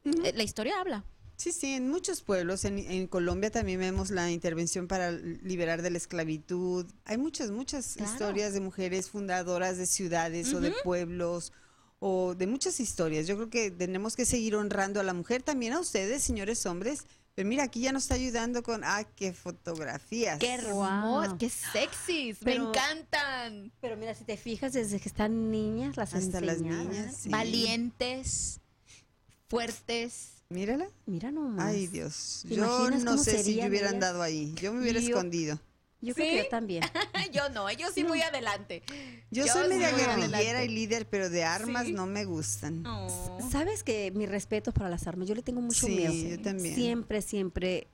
Eh, 0.05 0.33
La 0.35 0.43
historia 0.43 0.79
habla. 0.79 1.03
Sí, 1.37 1.51
sí, 1.51 1.73
en 1.73 1.89
muchos 1.89 2.21
pueblos, 2.21 2.63
en, 2.63 2.77
en 2.79 3.07
Colombia 3.07 3.51
también 3.51 3.79
vemos 3.81 4.09
la 4.09 4.31
intervención 4.31 4.87
para 4.87 5.11
liberar 5.11 5.81
de 5.81 5.89
la 5.89 5.97
esclavitud. 5.97 6.85
Hay 7.03 7.17
muchas, 7.17 7.51
muchas 7.51 7.95
Claro. 7.95 8.09
historias 8.11 8.53
de 8.53 8.61
mujeres 8.61 9.09
fundadoras 9.09 9.77
de 9.77 9.85
ciudades 9.85 10.53
o 10.53 10.61
de 10.61 10.71
pueblos 10.83 11.51
o 11.99 12.35
de 12.35 12.47
muchas 12.47 12.79
historias. 12.79 13.27
Yo 13.27 13.35
creo 13.35 13.49
que 13.49 13.69
tenemos 13.69 14.15
que 14.15 14.23
seguir 14.25 14.55
honrando 14.55 15.01
a 15.01 15.03
la 15.03 15.13
mujer, 15.13 15.43
también 15.43 15.73
a 15.73 15.79
ustedes, 15.81 16.23
señores 16.23 16.65
hombres. 16.65 17.03
Pero 17.35 17.49
mira, 17.49 17.63
aquí 17.63 17.81
ya 17.81 17.91
nos 17.91 18.03
está 18.03 18.15
ayudando 18.15 18.63
con, 18.63 18.85
ah, 18.85 19.03
qué 19.15 19.33
fotografías. 19.33 20.39
¡Qué 20.39 20.53
hermoso! 20.53 21.27
Wow. 21.27 21.37
¡Qué 21.37 21.49
sexys! 21.49 22.41
¡Me 22.43 22.55
encantan! 22.55 23.73
Pero 23.81 23.97
mira, 23.97 24.15
si 24.15 24.23
te 24.23 24.37
fijas, 24.37 24.71
desde 24.71 25.01
que 25.01 25.09
están 25.09 25.51
niñas, 25.51 25.97
las 25.97 26.13
Hasta 26.13 26.39
las 26.39 26.61
niñas, 26.61 27.17
sí. 27.17 27.29
Valientes, 27.29 28.61
fuertes. 29.49 30.31
Mírala. 30.47 30.87
Mira 31.05 31.29
nomás. 31.31 31.65
Ay, 31.65 31.87
Dios. 31.87 32.45
¿Te 32.47 32.55
Yo 32.55 32.89
no 32.89 33.17
sé 33.17 33.43
si 33.43 33.55
yo 33.55 33.65
hubiera 33.67 33.89
andado 33.89 34.21
ahí. 34.21 34.53
Yo 34.61 34.71
me 34.71 34.79
hubiera 34.81 35.01
Yo- 35.01 35.09
escondido. 35.09 35.59
Yo 36.01 36.13
creo 36.13 36.27
que 36.29 36.43
yo 36.43 36.49
también. 36.49 36.83
yo 37.33 37.49
no, 37.49 37.71
yo 37.71 37.89
sí 37.91 38.03
voy 38.03 38.21
adelante. 38.21 38.83
Yo, 39.31 39.45
Yo 39.45 39.53
soy 39.53 39.63
sí 39.63 39.69
media 39.79 39.91
guerrillera 39.91 40.63
y 40.63 40.67
líder, 40.69 41.07
pero 41.09 41.29
de 41.29 41.43
armas 41.43 41.85
Sí. 41.87 41.93
no 41.93 42.05
me 42.05 42.25
gustan. 42.25 42.83
No. 42.83 43.07
Sabes 43.51 43.83
que 43.83 44.11
mi 44.11 44.25
respeto 44.25 44.71
para 44.71 44.89
las 44.89 45.07
armas, 45.07 45.27
yo 45.27 45.35
le 45.35 45.41
tengo 45.41 45.61
mucho 45.61 45.87
Sí, 45.87 45.95
miedo. 45.95 46.13
yo 46.13 46.41
también. 46.41 46.75
Siempre, 46.75 47.21
siempre. 47.21 47.87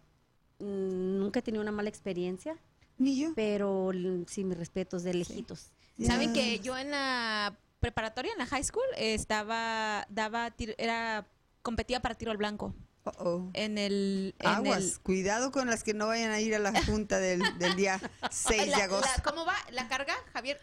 mm, 0.60 1.20
Nunca 1.20 1.40
he 1.40 1.42
tenido 1.42 1.62
una 1.62 1.72
mala 1.72 1.90
experiencia, 1.90 2.58
Ni 2.98 3.18
yo. 3.20 3.32
pero 3.36 3.92
sí, 4.28 4.44
mis 4.44 4.58
respetos 4.58 5.04
de 5.04 5.14
lejitos. 5.14 5.72
Saben 6.04 6.34
que 6.34 6.60
yo 6.60 6.78
en 6.78 6.92
la 6.92 7.58
preparatoria, 7.80 8.32
en 8.34 8.40
la 8.40 8.46
high 8.48 8.64
school, 8.64 8.84
estaba, 8.98 10.06
daba, 10.10 10.52
tiro- 10.52 10.74
era, 10.78 11.28
competía 11.62 12.00
para 12.02 12.16
tiro 12.16 12.32
al 12.32 12.38
blanco. 12.38 12.74
Oh, 13.04 13.12
oh. 13.18 13.50
En 13.54 13.78
el, 13.80 14.36
en 14.40 14.48
Aguas, 14.48 14.78
el- 14.84 15.00
cuidado 15.00 15.52
con 15.52 15.68
las 15.68 15.84
que 15.84 15.94
no 15.94 16.08
vayan 16.08 16.32
a 16.32 16.40
ir 16.40 16.54
a 16.56 16.60
la 16.60 16.84
junta 16.86 17.18
del, 17.20 17.42
del 17.58 17.76
día 17.76 18.00
6 18.32 18.68
la- 18.68 18.78
de 18.78 18.84
agosto. 18.84 19.10
la- 19.18 19.24
¿Cómo 19.24 19.46
va 19.46 19.56
la 19.72 19.88
carga, 19.88 20.14
Javier? 20.34 20.60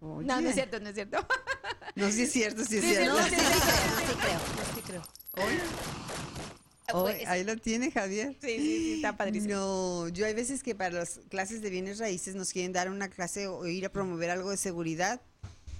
No, 0.00 0.40
no 0.40 0.48
es 0.48 0.54
cierto, 0.54 0.80
no 0.80 0.88
es 0.88 0.94
cierto. 0.94 1.26
No, 1.94 2.10
sí 2.10 2.22
es 2.22 2.32
cierto, 2.32 2.64
sí 2.64 2.78
es 2.78 2.84
Sí, 2.84 2.90
cierto. 2.94 3.12
no, 3.18 3.22
Sí, 3.22 3.34
creo, 3.34 3.50
sí 3.50 4.14
creo, 4.18 4.40
sí 4.74 4.80
creo. 4.80 5.02
Hoy, 5.36 5.52
hoy, 6.94 7.12
Pues, 7.12 7.28
ahí 7.28 7.44
lo 7.44 7.54
tiene 7.58 7.90
Javier. 7.90 8.34
sí, 8.40 8.48
sí, 8.56 8.78
sí, 8.78 8.92
está 8.94 9.14
padrísimo. 9.14 9.54
No, 9.56 10.08
yo 10.08 10.24
hay 10.24 10.32
veces 10.32 10.62
que 10.62 10.74
para 10.74 10.88
las 11.00 11.20
clases 11.28 11.60
de 11.60 11.68
bienes 11.68 11.98
raíces 11.98 12.34
nos 12.34 12.50
quieren 12.50 12.72
dar 12.72 12.88
una 12.90 13.08
clase 13.10 13.46
o 13.46 13.66
ir 13.66 13.84
a 13.84 13.90
promover 13.90 14.30
algo 14.30 14.48
de 14.50 14.56
seguridad. 14.56 15.20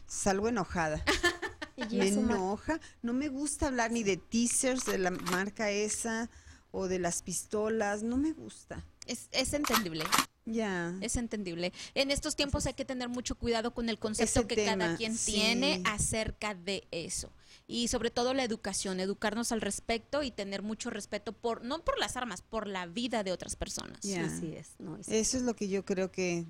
Salgo 0.06 0.48
enojada. 0.48 1.02
Y 1.76 1.96
me 1.96 2.08
enoja. 2.08 2.80
No 3.02 3.12
me 3.12 3.28
gusta 3.28 3.68
hablar 3.68 3.90
ni 3.92 4.02
de 4.02 4.16
teasers 4.16 4.84
de 4.86 4.98
la 4.98 5.10
marca 5.10 5.70
esa 5.70 6.30
o 6.70 6.88
de 6.88 6.98
las 6.98 7.22
pistolas. 7.22 8.02
No 8.02 8.16
me 8.16 8.32
gusta. 8.32 8.84
Es, 9.06 9.28
es 9.32 9.52
entendible. 9.52 10.04
Ya. 10.44 10.92
Es 11.00 11.16
entendible. 11.16 11.72
En 11.94 12.10
estos 12.10 12.34
tiempos 12.34 12.66
hay 12.66 12.74
que 12.74 12.84
tener 12.84 13.08
mucho 13.08 13.36
cuidado 13.36 13.72
con 13.74 13.88
el 13.88 13.98
concepto 13.98 14.40
Ese 14.40 14.48
que 14.48 14.56
tema, 14.56 14.76
cada 14.76 14.96
quien 14.96 15.16
sí. 15.16 15.32
tiene 15.32 15.82
acerca 15.86 16.54
de 16.54 16.86
eso. 16.90 17.32
Y 17.68 17.88
sobre 17.88 18.10
todo 18.10 18.34
la 18.34 18.42
educación, 18.42 18.98
educarnos 18.98 19.52
al 19.52 19.60
respecto 19.60 20.22
y 20.24 20.32
tener 20.32 20.62
mucho 20.62 20.90
respeto 20.90 21.32
por, 21.32 21.64
no 21.64 21.84
por 21.84 21.96
las 21.98 22.16
armas, 22.16 22.42
por 22.42 22.66
la 22.66 22.86
vida 22.86 23.22
de 23.22 23.30
otras 23.32 23.54
personas. 23.54 24.00
Ya. 24.02 24.24
Así 24.24 24.52
es. 24.56 24.70
No, 24.80 24.96
es- 24.96 25.08
Eso 25.08 25.36
es 25.36 25.44
lo 25.44 25.54
que 25.54 25.68
yo 25.68 25.84
creo 25.84 26.10
que, 26.10 26.44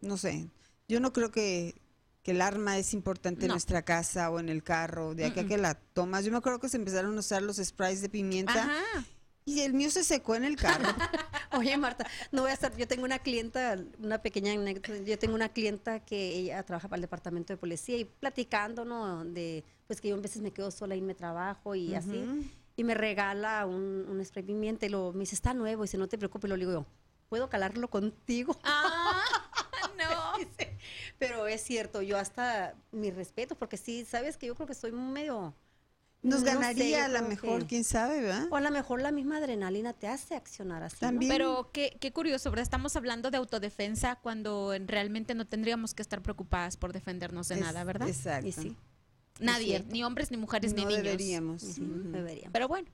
no 0.00 0.16
sé, 0.16 0.48
yo 0.88 0.98
no 0.98 1.12
creo 1.12 1.30
que, 1.30 1.74
que 2.24 2.32
el 2.32 2.40
arma 2.40 2.78
es 2.78 2.92
importante 2.94 3.42
en 3.42 3.48
No. 3.48 3.54
nuestra 3.54 3.82
casa 3.82 4.30
o 4.30 4.40
en 4.40 4.48
el 4.48 4.64
carro, 4.64 5.14
de 5.14 5.26
aquí 5.26 5.40
a 5.40 5.46
que 5.46 5.58
la 5.58 5.74
tomas. 5.74 6.24
Yo 6.24 6.32
me 6.32 6.38
acuerdo 6.38 6.58
que 6.58 6.68
se 6.68 6.78
empezaron 6.78 7.14
a 7.16 7.20
usar 7.20 7.42
los 7.42 7.58
sprays 7.58 8.00
de 8.00 8.08
pimienta 8.08 8.54
Ajá. 8.64 9.04
y 9.44 9.60
el 9.60 9.74
mío 9.74 9.90
se 9.90 10.02
secó 10.02 10.34
en 10.34 10.44
el 10.44 10.56
carro. 10.56 10.88
Oye, 11.52 11.76
Marta, 11.76 12.06
no 12.32 12.42
voy 12.42 12.50
a 12.50 12.54
estar. 12.54 12.74
Yo 12.76 12.88
tengo 12.88 13.04
una 13.04 13.18
clienta, 13.20 13.78
una 14.00 14.18
pequeña 14.22 14.52
anécdota. 14.52 14.96
Yo 15.04 15.18
tengo 15.18 15.34
una 15.34 15.50
clienta 15.50 16.00
que 16.00 16.30
ella 16.34 16.62
trabaja 16.64 16.88
para 16.88 16.96
el 16.96 17.02
departamento 17.02 17.52
de 17.52 17.58
policía 17.58 17.98
y 17.98 18.06
platicando, 18.06 18.84
¿no? 18.86 19.24
De, 19.24 19.62
pues 19.86 20.00
que 20.00 20.08
yo 20.08 20.16
a 20.16 20.18
veces 20.20 20.40
me 20.42 20.50
quedo 20.50 20.70
sola 20.70 20.96
y 20.96 21.02
me 21.02 21.14
trabajo 21.14 21.74
y 21.74 21.94
así. 21.94 22.24
Y 22.76 22.82
me 22.84 22.94
regala 22.94 23.66
un, 23.66 24.06
un 24.08 24.24
spray 24.24 24.44
pimienta 24.44 24.86
y 24.86 24.88
lo, 24.88 25.12
me 25.12 25.20
dice, 25.20 25.34
está 25.36 25.52
nuevo. 25.54 25.84
Y 25.84 25.86
dice, 25.86 25.98
no 25.98 26.08
te 26.08 26.16
preocupes. 26.18 26.48
Lo 26.48 26.56
digo 26.56 26.72
yo, 26.72 26.86
¿puedo 27.28 27.48
calarlo 27.50 27.88
contigo? 27.88 28.58
Ah, 28.64 28.93
Pero 31.18 31.46
es 31.46 31.62
cierto, 31.62 32.02
yo 32.02 32.18
hasta 32.18 32.74
mi 32.92 33.10
respeto, 33.10 33.54
porque 33.56 33.76
sí, 33.76 34.04
sabes 34.04 34.36
que 34.36 34.46
yo 34.46 34.54
creo 34.54 34.66
que 34.66 34.74
soy 34.74 34.92
medio. 34.92 35.54
Nos 36.22 36.40
no 36.40 36.46
ganaría 36.46 37.04
a 37.04 37.08
lo 37.08 37.16
creo 37.18 37.28
mejor, 37.28 37.60
que- 37.62 37.66
quién 37.66 37.84
sabe, 37.84 38.22
¿verdad? 38.22 38.46
O 38.50 38.56
a 38.56 38.60
lo 38.62 38.70
mejor 38.70 39.02
la 39.02 39.12
misma 39.12 39.36
adrenalina 39.36 39.92
te 39.92 40.08
hace 40.08 40.34
accionar 40.34 40.82
así. 40.82 40.96
¿no? 41.02 41.08
También. 41.08 41.30
Pero 41.30 41.70
qué, 41.72 41.96
qué 42.00 42.12
curioso, 42.12 42.50
¿verdad? 42.50 42.62
Estamos 42.62 42.96
hablando 42.96 43.30
de 43.30 43.36
autodefensa 43.36 44.16
cuando 44.16 44.72
en- 44.72 44.88
realmente 44.88 45.34
no 45.34 45.46
tendríamos 45.46 45.92
que 45.92 46.00
estar 46.00 46.22
preocupadas 46.22 46.78
por 46.78 46.94
defendernos 46.94 47.48
de 47.48 47.56
Es- 47.56 47.60
nada, 47.60 47.84
¿verdad? 47.84 48.08
Exacto. 48.08 48.46
Y 48.48 48.52
sí, 48.52 48.76
Nadie, 49.38 49.84
ni 49.90 50.02
hombres, 50.02 50.30
ni 50.30 50.36
mujeres, 50.38 50.72
ni 50.72 50.82
no 50.82 50.88
niños. 50.88 51.04
deberíamos. 51.04 51.62
deberían. 52.12 52.52
Pero 52.52 52.68
bueno, 52.68 52.88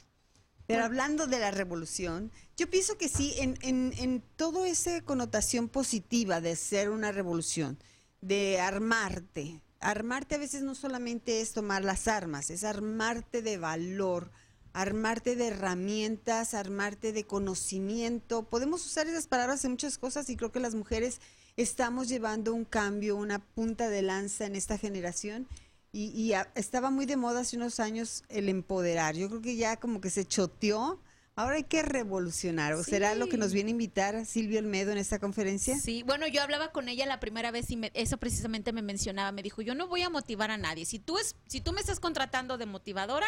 Pero 0.67 0.85
hablando 0.85 1.27
de 1.27 1.39
la 1.39 1.51
revolución, 1.53 2.31
yo 2.57 2.69
pienso 2.71 2.97
que 2.97 3.09
sí, 3.09 3.35
en, 3.39 3.59
en, 3.63 3.93
en 3.99 4.23
toda 4.37 4.67
esa 4.69 5.01
connotación 5.03 5.69
positiva 5.69 6.41
de 6.41 6.55
ser 6.57 6.91
una 6.91 7.13
revolución, 7.13 7.79
de 8.21 8.61
armarte. 8.61 9.61
Armarte 9.81 10.35
a 10.35 10.39
veces 10.39 10.63
no 10.63 10.75
solamente 10.75 11.41
es 11.41 11.53
tomar 11.53 11.85
las 11.85 12.07
armas, 12.07 12.51
es 12.51 12.65
armarte 12.65 13.41
de 13.41 13.57
valor, 13.57 14.31
armarte 14.73 15.37
de 15.37 15.49
herramientas, 15.49 16.55
armarte 16.55 17.13
de 17.13 17.25
conocimiento. 17.25 18.43
Podemos 18.43 18.85
usar 18.85 19.07
esas 19.07 19.27
palabras 19.27 19.65
en 19.65 19.73
muchas 19.73 19.97
cosas 19.97 20.29
y 20.29 20.37
creo 20.37 20.53
que 20.53 20.61
las 20.61 20.75
mujeres 20.75 21.21
estamos 21.57 22.09
llevando 22.09 22.53
un 22.55 22.65
cambio, 22.65 23.17
una 23.17 23.39
punta 23.39 23.89
de 23.89 24.03
lanza 24.03 24.47
en 24.47 24.55
esta 24.55 24.77
generación. 24.77 25.49
Y, 25.93 26.09
y 26.11 26.35
estaba 26.55 26.91
muy 26.91 27.07
de 27.07 27.17
moda 27.17 27.41
hace 27.41 27.57
unos 27.57 27.81
años 27.81 28.23
el 28.29 28.49
empoderar. 28.49 29.17
Yo 29.17 29.29
creo 29.29 29.41
que 29.41 29.57
ya 29.57 29.77
como 29.77 30.01
que 30.01 30.11
se 30.11 30.25
choteó. 30.25 31.01
Ahora 31.41 31.57
hay 31.57 31.65
que 31.65 31.83
revolucionar. 31.83 32.75
¿O 32.75 32.85
será 32.85 33.15
lo 33.15 33.29
que 33.29 33.37
nos 33.39 33.53
viene 33.53 33.69
a 33.71 33.73
invitar 33.73 34.27
Silvio 34.27 34.59
Olmedo 34.59 34.93
en 34.93 34.99
esta 34.99 35.19
conferencia? 35.19 35.79
sí. 35.79 36.03
Bueno, 36.03 36.27
yo 36.27 36.43
hablaba 36.43 36.71
con 36.73 36.89
ella 36.89 37.07
la 37.07 37.19
primera 37.21 37.51
vez 37.51 37.71
y 37.71 37.77
me- 37.77 37.91
eso 37.95 38.19
precisamente 38.19 38.73
me 38.73 38.83
mencionaba. 38.83 39.33
Me 39.33 39.43
dijo, 39.43 39.63
yo 39.63 39.75
no 39.75 39.87
voy 39.89 40.03
a 40.03 40.11
motivar 40.11 40.51
a 40.51 40.59
nadie. 40.59 40.85
Si 40.85 40.99
tú, 40.99 41.19
es, 41.19 41.37
si 41.47 41.61
tú 41.61 41.73
me 41.73 41.81
estás 41.81 41.99
contratando 42.01 42.59
de 42.59 42.67
motivadora, 42.67 43.27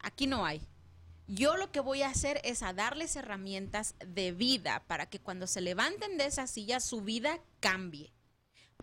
aquí 0.00 0.26
no 0.26 0.44
hay. 0.44 0.60
Yo 1.28 1.56
lo 1.56 1.70
que 1.70 1.80
voy 1.80 2.02
a 2.02 2.08
hacer 2.08 2.40
es 2.44 2.62
a 2.62 2.72
darles 2.72 3.14
herramientas 3.16 3.94
de 4.06 4.32
vida 4.32 4.82
para 4.88 5.06
que 5.06 5.20
cuando 5.20 5.46
se 5.46 5.60
levanten 5.60 6.18
de 6.18 6.26
esa 6.26 6.46
silla 6.48 6.80
su 6.80 7.00
vida 7.02 7.38
cambie. 7.60 8.12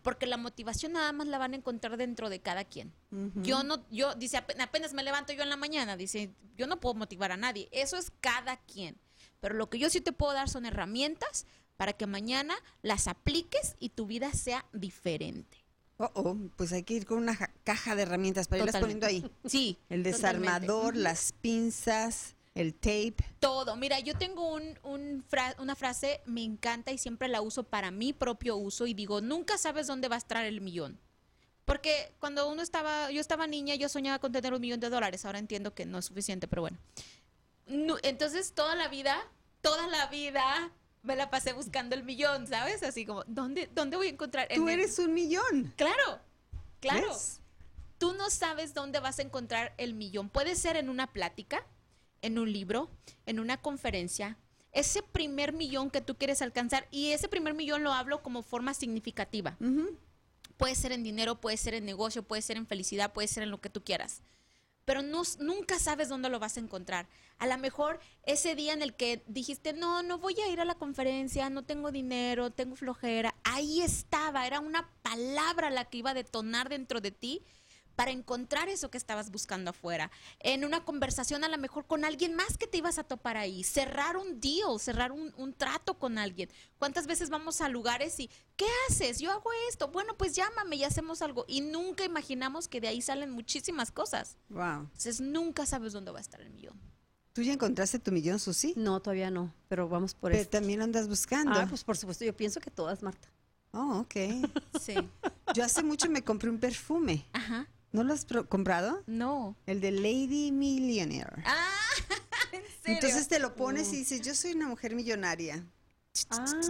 Porque 0.02 0.26
la 0.26 0.38
motivación 0.38 0.94
nada 0.94 1.12
más 1.12 1.28
la 1.28 1.38
van 1.38 1.54
a 1.54 1.58
encontrar 1.58 1.98
dentro 1.98 2.30
de 2.30 2.40
cada 2.42 2.64
quien. 2.66 2.94
Yo 3.36 3.64
no, 3.64 3.86
yo, 3.92 4.16
dice, 4.16 4.38
ape- 4.38 4.60
apenas 4.62 4.94
me 4.94 5.04
levanto 5.04 5.34
yo 5.34 5.44
en 5.44 5.50
la 5.50 5.58
mañana, 5.58 5.98
dice, 5.98 6.32
yo 6.56 6.68
no 6.68 6.80
puedo 6.80 6.96
motivar 6.96 7.32
a 7.32 7.38
nadie. 7.38 7.68
Eso 7.72 7.98
es 7.98 8.12
cada 8.22 8.58
quien. 8.58 8.98
Pero 9.40 9.56
lo 9.56 9.70
que 9.70 9.80
yo 9.80 9.90
sí 9.90 10.02
te 10.02 10.12
puedo 10.12 10.34
dar 10.34 10.50
son 10.50 10.66
herramientas 10.66 11.46
para 11.78 11.94
que 11.94 12.08
mañana 12.08 12.56
las 12.82 13.08
apliques 13.08 13.76
y 13.80 13.90
tu 13.90 14.06
vida 14.06 14.32
sea 14.34 14.66
diferente. 14.74 15.58
Oh, 15.98 16.10
oh, 16.14 16.38
pues 16.56 16.72
hay 16.72 16.84
que 16.84 16.94
ir 16.94 17.06
con 17.06 17.18
una 17.18 17.36
ja- 17.36 17.52
caja 17.66 17.94
de 17.96 18.04
herramientas 18.04 18.48
para 18.48 18.64
irlas 18.64 18.78
poniendo 18.82 19.06
ahí. 19.06 19.30
Sí. 19.46 19.78
El 19.90 20.04
desarmador, 20.04 20.96
las 20.96 21.34
pinzas, 21.34 22.36
el 22.60 22.74
tape. 22.76 23.16
Todo. 23.40 23.76
Mira, 23.76 24.00
yo 24.00 24.16
tengo 24.18 24.54
un, 24.54 24.78
un 24.84 25.24
fra- 25.28 25.56
una 25.60 25.76
frase, 25.76 26.22
me 26.26 26.44
encanta 26.44 26.92
y 26.92 26.98
siempre 26.98 27.28
la 27.28 27.42
uso 27.42 27.64
para 27.64 27.92
mi 27.92 28.14
propio 28.14 28.56
uso 28.58 28.86
y 28.88 28.94
digo, 28.94 29.22
nunca 29.22 29.58
sabes 29.58 29.88
dónde 29.88 30.08
va 30.08 30.16
a 30.16 30.20
estar 30.20 30.46
el 30.46 30.62
millón. 30.62 31.00
Porque 31.66 32.14
cuando 32.20 32.50
uno 32.50 32.62
estaba, 32.62 33.12
yo 33.12 33.22
estaba 33.22 33.46
niña, 33.46 33.76
yo 33.76 33.90
soñaba 33.90 34.20
con 34.20 34.32
tener 34.32 34.54
un 34.54 34.62
millón 34.62 34.80
de 34.80 34.90
dólares. 34.90 35.24
Ahora 35.26 35.38
entiendo 35.40 35.74
que 35.76 35.86
no 35.86 36.00
es 36.00 36.06
suficiente, 36.06 36.48
pero 36.48 36.64
bueno. 36.64 36.78
No, 37.68 37.98
entonces, 38.02 38.54
toda 38.54 38.74
la 38.76 38.88
vida, 38.88 39.16
toda 39.62 39.88
la 39.88 40.08
vida 40.08 40.72
me 41.04 41.16
la 41.16 41.30
pasé 41.30 41.54
buscando 41.54 41.96
el 41.96 42.04
millón, 42.04 42.48
¿sabes? 42.48 42.82
Así 42.82 43.06
como, 43.06 43.24
¿dónde, 43.28 43.70
dónde 43.74 43.98
voy 43.98 44.08
a 44.08 44.10
encontrar? 44.10 44.48
Tú 44.48 44.64
En 44.64 44.70
el- 44.70 44.80
eres 44.80 44.98
un 44.98 45.14
millón. 45.14 45.74
Claro, 45.78 46.20
claro. 46.80 47.08
¿Ves? 47.10 47.40
Tú 48.00 48.14
no 48.14 48.30
sabes 48.32 48.74
dónde 48.74 49.00
vas 49.00 49.20
a 49.20 49.22
encontrar 49.22 49.74
el 49.78 49.94
millón. 49.94 50.30
Puede 50.30 50.56
ser 50.56 50.76
en 50.78 50.90
una 50.90 51.12
plática, 51.14 51.64
en 52.22 52.40
un 52.40 52.52
libro, 52.52 52.90
en 53.26 53.40
una 53.40 53.58
conferencia. 53.58 54.38
Ese 54.72 55.02
primer 55.02 55.54
millón 55.54 55.90
que 55.90 56.02
tú 56.02 56.16
quieres 56.16 56.42
alcanzar, 56.42 56.88
y 56.92 57.12
ese 57.12 57.28
primer 57.28 57.54
millón 57.54 57.84
lo 57.84 57.94
hablo 57.94 58.22
como 58.22 58.44
forma 58.44 58.74
significativa. 58.74 59.58
Puede 60.58 60.76
ser 60.76 60.92
en 60.92 61.04
dinero, 61.04 61.40
puede 61.40 61.58
ser 61.58 61.74
en 61.74 61.86
negocio, 61.86 62.24
puede 62.24 62.42
ser 62.42 62.58
en 62.58 62.68
felicidad, 62.68 63.14
puede 63.14 63.28
ser 63.28 63.44
en 63.44 63.52
lo 63.52 63.62
que 63.62 63.70
tú 63.70 63.84
quieras. 63.84 64.22
Pero 64.86 65.02
no, 65.02 65.22
nunca 65.40 65.78
sabes 65.80 66.10
dónde 66.10 66.30
lo 66.30 66.40
vas 66.40 66.58
a 66.58 66.60
encontrar. 66.60 67.08
A 67.38 67.48
lo 67.48 67.58
mejor 67.58 68.00
ese 68.24 68.56
día 68.56 68.74
en 68.74 68.82
el 68.82 68.96
que 68.96 69.24
dijiste, 69.28 69.72
no, 69.72 70.04
no 70.04 70.18
voy 70.18 70.40
a 70.42 70.50
ir 70.50 70.60
a 70.60 70.66
la 70.66 70.76
conferencia, 70.76 71.50
no 71.50 71.64
tengo 71.64 71.92
dinero, 71.92 72.52
tengo 72.52 72.76
flojera, 72.76 73.36
ahí 73.44 73.82
estaba, 73.82 74.46
era 74.46 74.60
una 74.60 74.90
palabra 75.02 75.70
la 75.70 75.86
que 75.86 76.00
iba 76.00 76.10
a 76.10 76.16
detonar 76.16 76.70
dentro 76.70 77.02
de 77.02 77.12
ti 77.12 77.44
para 78.00 78.12
encontrar 78.12 78.70
eso 78.70 78.90
que 78.90 78.98
estabas 78.98 79.30
buscando 79.30 79.72
afuera. 79.72 80.10
En 80.40 80.64
una 80.64 80.86
conversación 80.86 81.44
a 81.44 81.50
lo 81.50 81.58
mejor 81.58 81.86
con 81.86 82.06
alguien 82.06 82.34
más 82.34 82.58
que 82.58 82.66
te 82.66 82.78
ibas 82.78 82.98
a 82.98 83.04
topar 83.04 83.36
ahí. 83.36 83.62
Cerrar 83.66 84.16
un 84.16 84.40
deal, 84.40 84.80
cerrar 84.80 85.12
un, 85.12 85.34
un 85.36 85.54
trato 85.54 85.96
con 86.00 86.18
alguien. 86.18 86.50
¿Cuántas 86.78 87.08
veces 87.08 87.30
vamos 87.30 87.60
a 87.60 87.68
lugares 87.68 88.18
y, 88.22 88.30
¿qué 88.56 88.68
haces? 88.88 89.20
Yo 89.20 89.32
hago 89.34 89.50
esto. 89.68 89.90
Bueno, 89.90 90.16
pues 90.16 90.34
llámame 90.34 90.78
y 90.78 90.86
hacemos 90.86 91.22
algo. 91.22 91.44
Y 91.50 91.60
nunca 91.60 92.06
imaginamos 92.06 92.70
que 92.70 92.80
de 92.80 92.88
ahí 92.88 93.02
salen 93.02 93.32
muchísimas 93.32 93.92
cosas. 93.92 94.38
Wow. 94.48 94.84
Entonces 94.84 95.20
nunca 95.20 95.66
sabes 95.66 95.92
dónde 95.92 96.12
va 96.12 96.20
a 96.20 96.22
estar 96.22 96.40
el 96.40 96.52
millón. 96.52 96.80
¿Tú 97.34 97.42
ya 97.42 97.52
encontraste 97.52 98.00
tu 98.00 98.14
millón, 98.14 98.40
Susi? 98.40 98.76
No, 98.78 99.02
todavía 99.02 99.30
no, 99.30 99.54
pero 99.68 99.90
vamos 99.90 100.14
por 100.14 100.32
Pero 100.32 100.44
eso. 100.44 100.52
también 100.52 100.82
andas 100.82 101.10
buscando. 101.10 101.60
Ah, 101.60 101.66
pues 101.68 101.84
por 101.84 101.98
supuesto, 101.98 102.24
yo 102.24 102.34
pienso 102.34 102.62
que 102.62 102.72
todas, 102.72 103.04
Marta. 103.04 103.28
Oh, 103.74 104.00
ok. 104.00 104.16
Sí. 104.80 104.96
Yo 105.54 105.66
hace 105.66 105.84
mucho 105.84 106.10
me 106.10 106.24
compré 106.24 106.50
un 106.50 106.60
perfume. 106.60 107.26
Ajá. 107.34 107.68
¿No 107.92 108.04
lo 108.04 108.14
has 108.14 108.26
comprado? 108.48 109.04
No. 109.08 109.56
El 109.66 109.82
de 109.82 109.92
Lady 109.92 110.52
Millionaire. 110.52 111.44
Ah, 111.46 111.80
¿en 112.52 112.62
serio? 112.62 113.00
Entonces 113.00 113.28
te 113.28 113.40
lo 113.40 113.56
pones 113.56 113.92
y 113.94 113.98
dices, 113.98 114.22
yo 114.22 114.36
soy 114.36 114.52
una 114.52 114.68
mujer 114.68 114.96
millonaria. 114.96 115.66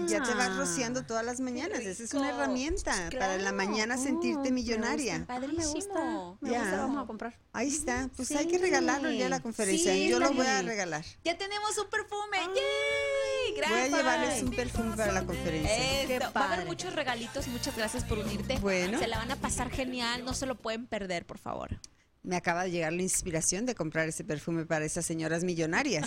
Ya 0.07 0.21
te 0.23 0.33
vas 0.33 0.55
rociando 0.57 1.03
todas 1.05 1.25
las 1.25 1.39
mañanas. 1.39 1.79
Esa 1.79 2.03
es 2.03 2.13
una 2.13 2.29
herramienta 2.29 2.91
para 3.17 3.35
en 3.35 3.43
la 3.43 3.51
Claro. 3.51 3.55
mañana 3.55 3.97
sentirte 3.97 4.49
Oh, 4.49 4.51
millonaria. 4.51 5.25
Padrísimo. 5.25 5.57
Me 5.57 5.65
gusta, 5.65 6.37
me 6.41 6.51
Ya. 6.51 6.59
gusta, 6.61 6.77
vamos 6.77 7.03
a 7.03 7.07
comprar. 7.07 7.39
Ahí 7.53 7.67
está. 7.67 8.09
Pues 8.15 8.27
Sí. 8.27 8.35
hay 8.37 8.47
que 8.47 8.57
regalarlo 8.57 9.11
ya 9.11 9.25
a 9.25 9.29
la 9.29 9.39
conferencia. 9.41 9.93
Sí, 9.93 10.07
yo 10.09 10.19
lo 10.19 10.31
voy 10.33 10.45
a 10.45 10.61
regalar. 10.61 11.03
Ya 11.23 11.37
tenemos 11.37 11.77
un 11.77 11.89
perfume. 11.89 12.37
¡Yay! 12.37 13.53
Voy 13.53 13.63
a 13.63 13.67
Gracias. 13.67 13.97
llevarles 13.97 14.43
un 14.43 14.51
perfume 14.51 14.95
para 14.95 15.11
la 15.11 15.25
conferencia. 15.25 15.75
Qué 16.07 16.19
Va 16.19 16.41
a 16.41 16.53
haber 16.53 16.65
muchos 16.65 16.93
regalitos. 16.93 17.47
Muchas 17.47 17.75
gracias 17.75 18.03
por 18.03 18.19
unirte. 18.19 18.57
Bueno. 18.59 18.99
Se 18.99 19.07
la 19.07 19.17
van 19.17 19.31
a 19.31 19.35
pasar 19.35 19.69
genial. 19.71 20.23
No 20.25 20.33
se 20.33 20.45
lo 20.45 20.55
pueden 20.55 20.85
perder, 20.87 21.25
por 21.25 21.37
favor. 21.39 21.79
Me 22.21 22.35
acaba 22.35 22.63
de 22.65 22.71
llegar 22.71 22.91
la 22.93 23.01
inspiración 23.01 23.65
de 23.65 23.75
comprar 23.75 24.07
ese 24.09 24.23
perfume 24.25 24.65
para 24.65 24.83
esas 24.85 25.05
señoras 25.05 25.43
millonarias. 25.43 26.03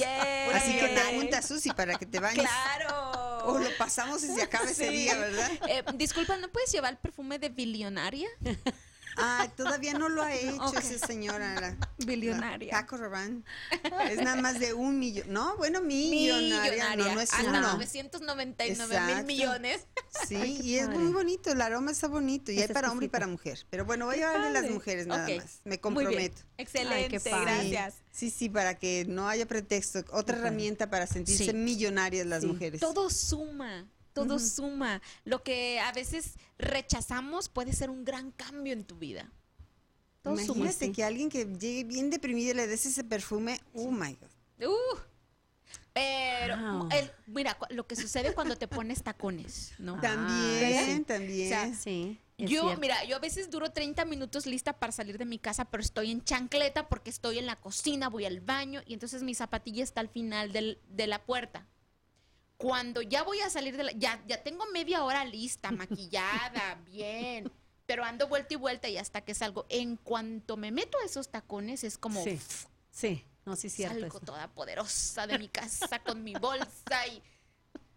Así 0.54 0.78
que 0.78 0.88
pregunta 0.88 1.38
a 1.38 1.42
Susi 1.42 1.70
para 1.72 1.96
que 1.98 2.06
te 2.06 2.20
bañes. 2.20 2.46
¡Claro! 2.46 3.21
O 3.44 3.58
lo 3.58 3.76
pasamos 3.76 4.22
y 4.24 4.28
se 4.28 4.42
acaba 4.42 4.70
ese 4.70 4.90
día, 4.90 5.16
¿verdad? 5.16 5.50
Eh, 5.68 5.84
disculpa, 5.94 6.36
¿no 6.36 6.48
puedes 6.48 6.70
llevar 6.72 6.92
el 6.92 6.98
perfume 6.98 7.38
de 7.38 7.48
billonaria? 7.48 8.28
Ah, 9.16 9.48
todavía 9.56 9.92
no 9.94 10.08
lo 10.08 10.22
ha 10.22 10.32
hecho 10.34 10.74
esa 10.78 11.06
señora. 11.06 11.60
la- 11.60 11.76
Billonaria. 12.04 12.72
la 12.72 12.80
Paco 12.80 12.96
Rabanne. 12.96 13.42
Es 14.10 14.16
nada 14.22 14.40
más 14.40 14.58
de 14.58 14.72
un 14.74 14.98
millón. 14.98 15.32
No, 15.32 15.56
bueno, 15.56 15.80
millonaria. 15.82 16.96
No, 16.96 17.14
no 17.14 17.20
es 17.20 17.32
Hasta 17.32 17.48
uno. 17.48 17.60
999 17.74 19.00
mil 19.14 19.24
millones. 19.24 19.86
Sí, 20.28 20.60
y 20.62 20.76
es 20.78 20.88
muy 20.88 21.12
bonito. 21.12 21.50
El 21.52 21.60
aroma 21.60 21.90
está 21.90 22.08
bonito. 22.08 22.52
Y 22.52 22.56
hay 22.56 22.62
Está 22.62 22.74
para 22.74 22.90
hombre 22.90 23.06
y 23.06 23.08
para 23.08 23.26
mujer. 23.26 23.60
Pero 23.70 23.84
bueno, 23.84 24.06
voy 24.06 24.16
a 24.16 24.18
llevarle 24.18 24.46
a 24.58 24.62
las 24.62 24.70
mujeres 24.70 25.06
nada 25.06 25.28
más. 25.28 25.60
Me 25.64 25.80
comprometo. 25.80 26.42
Excelente, 26.58 27.18
gracias. 27.18 27.94
Sí, 28.10 28.30
sí, 28.30 28.48
para 28.48 28.78
que 28.78 29.04
no 29.08 29.28
haya 29.28 29.46
pretexto. 29.46 30.04
Otra 30.10 30.36
herramienta 30.38 30.90
para 30.90 31.06
sentirse 31.06 31.46
Sí. 31.46 31.52
millonarias 31.54 32.26
las 32.26 32.42
Sí. 32.42 32.46
mujeres. 32.48 32.80
Todo 32.80 33.08
suma, 33.10 33.86
todo 34.12 34.38
suma. 34.38 35.00
Lo 35.24 35.42
que 35.42 35.80
a 35.80 35.92
veces 35.92 36.34
rechazamos 36.58 37.48
puede 37.48 37.72
ser 37.72 37.90
un 37.90 38.04
gran 38.04 38.30
cambio 38.32 38.72
en 38.72 38.84
tu 38.84 38.96
vida. 38.96 39.30
Todo 40.22 40.36
suma. 40.36 40.44
Imagínate 40.56 40.86
sí. 40.86 40.92
que 40.92 41.04
alguien 41.04 41.28
que 41.28 41.44
llegue 41.46 41.84
bien 41.84 42.10
deprimido 42.10 42.52
y 42.52 42.54
le 42.54 42.66
des 42.66 42.86
ese 42.86 43.02
perfume. 43.04 43.60
Oh 43.74 43.90
my 43.90 44.14
God. 44.14 44.68
Uh, 44.68 44.98
pero, 45.92 46.56
Wow. 46.56 46.88
el- 46.92 47.10
mira, 47.26 47.56
lo 47.70 47.86
que 47.86 47.96
sucede 47.96 48.32
cuando 48.34 48.56
te 48.56 48.66
pones 48.68 49.02
tacones, 49.02 49.72
¿no? 49.78 50.00
También, 50.00 50.98
sí. 50.98 51.04
también. 51.04 51.46
O 51.46 51.48
sea, 51.48 51.74
Sí. 51.74 52.18
Yo, 52.38 52.62
cierto. 52.62 52.80
mira, 52.80 53.04
yo 53.04 53.16
a 53.16 53.18
veces 53.20 53.50
duro 53.50 53.70
30 53.72 54.04
minutos 54.04 54.46
lista 54.46 54.72
para 54.72 54.90
salir 54.90 55.16
de 55.18 55.24
mi 55.26 55.38
casa, 55.38 55.66
pero 55.66 55.82
estoy 55.82 56.10
en 56.10 56.24
chancleta 56.24 56.88
porque 56.88 57.10
estoy 57.10 57.38
en 57.38 57.46
la 57.46 57.56
cocina, 57.56 58.08
voy 58.08 58.24
al 58.24 58.40
baño 58.40 58.80
y 58.86 58.94
entonces 58.94 59.22
mi 59.22 59.34
zapatilla 59.34 59.84
está 59.84 60.00
al 60.00 60.08
final 60.08 60.50
del- 60.50 60.80
de 60.88 61.06
la 61.06 61.22
puerta. 61.24 61.66
Cuando 62.62 63.02
ya 63.02 63.24
voy 63.24 63.40
a 63.40 63.50
salir 63.50 63.76
de 63.76 63.82
la... 63.82 63.92
Ya, 63.92 64.22
ya 64.28 64.42
tengo 64.42 64.64
media 64.72 65.02
hora 65.02 65.24
lista, 65.24 65.72
maquillada, 65.72 66.76
bien, 66.86 67.50
pero 67.86 68.04
ando 68.04 68.28
vuelta 68.28 68.54
y 68.54 68.56
vuelta 68.56 68.88
y 68.88 68.98
hasta 68.98 69.20
que 69.22 69.34
salgo. 69.34 69.66
En 69.68 69.96
cuanto 69.96 70.56
me 70.56 70.70
meto 70.70 70.96
a 71.02 71.04
esos 71.04 71.28
tacones 71.28 71.82
es 71.82 71.98
como... 71.98 72.22
Sí, 72.22 72.38
sí. 72.92 73.24
No, 73.44 73.56
sí, 73.56 73.68
cierto. 73.68 73.94
salgo 73.98 74.16
eso. 74.16 74.20
toda 74.24 74.46
poderosa 74.54 75.26
de 75.26 75.40
mi 75.40 75.48
casa 75.48 75.98
con 76.04 76.22
mi 76.22 76.34
bolsa 76.34 77.06
y... 77.08 77.20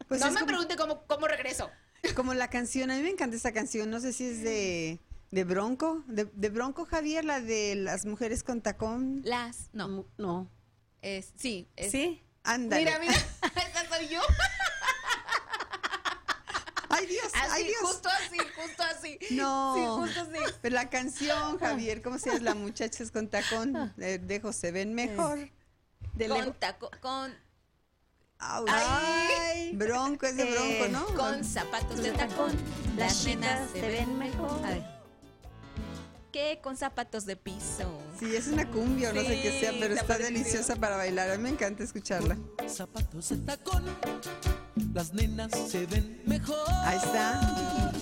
Pues 0.08 0.20
no 0.20 0.28
me 0.32 0.34
como, 0.40 0.48
pregunte 0.48 0.76
cómo, 0.76 1.06
cómo 1.06 1.28
regreso. 1.28 1.70
como 2.16 2.34
la 2.34 2.50
canción. 2.50 2.90
A 2.90 2.96
mí 2.96 3.04
me 3.04 3.10
encanta 3.12 3.36
esa 3.36 3.52
canción. 3.54 3.92
No 3.92 4.00
sé 4.00 4.14
si 4.14 4.26
es 4.26 4.42
de, 4.42 5.00
de 5.30 5.44
Bronco. 5.44 6.04
De, 6.08 6.26
de 6.26 6.50
Bronco 6.50 6.86
Javier, 6.86 7.24
la 7.24 7.40
de 7.40 7.76
las 7.76 8.06
mujeres 8.06 8.42
con 8.44 8.62
tacón. 8.62 9.22
Las... 9.24 9.70
No, 9.74 9.88
No. 9.88 10.06
no. 10.18 10.52
es... 11.04 11.34
Sí, 11.36 11.70
es... 11.76 11.92
Sí. 11.92 12.22
Ándale. 12.44 12.86
Mira, 12.86 13.00
mira, 13.00 13.14
soy 13.98 14.08
yo. 14.10 14.22
Ay, 16.90 17.08
Dios, 17.08 17.26
Así, 17.34 17.50
ay, 17.52 17.64
Dios. 17.66 17.82
justo 17.82 18.08
así, 18.10 18.38
justo 18.56 18.84
así. 18.84 19.20
No. 19.32 19.76
Sí, 19.76 19.86
justo 20.14 20.22
así. 20.22 20.54
Pero 20.62 20.76
la 20.76 20.90
canción, 20.90 21.58
Javier, 21.60 22.02
¿cómo 22.02 22.18
se 22.20 22.30
llama? 22.30 22.42
La 22.44 22.56
muchachas 22.56 23.12
con 23.12 23.28
tacón 23.28 23.94
de, 23.98 24.18
de 24.20 24.40
José 24.40 24.72
ven 24.72 24.94
mejor. 24.94 25.50
De 26.14 26.30
Con, 26.30 26.54
taco- 26.54 26.92
con. 27.02 27.36
Ay. 28.40 29.72
Bronco, 29.74 30.26
es 30.26 30.38
de 30.38 30.46
Bronco, 30.46 30.86
Eh, 30.86 30.90
¿no? 30.90 31.06
con 31.16 31.44
zapatos 31.44 31.98
de 32.02 32.12
tacón. 32.12 32.54
Las 32.98 33.26
nenas 33.26 33.70
se 33.72 33.82
ven 33.82 34.18
mejor. 34.18 34.66
A 34.66 34.70
ver. 34.70 34.95
Que 36.36 36.60
con 36.62 36.76
zapatos 36.76 37.26
de 37.26 37.38
piso. 37.38 37.98
Sí, 38.20 38.36
es 38.36 38.48
una 38.48 38.70
cumbia 38.70 39.12
o 39.12 39.14
no 39.14 39.22
sé 39.22 39.42
qué 39.42 39.58
sea, 39.62 39.72
Sí, 39.72 39.78
pero 39.80 39.94
está 39.94 40.18
deliciosa 40.18 40.76
para 40.76 40.98
bailar. 40.98 41.32
A 41.32 41.38
mí 41.38 41.44
me 41.44 41.50
encanta 41.50 41.82
escucharla. 41.82 42.38
Zapatos 42.68 43.30
de 43.30 43.38
tacón, 43.38 43.86
las 44.94 45.14
nenas 45.14 45.54
se 45.70 45.86
ven 45.86 46.22
mejor. 46.26 46.68
Ahí 46.84 46.98
está. 46.98 47.94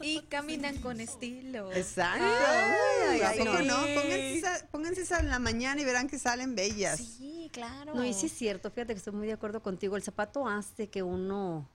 Y 0.00 0.22
caminan 0.22 0.78
con 0.78 1.00
estilo. 1.00 1.72
Exacto. 1.72 2.24
Ay, 2.24 3.20
¿A 3.20 3.28
ay, 3.28 3.38
poco 3.38 3.52
ay. 3.58 3.66
no? 3.68 3.76
Pónganse 3.76 4.38
esa, 4.38 4.66
pónganse 4.72 5.02
esa 5.02 5.20
en 5.20 5.30
la 5.30 5.38
mañana 5.38 5.80
y 5.80 5.84
verán 5.84 6.08
que 6.08 6.18
salen 6.18 6.56
bellas. 6.56 6.98
Sí, 6.98 7.48
claro. 7.52 7.94
No, 7.94 8.04
y 8.04 8.12
sí 8.12 8.26
es 8.26 8.32
cierto, 8.32 8.72
fíjate 8.72 8.92
que 8.92 8.98
estoy 8.98 9.12
muy 9.12 9.28
de 9.28 9.34
acuerdo 9.34 9.62
contigo. 9.62 9.94
El 9.96 10.02
zapato 10.02 10.48
hace 10.48 10.90
que 10.90 11.04
uno 11.04 11.70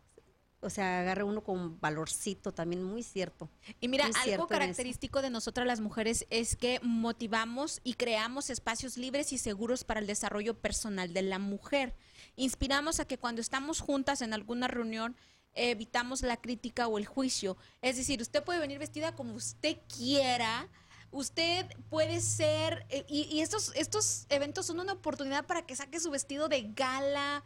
o 0.62 0.70
sea, 0.70 1.02
agarre 1.02 1.24
uno 1.24 1.44
con 1.44 1.80
valorcito 1.80 2.54
también, 2.54 2.84
muy 2.84 3.04
cierto. 3.04 3.50
Y 3.80 3.88
mira, 3.88 4.08
Muy 4.08 4.32
algo 4.32 4.48
característico 4.48 5.22
de 5.22 5.30
nosotras 5.30 5.66
las 5.66 5.82
mujeres 5.82 6.26
es 6.30 6.56
que 6.56 6.80
motivamos 6.84 7.82
y 7.84 7.96
creamos 7.96 8.50
espacios 8.50 8.98
libres 8.98 9.34
y 9.34 9.38
seguros 9.38 9.84
para 9.84 10.00
el 10.00 10.08
desarrollo 10.08 10.60
personal 10.60 11.14
de 11.14 11.24
la 11.24 11.40
mujer. 11.40 11.96
Inspiramos 12.36 13.00
a 13.00 13.06
que 13.06 13.18
cuando 13.18 13.42
estamos 13.42 13.80
juntas 13.80 14.22
en 14.22 14.34
alguna 14.34 14.68
reunión 14.68 15.16
evitamos 15.54 16.22
la 16.22 16.38
crítica 16.38 16.88
o 16.88 16.98
el 16.98 17.06
juicio. 17.06 17.58
Es 17.82 17.98
decir, 17.98 18.22
usted 18.22 18.44
puede 18.44 18.60
venir 18.60 18.80
vestida 18.80 19.16
como 19.16 19.34
usted 19.34 19.78
quiera. 19.94 20.70
Usted 21.10 21.66
puede 21.90 22.22
ser, 22.22 22.86
eh, 22.90 23.04
y, 23.10 23.24
y 23.24 23.42
estos, 23.42 23.74
estos 23.76 24.26
eventos 24.30 24.68
son 24.68 24.80
una 24.80 24.94
oportunidad 24.94 25.46
para 25.46 25.66
que 25.66 25.76
saque 25.76 26.00
su 26.00 26.10
vestido 26.10 26.48
de 26.48 26.72
gala, 26.74 27.44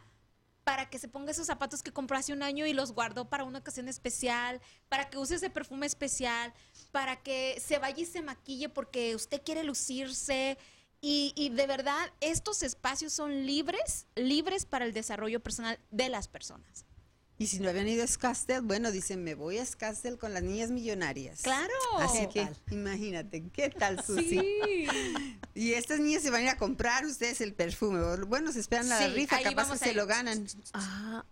para 0.66 0.90
que 0.90 0.98
se 0.98 1.06
ponga 1.06 1.30
esos 1.30 1.46
zapatos 1.46 1.80
que 1.80 1.92
compró 1.92 2.18
hace 2.18 2.32
un 2.32 2.42
año 2.42 2.66
y 2.66 2.72
los 2.72 2.90
guardó 2.90 3.30
para 3.30 3.44
una 3.44 3.60
ocasión 3.60 3.88
especial, 3.88 4.60
para 4.88 5.08
que 5.08 5.16
use 5.16 5.36
ese 5.36 5.48
perfume 5.48 5.86
especial, 5.86 6.52
para 6.90 7.22
que 7.22 7.62
se 7.64 7.78
vaya 7.78 8.02
y 8.02 8.04
se 8.04 8.20
maquille 8.20 8.68
porque 8.68 9.14
usted 9.14 9.40
quiere 9.44 9.62
lucirse. 9.62 10.58
Y, 11.00 11.32
y 11.36 11.50
de 11.50 11.68
verdad, 11.68 12.12
estos 12.20 12.64
espacios 12.64 13.12
son 13.12 13.46
libres, 13.46 14.08
libres 14.16 14.66
para 14.66 14.84
el 14.84 14.92
desarrollo 14.92 15.38
personal 15.38 15.78
de 15.92 16.08
las 16.08 16.26
personas. 16.26 16.84
Y 17.38 17.48
si 17.48 17.60
no 17.60 17.68
habían 17.68 17.86
ido 17.86 18.02
a 18.02 18.06
Scastel, 18.06 18.62
bueno, 18.62 18.90
dicen, 18.90 19.22
me 19.22 19.34
voy 19.34 19.58
a 19.58 19.66
Scastel 19.66 20.16
con 20.16 20.32
las 20.32 20.42
niñas 20.42 20.70
millonarias. 20.70 21.42
Claro. 21.42 21.72
Así 21.98 22.20
¿Qué 22.20 22.28
que, 22.28 22.44
tal? 22.46 22.56
imagínate, 22.70 23.48
¿qué 23.52 23.68
tal, 23.70 24.02
Susi? 24.04 24.40
Y 25.54 25.72
estas 25.72 26.00
niñas 26.00 26.22
se 26.22 26.30
van 26.30 26.40
a 26.40 26.44
ir 26.44 26.48
a 26.50 26.56
comprar 26.58 27.04
ustedes 27.06 27.40
el 27.40 27.54
perfume. 27.54 28.00
Bueno, 28.26 28.52
se 28.52 28.60
esperan 28.60 28.88
la 28.90 28.98
Sí, 28.98 29.12
rifa, 29.14 29.40
capaz 29.42 29.70
que 29.72 29.78
se 29.78 29.94
lo 29.94 30.06
ganan. 30.06 30.46
Ah, 30.74 31.24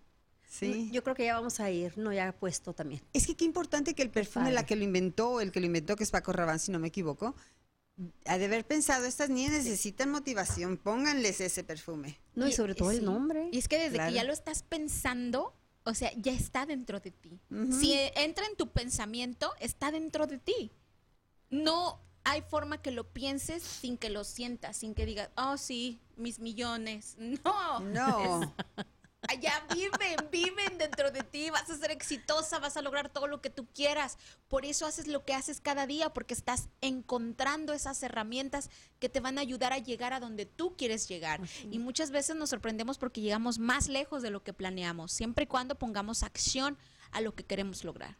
Sí. 0.48 0.88
yo 0.92 1.02
creo 1.02 1.14
que 1.16 1.24
ya 1.24 1.34
vamos 1.34 1.58
a 1.60 1.70
ir, 1.70 1.98
no, 1.98 2.12
ya 2.12 2.32
puesto 2.32 2.72
también. 2.74 3.02
Es 3.12 3.26
que 3.26 3.34
qué 3.36 3.44
importante 3.44 3.94
que 3.94 4.02
el 4.02 4.10
perfume, 4.10 4.52
la 4.52 4.64
que 4.64 4.76
lo 4.76 4.84
inventó, 4.84 5.40
el 5.40 5.50
que 5.52 5.60
lo 5.60 5.66
inventó, 5.66 5.96
que 5.96 6.04
es 6.04 6.10
Paco 6.10 6.32
Rabanne, 6.32 6.58
si 6.60 6.70
no 6.70 6.78
me 6.78 6.88
equivoco, 6.88 7.34
ha 8.24 8.38
de 8.38 8.44
haber 8.46 8.64
pensado, 8.64 9.04
estas 9.04 9.30
niñas 9.30 9.52
necesitan 9.52 10.10
motivación, 10.10 10.76
pónganles 10.78 11.40
ese 11.40 11.64
perfume. 11.64 12.18
No, 12.34 12.46
y, 12.46 12.50
Y- 12.50 12.52
sobre 12.52 12.74
todo 12.74 12.90
sí. 12.92 12.98
el 12.98 13.04
nombre. 13.04 13.48
Y 13.52 13.58
es 13.58 13.68
que 13.68 13.78
desde 13.78 13.94
Claro. 13.96 14.10
que 14.10 14.14
ya 14.14 14.24
lo 14.24 14.32
estás 14.32 14.62
pensando, 14.62 15.54
o 15.84 15.94
sea, 15.94 16.10
ya 16.16 16.32
está 16.32 16.66
dentro 16.66 17.00
de 17.00 17.10
ti. 17.10 17.38
Si 17.70 17.92
entra 18.16 18.46
en 18.46 18.56
tu 18.56 18.68
pensamiento, 18.68 19.52
está 19.60 19.90
dentro 19.90 20.26
de 20.26 20.38
ti. 20.38 20.70
No 21.50 22.00
hay 22.24 22.40
forma 22.42 22.80
que 22.80 22.90
lo 22.90 23.04
pienses 23.12 23.62
sin 23.62 23.98
que 23.98 24.08
lo 24.08 24.24
sientas, 24.24 24.78
sin 24.78 24.94
que 24.94 25.04
digas, 25.06 25.30
oh 25.36 25.56
sí, 25.56 26.00
mis 26.16 26.38
millones. 26.38 27.16
No. 27.44 27.80
No. 27.80 28.54
Allá 29.28 29.64
viven, 29.74 30.16
viven 30.30 30.78
dentro 30.78 31.10
de 31.10 31.22
ti, 31.22 31.50
vas 31.50 31.68
a 31.70 31.76
ser 31.76 31.90
exitosa, 31.90 32.58
vas 32.58 32.76
a 32.76 32.82
lograr 32.82 33.08
todo 33.08 33.26
lo 33.26 33.40
que 33.40 33.50
tú 33.50 33.66
quieras. 33.74 34.18
Por 34.48 34.64
eso 34.64 34.86
haces 34.86 35.06
lo 35.06 35.24
que 35.24 35.34
haces 35.34 35.60
cada 35.60 35.86
día, 35.86 36.10
porque 36.10 36.34
estás 36.34 36.68
encontrando 36.80 37.72
esas 37.72 38.02
herramientas 38.02 38.70
que 38.98 39.08
te 39.08 39.20
van 39.20 39.38
a 39.38 39.40
ayudar 39.40 39.72
a 39.72 39.78
llegar 39.78 40.12
a 40.12 40.20
donde 40.20 40.46
tú 40.46 40.76
quieres 40.76 41.08
llegar. 41.08 41.40
Y 41.70 41.78
muchas 41.78 42.10
veces 42.10 42.36
nos 42.36 42.50
sorprendemos 42.50 42.98
porque 42.98 43.20
llegamos 43.20 43.58
más 43.58 43.88
lejos 43.88 44.22
de 44.22 44.30
lo 44.30 44.42
que 44.42 44.52
planeamos, 44.52 45.12
siempre 45.12 45.44
y 45.44 45.46
cuando 45.46 45.76
pongamos 45.76 46.22
acción 46.22 46.76
a 47.12 47.20
lo 47.20 47.34
que 47.34 47.44
queremos 47.44 47.84
lograr. 47.84 48.18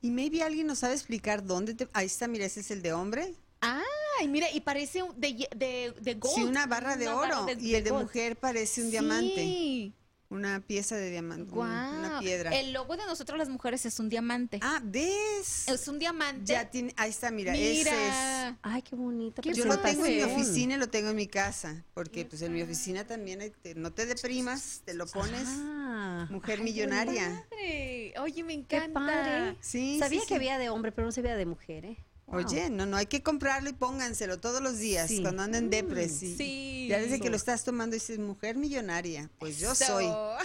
Y 0.00 0.10
maybe 0.10 0.42
alguien 0.42 0.66
nos 0.66 0.80
sabe 0.80 0.94
explicar 0.94 1.44
dónde 1.44 1.74
te... 1.74 1.88
Ahí 1.94 2.06
está, 2.06 2.28
mira, 2.28 2.44
ese 2.44 2.60
es 2.60 2.70
el 2.70 2.82
de 2.82 2.92
hombre. 2.92 3.34
Ay, 3.60 4.28
mira, 4.28 4.50
y 4.52 4.60
parece 4.60 5.02
de, 5.16 5.48
de, 5.56 5.94
de 5.98 6.14
gold. 6.14 6.34
Sí, 6.34 6.44
una 6.44 6.66
barra 6.66 6.96
de 6.96 7.06
una 7.06 7.16
oro. 7.16 7.46
barra 7.46 7.60
y 7.60 7.74
el 7.74 7.84
de 7.84 7.90
gold. 7.90 8.02
mujer 8.02 8.36
parece 8.38 8.82
un 8.82 8.90
diamante. 8.90 9.92
Una 10.30 10.60
pieza 10.60 10.96
de 10.96 11.10
diamante. 11.10 11.52
un- 11.52 11.60
Una 11.68 12.18
piedra. 12.18 12.50
El 12.50 12.72
logo 12.72 12.96
de 12.96 13.04
nosotros 13.06 13.38
las 13.38 13.48
mujeres 13.48 13.84
es 13.86 14.00
un 14.00 14.08
diamante. 14.08 14.58
Ah, 14.62 14.80
¿ves? 14.82 15.68
Es 15.68 15.86
un 15.86 15.98
diamante. 15.98 16.44
Ya 16.52 16.70
tiene, 16.70 16.92
ahí 16.96 17.10
está, 17.10 17.30
mira, 17.30 17.54
ese 17.54 17.80
es. 17.82 17.84
Mira. 17.86 18.58
Ay, 18.62 18.82
qué 18.82 18.96
bonita. 18.96 19.42
Qué 19.42 19.52
Yo 19.52 19.64
lo 19.66 19.78
tengo 19.78 20.04
en 20.06 20.14
mi 20.16 20.20
padre. 20.22 20.34
oficina 20.34 20.74
y 20.74 20.78
lo 20.78 20.88
tengo 20.88 21.10
en 21.10 21.16
mi 21.16 21.26
casa, 21.28 21.84
porque 21.94 22.24
pues 22.24 22.42
en 22.42 22.52
mi 22.52 22.62
oficina 22.62 23.06
también 23.06 23.42
hay- 23.42 23.50
te- 23.50 23.74
no 23.74 23.92
te 23.92 24.06
deprimas, 24.06 24.82
te 24.84 24.94
lo 24.94 25.06
pones. 25.06 25.46
Ah, 25.46 26.26
Mujer 26.30 26.58
ay, 26.58 26.64
millonaria. 26.64 27.46
Padre. 27.50 28.14
Oye, 28.20 28.42
me 28.42 28.54
Qué 28.66 28.76
encanta. 28.78 29.00
padre. 29.00 29.56
Sí, 29.60 29.98
Sabía 30.00 30.20
sí, 30.20 30.26
que 30.26 30.34
sí. 30.34 30.34
había 30.36 30.58
de 30.58 30.70
hombre, 30.70 30.90
pero 30.90 31.06
no 31.06 31.12
sabía 31.12 31.36
de 31.36 31.46
mujer, 31.46 31.84
¿eh? 31.84 31.98
Wow. 32.26 32.38
Oye, 32.38 32.70
no, 32.70 32.86
no, 32.86 32.96
hay 32.96 33.06
que 33.06 33.22
comprarlo 33.22 33.68
y 33.68 33.74
pónganselo 33.74 34.40
todos 34.40 34.62
los 34.62 34.78
días 34.78 35.08
Sí. 35.08 35.20
cuando 35.22 35.42
anden 35.42 35.68
depres. 35.70 36.22
y- 36.22 36.36
Sí. 36.36 36.86
Ya 36.88 36.98
desde 36.98 37.20
que 37.20 37.28
lo 37.30 37.36
estás 37.36 37.64
tomando 37.64 37.94
dices, 37.94 38.18
mujer 38.18 38.56
millonaria, 38.56 39.30
pues 39.38 39.58
yo 39.60 39.74
So, 39.74 39.84
soy. 39.86 40.06
Wow. 40.06 40.36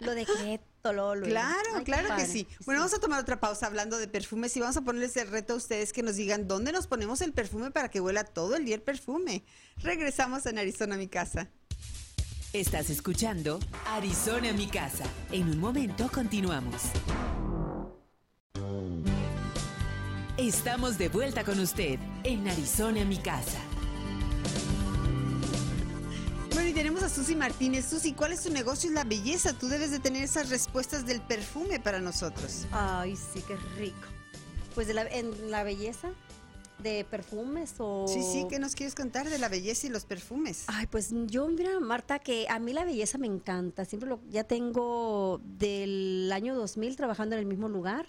Lo 0.00 0.14
decreto, 0.14 0.92
Lolo. 0.92 1.26
Claro, 1.26 1.70
Ay, 1.76 1.84
claro 1.84 2.16
que 2.16 2.26
sí. 2.26 2.46
Bueno, 2.64 2.80
vamos 2.80 2.94
a 2.94 3.00
tomar 3.00 3.20
otra 3.20 3.38
pausa 3.40 3.66
hablando 3.66 3.98
de 3.98 4.06
perfumes 4.08 4.56
y 4.56 4.60
vamos 4.60 4.76
a 4.76 4.80
ponerles 4.82 5.16
el 5.16 5.28
reto 5.28 5.52
a 5.54 5.56
ustedes 5.56 5.92
que 5.92 6.02
nos 6.02 6.16
digan 6.16 6.46
dónde 6.48 6.72
nos 6.72 6.86
ponemos 6.86 7.20
el 7.20 7.32
perfume 7.32 7.70
para 7.70 7.88
que 7.90 8.00
huela 8.00 8.24
todo 8.24 8.56
el 8.56 8.64
día 8.64 8.74
el 8.76 8.82
perfume. 8.82 9.44
Regresamos 9.78 10.46
en 10.46 10.58
Arizona, 10.58 10.96
mi 10.96 11.08
casa. 11.08 11.48
Estás 12.52 12.90
escuchando 12.90 13.58
Arizona 13.86 14.52
mi 14.52 14.66
casa. 14.68 15.04
En 15.30 15.48
un 15.50 15.58
momento 15.58 16.10
continuamos. 16.12 16.82
Estamos 20.38 20.96
de 20.96 21.10
vuelta 21.10 21.44
con 21.44 21.60
usted 21.60 22.00
en 22.24 22.48
Arizona 22.48 23.04
mi 23.04 23.18
casa. 23.18 23.58
Bueno, 26.54 26.70
y 26.70 26.72
tenemos 26.72 27.02
a 27.02 27.10
Susi 27.10 27.36
Martínez. 27.36 27.84
Susi, 27.84 28.14
¿cuál 28.14 28.32
es 28.32 28.42
tu 28.42 28.50
negocio? 28.50 28.88
Es 28.88 28.94
la 28.94 29.04
belleza. 29.04 29.52
Tú 29.52 29.68
debes 29.68 29.90
de 29.90 29.98
tener 29.98 30.22
esas 30.22 30.48
respuestas 30.48 31.04
del 31.04 31.20
perfume 31.20 31.80
para 31.80 32.00
nosotros. 32.00 32.64
Ay, 32.72 33.14
sí, 33.14 33.42
qué 33.46 33.56
rico. 33.76 34.08
Pues 34.74 34.86
de 34.86 34.94
la, 34.94 35.02
en 35.02 35.50
la 35.50 35.64
belleza 35.64 36.08
de 36.78 37.04
perfumes 37.04 37.74
o... 37.76 38.06
Sí, 38.08 38.22
sí, 38.22 38.46
¿qué 38.48 38.58
nos 38.58 38.74
quieres 38.74 38.94
contar 38.94 39.28
de 39.28 39.38
la 39.38 39.50
belleza 39.50 39.86
y 39.86 39.90
los 39.90 40.06
perfumes? 40.06 40.64
Ay, 40.68 40.86
pues 40.86 41.10
yo, 41.26 41.46
mira, 41.48 41.78
Marta, 41.78 42.20
que 42.20 42.46
a 42.48 42.58
mí 42.58 42.72
la 42.72 42.86
belleza 42.86 43.18
me 43.18 43.26
encanta. 43.26 43.84
Siempre 43.84 44.08
lo, 44.08 44.18
ya 44.30 44.44
tengo 44.44 45.42
del 45.44 46.30
año 46.32 46.54
2000 46.54 46.96
trabajando 46.96 47.36
en 47.36 47.40
el 47.40 47.46
mismo 47.46 47.68
lugar 47.68 48.06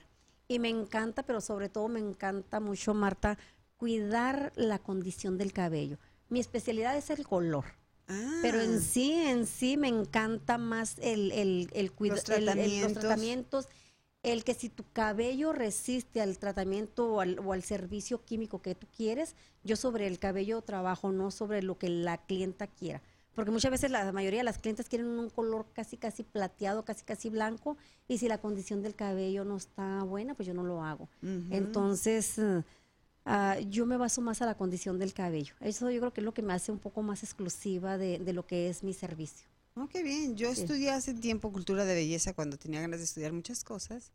y 0.54 0.60
me 0.60 0.70
encanta, 0.70 1.24
pero 1.24 1.42
sobre 1.42 1.70
todo 1.70 1.88
me 1.88 2.00
encanta 2.00 2.60
mucho, 2.60 2.94
Marta, 2.94 3.38
cuidar 3.78 4.54
la 4.56 4.80
condición 4.80 5.38
del 5.38 5.52
cabello. 5.54 5.98
Mi 6.30 6.40
especialidad 6.40 6.96
es 6.98 7.10
el 7.10 7.28
color. 7.28 7.66
Ah, 8.08 8.40
Pero 8.42 8.62
en 8.62 8.82
sí, 8.82 9.12
en 9.14 9.46
sí 9.48 9.78
me 9.78 9.88
encanta 9.88 10.58
más 10.58 10.98
el, 11.00 11.32
el, 11.32 11.70
el 11.74 11.92
cuida- 11.92 12.16
Los 12.16 12.30
el- 12.30 12.36
el- 12.36 12.46
tratamientos. 12.46 12.92
los 12.94 13.00
tratamientos, 13.02 13.68
el 14.24 14.44
que 14.44 14.54
si 14.54 14.70
tu 14.70 14.84
cabello 14.94 15.54
resiste 15.54 16.22
al 16.22 16.38
tratamiento 16.38 17.14
o 17.14 17.20
al, 17.22 17.40
o 17.40 17.54
al 17.54 17.64
servicio 17.64 18.24
químico 18.24 18.62
que 18.62 18.76
tú 18.76 18.88
quieres, 18.96 19.36
yo 19.64 19.76
sobre 19.76 20.08
el 20.08 20.20
cabello 20.20 20.62
trabajo, 20.62 21.12
no 21.12 21.32
sobre 21.32 21.62
lo 21.64 21.78
que 21.78 21.90
la 21.90 22.18
clienta 22.26 22.68
quiera. 22.68 23.02
Porque 23.36 23.52
muchas 23.52 23.72
veces 23.72 23.90
la 23.92 24.12
mayoría 24.12 24.40
de 24.42 24.44
las 24.44 24.60
clientes 24.60 24.88
quieren 24.88 25.08
un 25.08 25.30
color 25.30 25.66
casi 25.74 25.98
casi 25.98 26.24
plateado, 26.24 26.86
casi 26.86 27.04
casi 27.04 27.30
blanco, 27.30 27.78
y 28.08 28.18
si 28.20 28.28
la 28.28 28.40
condición 28.40 28.82
del 28.84 28.94
cabello 28.96 29.44
no 29.44 29.58
está 29.58 30.04
buena, 30.04 30.36
pues 30.36 30.46
yo 30.48 30.54
no 30.54 30.64
lo 30.64 30.84
hago. 30.84 31.10
Entonces, 31.50 32.36
ah, 33.26 33.58
yo 33.70 33.86
me 33.86 33.98
baso 33.98 34.22
más 34.22 34.42
a 34.42 34.46
la 34.46 34.56
condición 34.56 35.00
del 35.00 35.14
cabello. 35.14 35.56
Eso 35.62 35.90
yo 35.90 36.00
creo 36.00 36.14
que 36.14 36.22
es 36.22 36.26
lo 36.26 36.34
que 36.34 36.42
me 36.42 36.54
hace 36.54 36.72
un 36.72 36.80
poco 36.80 37.02
más 37.02 37.24
exclusiva 37.24 37.98
de, 37.98 38.20
de 38.20 38.34
lo 38.34 38.46
que 38.46 38.70
es 38.70 38.84
mi 38.84 38.94
servicio. 38.94 39.48
Oh, 39.76 39.88
qué 39.88 40.04
bien. 40.04 40.36
Yo 40.36 40.54
Sí. 40.54 40.62
estudié 40.62 40.92
hace 40.92 41.14
tiempo 41.16 41.52
cultura 41.52 41.86
de 41.86 41.96
belleza 41.96 42.34
cuando 42.34 42.58
tenía 42.58 42.82
ganas 42.82 43.00
de 43.00 43.06
estudiar 43.06 43.34
muchas 43.34 43.64
cosas. 43.64 44.12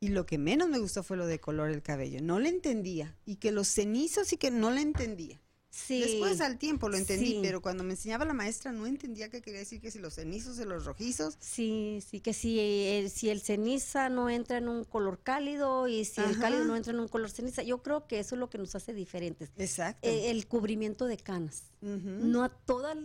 Y 0.00 0.08
lo 0.08 0.26
que 0.26 0.38
menos 0.38 0.68
me 0.68 0.78
gustó 0.78 1.02
fue 1.02 1.16
lo 1.16 1.26
de 1.26 1.40
color 1.40 1.70
del 1.70 1.82
cabello. 1.82 2.20
No 2.22 2.38
le 2.38 2.50
entendía. 2.50 3.16
Y 3.24 3.36
que 3.36 3.50
los 3.50 3.66
cenizos 3.68 4.32
y 4.32 4.36
que 4.36 4.50
no 4.50 4.70
le 4.70 4.82
entendía. 4.82 5.40
Sí. 5.70 6.00
Después 6.00 6.40
al 6.40 6.58
tiempo 6.58 6.88
lo 6.88 6.96
entendí, 6.96 7.32
Sí. 7.32 7.38
pero 7.42 7.60
cuando 7.60 7.84
me 7.84 7.90
enseñaba 7.92 8.24
la 8.24 8.32
maestra 8.32 8.72
no 8.72 8.86
entendía 8.86 9.28
qué 9.28 9.42
quería 9.42 9.60
decir 9.60 9.80
que 9.80 9.90
si 9.90 9.98
los 9.98 10.14
cenizos 10.14 10.56
de 10.56 10.64
los 10.64 10.86
rojizos. 10.86 11.36
Sí, 11.40 12.00
sí, 12.08 12.20
que 12.20 12.32
si 12.32 12.58
el, 12.58 13.10
si 13.10 13.28
el 13.28 13.40
ceniza 13.40 14.08
no 14.08 14.30
entra 14.30 14.58
en 14.58 14.68
un 14.68 14.84
color 14.84 15.20
cálido 15.22 15.86
y 15.86 16.04
si 16.06 16.20
el 16.22 16.38
cálido 16.38 16.64
no 16.64 16.74
entra 16.74 16.92
en 16.92 17.00
un 17.00 17.08
color 17.08 17.30
ceniza, 17.30 17.62
yo 17.62 17.82
creo 17.82 18.06
que 18.06 18.18
eso 18.18 18.34
es 18.34 18.38
lo 18.38 18.48
que 18.48 18.56
nos 18.58 18.74
hace 18.74 18.94
diferentes. 18.94 19.50
Exacto. 19.58 20.08
Eh, 20.08 20.30
el 20.30 20.46
cubrimiento 20.48 21.04
de 21.06 21.18
canas. 21.18 21.64
No 21.82 22.44
a 22.44 22.48
todas, 22.48 22.96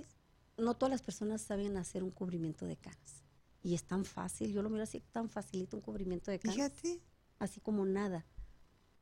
no 0.57 0.73
todas 0.75 0.91
las 0.91 1.01
personas 1.01 1.41
saben 1.41 1.75
hacer 1.77 2.01
un 2.01 2.11
cubrimiento 2.11 2.65
de 2.65 2.77
canas. 2.77 3.23
Y 3.61 3.75
es 3.75 3.83
tan 3.83 4.03
fácil, 4.05 4.51
yo 4.53 4.61
lo 4.61 4.69
miro 4.69 4.83
así, 4.83 5.01
tan 5.11 5.29
facilito 5.29 5.75
un 5.77 5.81
cubrimiento 5.81 6.31
de 6.31 6.39
canas. 6.39 6.55
Fíjate. 6.55 7.01
así 7.39 7.59
como 7.59 7.85
nada. 7.85 8.25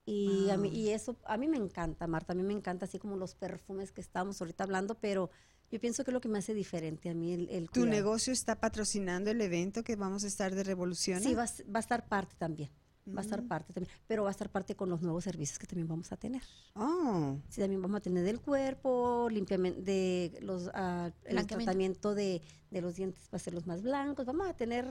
Y, 0.06 0.50
a 0.50 0.58
mí, 0.58 0.70
Wow. 0.70 0.78
y 0.78 0.90
eso 0.90 1.16
a 1.26 1.38
mí 1.38 1.48
me 1.48 1.58
encanta, 1.58 2.08
Marta, 2.08 2.34
a 2.34 2.36
mí 2.36 2.44
me 2.44 2.54
encanta 2.54 2.86
así 2.86 2.98
como 3.00 3.18
los 3.18 3.36
perfumes 3.36 3.92
que 3.92 4.02
estamos 4.02 4.42
ahorita 4.42 4.64
hablando, 4.64 4.96
pero 4.96 5.30
yo 5.72 5.80
pienso 5.80 6.04
que 6.04 6.10
es 6.12 6.14
lo 6.14 6.22
que 6.22 6.28
me 6.30 6.40
hace 6.40 6.54
diferente 6.54 7.10
a 7.10 7.14
mí 7.14 7.34
el, 7.34 7.48
el 7.50 7.66
¿Tu 7.68 7.82
cuidado. 7.82 7.92
negocio 7.92 8.34
está 8.34 8.60
patrocinando 8.60 9.30
el 9.30 9.40
evento 9.42 9.84
que 9.84 9.96
vamos 9.96 10.24
a 10.24 10.28
estar 10.28 10.54
de 10.56 10.64
Revolución? 10.64 11.22
Sí, 11.22 11.34
va, 11.36 11.46
va 11.74 11.78
a 11.78 11.80
estar 11.80 12.08
parte 12.10 12.36
también, 12.38 12.72
va 13.08 13.20
a 13.20 13.24
estar 13.24 13.44
Mm. 13.44 13.48
parte 13.48 13.74
también, 13.74 13.96
pero 14.08 14.24
va 14.24 14.30
a 14.30 14.32
estar 14.32 14.50
parte 14.50 14.76
con 14.76 14.90
los 14.90 15.02
nuevos 15.04 15.24
servicios 15.24 15.60
que 15.60 15.68
también 15.68 15.88
vamos 15.88 16.12
a 16.12 16.18
tener. 16.18 16.42
Oh, 16.74 17.38
Sí, 17.48 17.62
también 17.62 17.82
vamos 17.82 17.98
a 17.98 18.02
tener 18.02 18.24
del 18.24 18.42
cuerpo, 18.42 19.30
limpiamente, 19.30 19.82
de 19.84 20.40
los, 20.42 20.70
ah, 20.74 21.12
el 21.26 21.46
tratamiento 21.46 22.16
de, 22.16 22.42
de 22.72 22.82
los 22.82 22.96
dientes 22.96 23.30
va 23.32 23.36
a 23.36 23.40
ser 23.40 23.54
los 23.54 23.68
más 23.68 23.82
blancos, 23.84 24.26
vamos 24.26 24.48
a 24.50 24.56
tener 24.56 24.88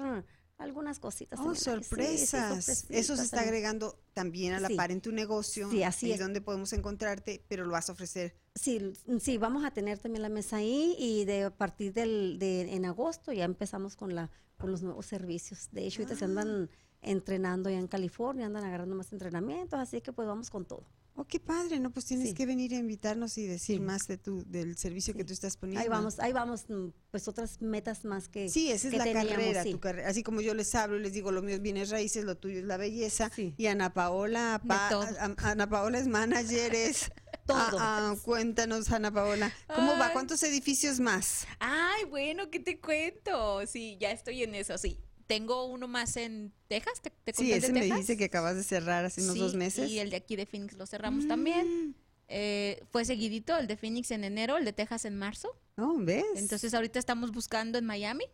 algunas 0.61 0.99
cositas. 1.01 1.41
Oh. 1.41 1.55
Sí, 1.55 1.59
sí, 1.59 1.65
sorpresas. 1.65 2.87
Eso 2.91 3.17
se 3.17 3.23
está 3.23 3.41
agregando 3.41 3.99
también 4.13 4.53
a 4.53 4.61
la 4.61 4.69
Sí. 4.69 4.75
par 4.77 4.91
en 4.93 5.01
tu 5.01 5.11
negocio. 5.13 5.71
Sí, 5.71 5.83
así 5.83 6.07
ahí 6.07 6.13
es. 6.13 6.21
donde 6.21 6.41
podemos 6.41 6.73
encontrarte, 6.73 7.43
pero 7.49 7.65
lo 7.65 7.73
vas 7.73 7.89
a 7.89 7.93
ofrecer. 7.93 8.37
Sí, 8.55 8.93
sí, 9.21 9.39
vamos 9.39 9.65
a 9.65 9.71
tener 9.73 9.99
también 9.99 10.23
la 10.23 10.29
mesa 10.29 10.57
ahí 10.57 10.95
y 10.99 11.25
de 11.25 11.45
a 11.45 11.51
partir 11.51 11.93
del 11.93 12.39
de 12.39 12.75
en 12.75 12.85
agosto 12.85 13.33
ya 13.33 13.45
empezamos 13.45 13.97
con 13.97 14.15
la 14.15 14.31
con 14.59 14.71
los 14.71 14.83
nuevos 14.83 15.07
servicios. 15.07 15.69
De 15.73 15.87
hecho, 15.87 16.03
ahorita 16.03 16.19
se 16.19 16.25
andan 16.27 16.69
Ah. 16.71 16.77
entrenando 17.03 17.71
ya 17.71 17.79
en 17.79 17.87
California, 17.89 18.45
andan 18.47 18.63
agarrando 18.65 18.95
más 18.95 19.11
entrenamientos, 19.13 19.79
así 19.81 20.03
que 20.03 20.13
pues 20.13 20.29
vamos 20.29 20.51
con 20.51 20.67
todo. 20.67 20.85
Oh, 21.21 21.27
qué 21.27 21.39
padre, 21.39 21.79
¿no? 21.81 21.91
Pues 21.91 22.07
tienes 22.07 22.29
Sí. 22.31 22.35
que 22.35 22.47
venir 22.47 22.73
a 22.75 22.79
invitarnos 22.79 23.37
y 23.37 23.47
decir 23.47 23.77
Sí. 23.77 23.81
más 23.83 24.07
de 24.07 24.17
tu, 24.17 24.43
del 24.47 24.79
servicio 24.79 25.13
que 25.13 25.23
tú 25.23 25.35
estás 25.35 25.59
poniendo. 25.59 25.83
Ahí 25.83 25.89
vamos, 25.89 26.19
ahí 26.19 26.33
vamos, 26.33 26.65
mm, 26.71 26.89
pues 27.11 27.29
otras 27.29 27.61
metas 27.61 28.07
más 28.07 28.29
que 28.29 28.49
Sí, 28.49 28.71
esa 28.73 28.89
es 28.89 28.93
que 28.93 28.97
la 28.99 29.05
teníamos, 29.05 29.29
carrera, 29.33 29.63
sí. 29.65 29.73
tu 29.73 29.81
carrera. 29.81 30.09
Así 30.09 30.23
como 30.23 30.41
yo 30.41 30.55
les 30.55 30.75
hablo 30.75 30.97
y 30.97 31.01
les 31.03 31.13
digo, 31.13 31.31
lo 31.31 31.43
mío 31.43 31.57
es 31.57 31.61
bienes 31.61 31.91
raíces, 31.91 32.25
lo 32.25 32.39
tuyo 32.39 32.61
es 32.61 32.65
la 32.65 32.79
belleza. 32.79 33.31
Sí. 33.37 33.55
Y 33.59 33.67
Ana 33.67 33.93
Paola, 33.93 34.63
pa- 34.67 34.89
todo. 34.89 35.03
a- 35.03 35.35
a- 35.37 35.51
Ana 35.51 35.69
Paola 35.69 35.99
es 35.99 36.07
manager, 36.09 36.75
es... 36.75 37.11
Todo. 37.47 37.79
Ah, 37.81 38.13
ah, 38.13 38.17
cuéntanos, 38.23 38.91
Ana 38.93 39.11
Paola, 39.13 39.53
¿cómo 39.75 39.99
va? 39.99 40.13
¿Cuántos 40.13 40.41
edificios 40.45 41.01
más? 41.01 41.47
Ay, 41.59 42.05
bueno, 42.05 42.49
¿qué 42.51 42.61
te 42.61 42.79
cuento? 42.81 43.67
Sí, 43.67 43.99
ya 44.01 44.13
estoy 44.13 44.43
en 44.45 44.55
eso, 44.55 44.79
sí. 44.79 45.01
Tengo 45.31 45.67
uno 45.67 45.87
más 45.87 46.17
en 46.17 46.53
Texas, 46.67 47.01
¿te, 47.01 47.11
te 47.11 47.33
Sí, 47.33 47.49
de 47.51 47.59
ese 47.59 47.73
me 47.73 47.81
Texas? 47.83 47.99
dice 48.01 48.17
que 48.17 48.25
acabas 48.25 48.57
de 48.57 48.65
cerrar 48.65 49.05
hace 49.05 49.23
unos 49.23 49.35
Sí, 49.35 49.39
dos 49.41 49.55
meses. 49.55 49.89
Y 49.89 50.01
el 50.01 50.11
de 50.11 50.17
aquí 50.17 50.35
de 50.35 50.45
Phoenix 50.45 50.75
lo 50.77 50.87
cerramos 50.87 51.29
también. 51.29 51.95
Eh, 52.27 52.83
fue 52.91 53.05
seguidito, 53.05 53.57
el 53.57 53.69
de 53.69 53.77
Phoenix 53.77 54.11
en 54.11 54.25
enero, 54.25 54.57
el 54.57 54.65
de 54.65 54.73
Texas 54.73 55.05
en 55.05 55.17
marzo. 55.17 55.57
Oh, 55.77 55.97
¿ves? 55.99 56.25
Entonces 56.35 56.75
ahorita 56.75 56.99
estamos 56.99 57.31
buscando 57.31 57.79
en 57.79 57.85
Miami. 57.87 58.25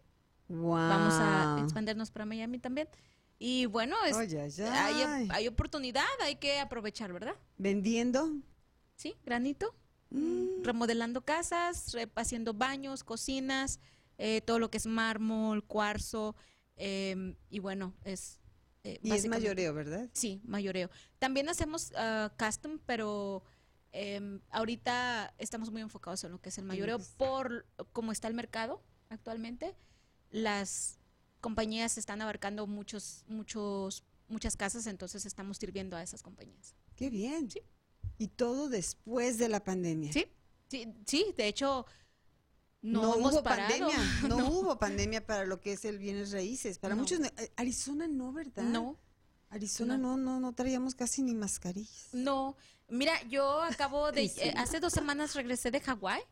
wow. 0.48 0.70
Vamos 0.72 1.14
a 1.18 1.60
expandirnos 1.62 2.10
para 2.10 2.24
Miami 2.24 2.58
también. 2.58 2.88
Y 3.38 3.66
bueno, 3.66 3.94
es- 4.06 4.16
Ay, 4.16 4.34
ay, 4.34 4.50
hay, 4.62 5.02
ay. 5.06 5.28
hay 5.30 5.48
oportunidad, 5.48 6.06
hay 6.22 6.36
que 6.36 6.58
aprovechar, 6.60 7.12
¿verdad? 7.12 7.34
¿Vendiendo? 7.58 8.32
Sí, 8.94 9.14
granito. 9.26 9.74
Mm. 10.08 10.62
Remodelando 10.62 11.20
casas, 11.26 11.94
haciendo 12.14 12.54
baños, 12.54 13.04
cocinas, 13.04 13.80
eh, 14.16 14.40
todo 14.40 14.58
lo 14.58 14.70
que 14.70 14.78
es 14.78 14.86
mármol, 14.86 15.62
cuarzo. 15.62 16.34
Em, 16.76 17.36
y 17.50 17.58
bueno, 17.58 17.94
es... 18.04 18.38
eh, 18.84 18.98
Y 19.02 19.12
es 19.12 19.26
mayoreo, 19.26 19.74
¿verdad? 19.74 20.08
Sí, 20.12 20.40
mayoreo. 20.44 20.90
También 21.18 21.48
hacemos 21.48 21.92
ah, 21.96 22.32
custom, 22.38 22.78
pero 22.86 23.42
em, 23.92 24.40
ahorita 24.50 25.34
estamos 25.38 25.70
muy 25.70 25.82
enfocados 25.82 26.22
en 26.24 26.32
lo 26.32 26.40
que 26.40 26.50
es 26.50 26.58
el 26.58 26.64
mayoreo 26.64 26.98
gusta. 26.98 27.16
por 27.16 27.66
cómo 27.92 28.12
está 28.12 28.28
el 28.28 28.34
mercado 28.34 28.82
actualmente. 29.08 29.74
Las 30.30 30.98
compañías 31.40 31.96
están 31.98 32.20
abarcando 32.20 32.66
muchos, 32.66 33.24
muchos, 33.28 34.04
muchas 34.28 34.56
casas, 34.56 34.86
entonces 34.86 35.24
estamos 35.26 35.56
sirviendo 35.58 35.96
a 35.96 36.02
esas 36.02 36.22
compañías. 36.22 36.74
Qué 36.96 37.10
bien. 37.10 37.48
Y 38.18 38.28
todo 38.28 38.68
después 38.68 39.38
de 39.38 39.48
la 39.48 39.62
pandemia. 39.62 40.12
Sí, 40.12 40.26
sí, 40.68 40.92
sí. 41.06 41.34
De 41.36 41.46
hecho, 41.46 41.86
no, 42.86 43.02
No, 43.02 43.14
hemos 43.16 43.32
hubo 43.34 43.42
parado. 43.42 43.68
pandemia, 43.68 43.98
no, 44.28 44.36
no, 44.38 44.48
hubo 44.50 44.78
pandemia 44.78 45.26
para 45.26 45.44
lo 45.44 45.60
que 45.60 45.72
es 45.72 45.84
el 45.84 45.98
bienes 45.98 46.32
raíces. 46.32 46.78
Para 46.78 46.94
No. 46.94 47.02
muchos, 47.02 47.20
eh, 47.20 47.52
Arizona 47.56 48.06
no, 48.08 48.32
¿verdad? 48.32 48.62
no, 48.62 48.96
Arizona 49.50 49.96
no, 49.98 50.16
no, 50.16 50.40
no 50.40 50.52
traíamos 50.54 50.94
casi 50.94 51.22
ni 51.22 51.34
mascarillas. 51.34 52.08
no. 52.12 52.56
Mira, 52.88 53.20
yo 53.28 53.62
acabo 53.62 54.12
de, 54.12 54.26
eh, 54.26 54.54
hace 54.56 54.78
dos 54.78 54.92
semanas 54.92 55.34
regresé 55.34 55.72
de 55.72 55.80
Hawái 55.80 56.22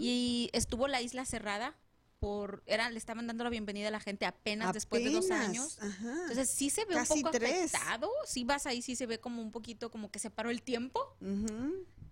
y 0.00 0.50
estuvo 0.52 0.88
la 0.88 1.00
isla 1.00 1.24
cerrada 1.24 1.76
por, 2.18 2.64
era, 2.66 2.90
le 2.90 2.98
estaban 2.98 3.28
dando 3.28 3.44
la 3.44 3.50
bienvenida 3.50 3.86
a 3.86 3.90
la 3.92 4.00
gente 4.00 4.26
apenas, 4.26 4.72
después 4.74 5.04
de 5.04 5.10
dos 5.10 5.30
años. 5.30 5.78
Ajá. 5.80 6.12
Entonces 6.22 6.50
sí 6.50 6.68
se 6.68 6.84
ve 6.84 6.94
Casi 6.94 7.12
un 7.12 7.22
poco 7.22 7.30
tres. 7.38 7.72
afectado. 7.72 8.10
Si 8.26 8.42
vas 8.42 8.66
ahí, 8.66 8.82
sí 8.82 8.96
se 8.96 9.06
ve 9.06 9.20
como 9.20 9.40
un 9.40 9.52
poquito 9.52 9.88
como 9.92 10.10
que 10.10 10.18
se 10.18 10.30
paró 10.30 10.50
el 10.50 10.62
tiempo. 10.62 11.00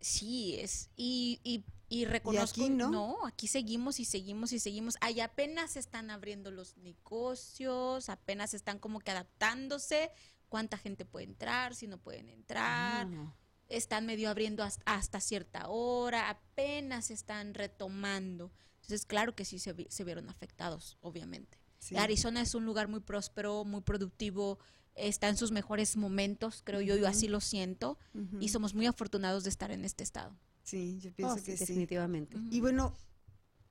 Sí, 0.01 0.55
es. 0.61 0.90
Y, 0.96 1.40
y, 1.42 1.64
y 1.89 2.05
reconozco. 2.05 2.61
aquí 2.61 2.70
no? 2.91 3.26
aquí 3.26 3.47
seguimos 3.49 3.99
y 4.01 4.05
seguimos 4.05 4.53
y 4.53 4.59
seguimos. 4.59 4.97
Ahí 5.01 5.20
apenas 5.20 5.76
están 5.76 6.11
abriendo 6.11 6.51
los 6.51 6.76
negocios, 6.76 8.09
apenas 8.09 8.55
están 8.55 8.78
como 8.78 9.01
que 9.01 9.11
adaptándose. 9.11 10.11
¿Cuánta 10.49 10.78
gente 10.78 11.05
puede 11.05 11.26
entrar? 11.26 11.74
Si 11.74 11.86
no 11.86 11.99
pueden 11.99 12.28
entrar. 12.28 13.07
No. 13.07 13.34
Están 13.68 14.07
medio 14.07 14.30
abriendo 14.30 14.62
hasta, 14.62 14.82
hasta 14.95 15.20
cierta 15.20 15.68
hora, 15.68 16.30
apenas 16.30 17.11
están 17.11 17.53
retomando. 17.55 18.51
Entonces, 18.76 19.05
claro 19.05 19.34
que 19.34 19.45
sí 19.45 19.59
se, 19.59 19.74
vi- 19.74 19.86
se 19.91 20.05
vieron 20.05 20.30
afectados, 20.30 20.97
obviamente. 21.03 21.59
Sí. 21.78 21.95
Arizona 21.97 22.41
es 22.41 22.55
un 22.55 22.64
lugar 22.64 22.89
muy 22.89 23.01
próspero, 23.01 23.64
muy 23.66 23.82
productivo, 23.82 24.59
está 24.95 25.28
en 25.28 25.36
sus 25.36 25.53
mejores 25.53 25.97
momentos, 25.99 26.62
creo 26.64 26.80
yo, 26.80 26.97
yo 26.97 27.07
así 27.07 27.28
lo 27.28 27.41
siento, 27.41 27.99
y 28.41 28.49
somos 28.49 28.74
muy 28.74 28.86
afortunados 28.86 29.45
de 29.45 29.51
estar 29.51 29.70
en 29.70 29.84
este 29.84 30.03
estado. 30.03 30.34
Sí, 30.68 30.98
yo 31.00 31.12
pienso 31.12 31.34
Oh, 31.34 31.38
sí, 31.38 31.44
que 31.44 31.52
sí. 31.56 31.60
definitivamente. 31.60 32.36
Y 32.50 32.60
bueno, 32.60 32.94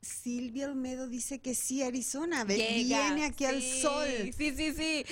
Silvia 0.02 0.68
Olmedo 0.68 1.08
dice 1.08 1.40
que 1.40 1.54
sí, 1.54 1.84
Arizona. 1.84 2.44
Llega, 2.44 2.66
viene 3.14 3.26
aquí 3.26 3.46
al 3.46 3.62
sol. 3.62 4.08
Sí, 4.36 4.52
sí, 4.56 4.74
sí. 4.74 5.06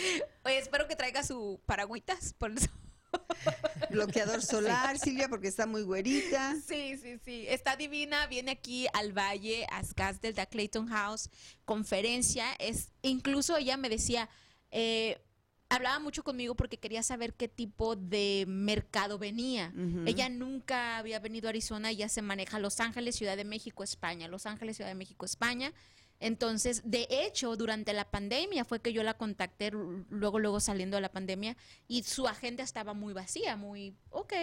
Oye, 0.43 0.57
espero 0.57 0.87
que 0.87 0.95
traiga 0.95 1.23
su 1.23 1.59
paragüitas 1.65 2.33
por 2.33 2.51
eso. 2.51 2.69
Bloqueador 3.91 4.41
solar, 4.41 4.97
Silvia, 4.97 5.29
porque 5.29 5.47
está 5.47 5.65
muy 5.65 5.83
güerita. 5.83 6.55
Sí, 6.67 6.97
sí, 6.97 7.19
sí. 7.23 7.45
Está 7.47 7.75
divina. 7.75 8.27
Viene 8.27 8.51
aquí 8.51 8.87
al 8.93 9.13
Valle, 9.13 9.67
a 9.71 9.83
Scottsdale, 9.83 10.41
a 10.41 10.45
Clayton 10.45 10.87
House, 10.87 11.29
conferencia. 11.65 12.53
Es, 12.59 12.89
incluso 13.03 13.55
ella 13.57 13.77
me 13.77 13.89
decía, 13.89 14.27
eh, 14.71 15.21
hablaba 15.69 15.99
mucho 15.99 16.23
conmigo 16.23 16.55
porque 16.55 16.77
quería 16.77 17.03
saber 17.03 17.33
qué 17.33 17.47
tipo 17.47 17.95
de 17.95 18.45
mercado 18.47 19.17
venía. 19.17 19.73
Ella 20.05 20.29
nunca 20.29 20.97
había 20.97 21.19
venido 21.19 21.47
a 21.47 21.49
Arizona, 21.49 21.89
ella 21.89 22.09
se 22.09 22.21
maneja 22.21 22.59
Los 22.59 22.79
Ángeles, 22.79 23.15
Ciudad 23.15 23.37
de 23.37 23.45
México, 23.45 23.83
España. 23.83 24.27
Los 24.27 24.45
Ángeles, 24.45 24.77
Ciudad 24.77 24.89
de 24.89 24.95
México, 24.95 25.25
España. 25.25 25.73
Entonces, 26.19 26.81
de 26.85 27.07
hecho, 27.09 27.55
durante 27.57 27.91
la 27.93 28.09
pandemia 28.09 28.63
fue 28.63 28.79
que 28.79 28.93
yo 28.93 29.03
la 29.03 29.15
contacté, 29.15 29.71
luego, 30.09 30.39
luego 30.39 30.59
saliendo 30.59 30.95
de 30.95 31.01
la 31.01 31.11
pandemia, 31.11 31.57
y 31.87 32.03
su 32.03 32.27
agenda 32.27 32.63
estaba 32.63 32.93
muy 32.93 33.13
vacía, 33.13 33.57
muy, 33.57 33.95
ok, 34.11 34.33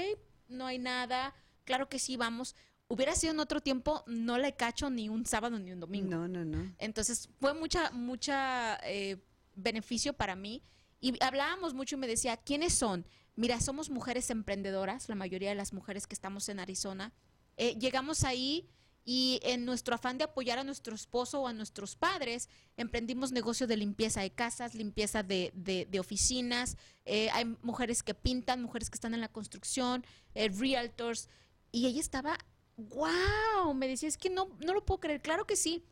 no 0.48 0.66
hay 0.66 0.78
nada, 0.78 1.34
claro 1.64 1.88
que 1.88 1.98
sí, 1.98 2.16
vamos. 2.16 2.54
Hubiera 2.88 3.14
sido 3.14 3.32
en 3.32 3.40
otro 3.40 3.62
tiempo, 3.62 4.04
no 4.06 4.36
le 4.36 4.54
cacho 4.54 4.90
ni 4.90 5.08
un 5.08 5.24
sábado 5.24 5.58
ni 5.58 5.72
un 5.72 5.80
domingo. 5.80 6.10
No, 6.10 6.28
no, 6.28 6.44
no. 6.44 6.74
Entonces 6.78 7.30
fue 7.40 7.54
mucha, 7.54 7.90
mucha 7.92 8.78
eh, 8.84 9.16
beneficio 9.54 10.12
para 10.12 10.36
mí. 10.36 10.62
Y 11.02 11.22
hablábamos 11.22 11.74
mucho 11.74 11.96
y 11.96 11.98
me 11.98 12.06
decía, 12.06 12.38
¿quiénes 12.38 12.72
son? 12.72 13.04
Mira, 13.36 13.60
somos 13.60 13.90
mujeres 13.90 14.30
emprendedoras, 14.30 15.08
la 15.10 15.14
mayoría 15.16 15.50
de 15.50 15.54
las 15.56 15.74
mujeres 15.74 16.06
que 16.06 16.14
estamos 16.14 16.48
en 16.48 16.60
Arizona. 16.60 17.12
Eh, 17.58 17.76
llegamos 17.78 18.24
ahí 18.24 18.68
y 19.04 19.40
en 19.42 19.64
nuestro 19.64 19.96
afán 19.96 20.16
de 20.16 20.24
apoyar 20.24 20.60
a 20.60 20.64
nuestro 20.64 20.94
esposo 20.94 21.40
o 21.42 21.48
a 21.48 21.52
nuestros 21.52 21.96
padres, 21.96 22.48
emprendimos 22.76 23.32
negocio 23.32 23.66
de 23.66 23.76
limpieza 23.76 24.20
de 24.20 24.30
casas, 24.30 24.76
limpieza 24.76 25.24
de, 25.24 25.50
de- 25.56 25.86
de 25.90 25.98
oficinas. 25.98 26.76
Eh, 27.04 27.28
hay 27.32 27.46
mujeres 27.62 28.04
que 28.04 28.14
pintan, 28.14 28.62
mujeres 28.62 28.88
que 28.88 28.94
están 28.94 29.12
en 29.12 29.20
la 29.20 29.28
construcción, 29.32 30.06
eh, 30.34 30.48
realtors. 30.50 31.28
Y 31.72 31.86
ella 31.86 32.00
estaba, 32.00 32.38
wow, 32.76 33.74
me 33.74 33.88
decía, 33.88 34.08
es 34.08 34.16
que 34.18 34.30
no, 34.30 34.56
no 34.64 34.72
lo 34.72 34.84
puedo 34.84 35.00
creer, 35.00 35.20
claro 35.20 35.46
que 35.46 35.56
sí. 35.56 35.84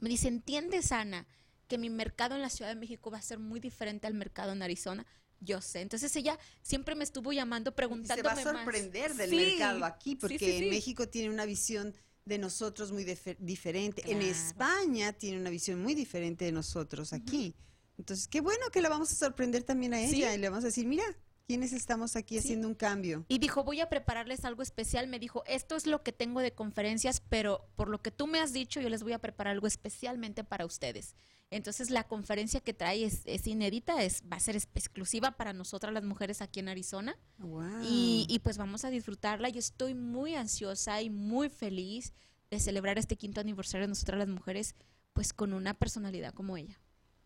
Me 0.00 0.08
dice, 0.08 0.28
¿entiendes, 0.28 0.92
Ana, 0.92 1.26
que 1.68 1.78
mi 1.78 1.90
mercado 1.90 2.34
en 2.34 2.42
la 2.42 2.50
Ciudad 2.50 2.70
de 2.74 2.80
México 2.80 3.10
va 3.10 3.18
a 3.18 3.22
ser 3.22 3.38
muy 3.38 3.60
diferente 3.60 4.06
al 4.06 4.14
mercado 4.14 4.52
en 4.52 4.62
Arizona? 4.62 5.06
Yo 5.40 5.60
sé. 5.60 5.82
Entonces 5.82 6.14
ella 6.16 6.36
siempre 6.62 6.96
me 6.96 7.04
estuvo 7.04 7.32
llamando, 7.32 7.74
preguntándome 7.76 8.16
se 8.36 8.44
va 8.44 8.50
a 8.50 8.52
más. 8.54 8.64
sorprender 8.64 9.14
del 9.14 9.30
Sí, 9.30 9.36
mercado 9.36 9.84
aquí, 9.84 10.16
porque 10.16 10.58
sí. 10.58 10.66
México 10.68 11.08
tiene 11.08 11.30
una 11.30 11.44
visión 11.46 11.94
de 12.24 12.38
nosotros 12.38 12.90
muy 12.90 13.04
dife- 13.04 13.36
diferente. 13.38 14.02
En. 14.10 14.20
España 14.20 15.12
tiene 15.12 15.38
una 15.38 15.50
visión 15.50 15.80
muy 15.80 15.94
diferente 15.94 16.44
de 16.44 16.52
nosotros 16.52 17.12
aquí. 17.12 17.54
Entonces, 17.96 18.26
qué 18.28 18.40
bueno 18.40 18.66
que 18.72 18.80
la 18.80 18.88
vamos 18.88 19.12
a 19.12 19.14
sorprender 19.14 19.62
también 19.62 19.94
a 19.94 20.00
ella 20.00 20.34
y 20.34 20.38
le 20.38 20.48
vamos 20.48 20.64
a 20.64 20.68
decir, 20.68 20.86
mira, 20.86 21.04
¿quiénes 21.48 21.72
estamos 21.72 22.14
aquí 22.14 22.34
Sí. 22.34 22.40
haciendo 22.40 22.68
un 22.68 22.74
cambio? 22.74 23.24
Y 23.26 23.38
dijo, 23.38 23.64
voy 23.64 23.80
a 23.80 23.88
prepararles 23.88 24.44
algo 24.44 24.62
especial. 24.62 25.08
Me 25.08 25.18
dijo, 25.18 25.42
esto 25.46 25.76
es 25.76 25.86
lo 25.86 26.02
que 26.02 26.12
tengo 26.12 26.40
de 26.40 26.52
conferencias, 26.52 27.22
pero 27.28 27.66
por 27.74 27.88
lo 27.88 28.02
que 28.02 28.10
tú 28.10 28.26
me 28.26 28.38
has 28.38 28.52
dicho, 28.52 28.80
yo 28.80 28.90
les 28.90 29.02
voy 29.02 29.14
a 29.14 29.18
preparar 29.18 29.52
algo 29.54 29.66
especialmente 29.66 30.44
para 30.44 30.66
ustedes. 30.66 31.16
Entonces 31.50 31.88
la 31.88 32.04
conferencia 32.04 32.60
que 32.60 32.74
trae 32.74 33.02
es, 33.04 33.22
es 33.24 33.46
inédita, 33.46 34.04
es, 34.04 34.22
va 34.30 34.36
a 34.36 34.40
ser 34.40 34.54
exclusiva 34.56 35.30
para 35.38 35.54
nosotras 35.54 35.94
las 35.94 36.04
mujeres 36.04 36.42
aquí 36.42 36.60
en 36.60 36.68
Arizona. 36.68 37.16
Wow. 37.38 37.80
Y, 37.82 38.26
y 38.28 38.40
pues 38.40 38.58
vamos 38.58 38.84
a 38.84 38.90
disfrutarla. 38.90 39.48
Yo 39.48 39.58
estoy 39.58 39.94
muy 39.94 40.34
ansiosa 40.34 41.00
y 41.00 41.08
muy 41.08 41.48
feliz 41.48 42.12
de 42.50 42.60
celebrar 42.60 42.98
este 42.98 43.16
quinto 43.16 43.40
aniversario 43.40 43.86
de 43.86 43.88
nosotras 43.88 44.18
las 44.18 44.28
mujeres, 44.28 44.74
pues 45.14 45.32
con 45.32 45.54
una 45.54 45.72
personalidad 45.72 46.34
como 46.34 46.58
ella. 46.58 46.78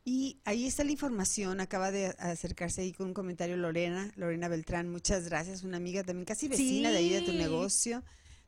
Y 0.04 0.40
ahí 0.44 0.66
está 0.66 0.82
la 0.82 0.90
información, 0.90 1.60
acaba 1.60 1.92
de 1.92 2.06
acercarse 2.18 2.80
ahí 2.80 2.92
con 2.92 3.08
un 3.08 3.14
comentario 3.14 3.56
Lorena, 3.56 4.10
Lorena 4.16 4.48
Beltrán, 4.48 4.90
muchas 4.90 5.26
gracias, 5.26 5.62
una 5.62 5.76
amiga 5.76 6.02
también 6.02 6.24
casi 6.24 6.48
vecina 6.48 6.90
de 6.90 6.98
ahí 6.98 7.10
de 7.10 7.22
tu 7.22 7.32
negocio. 7.32 8.02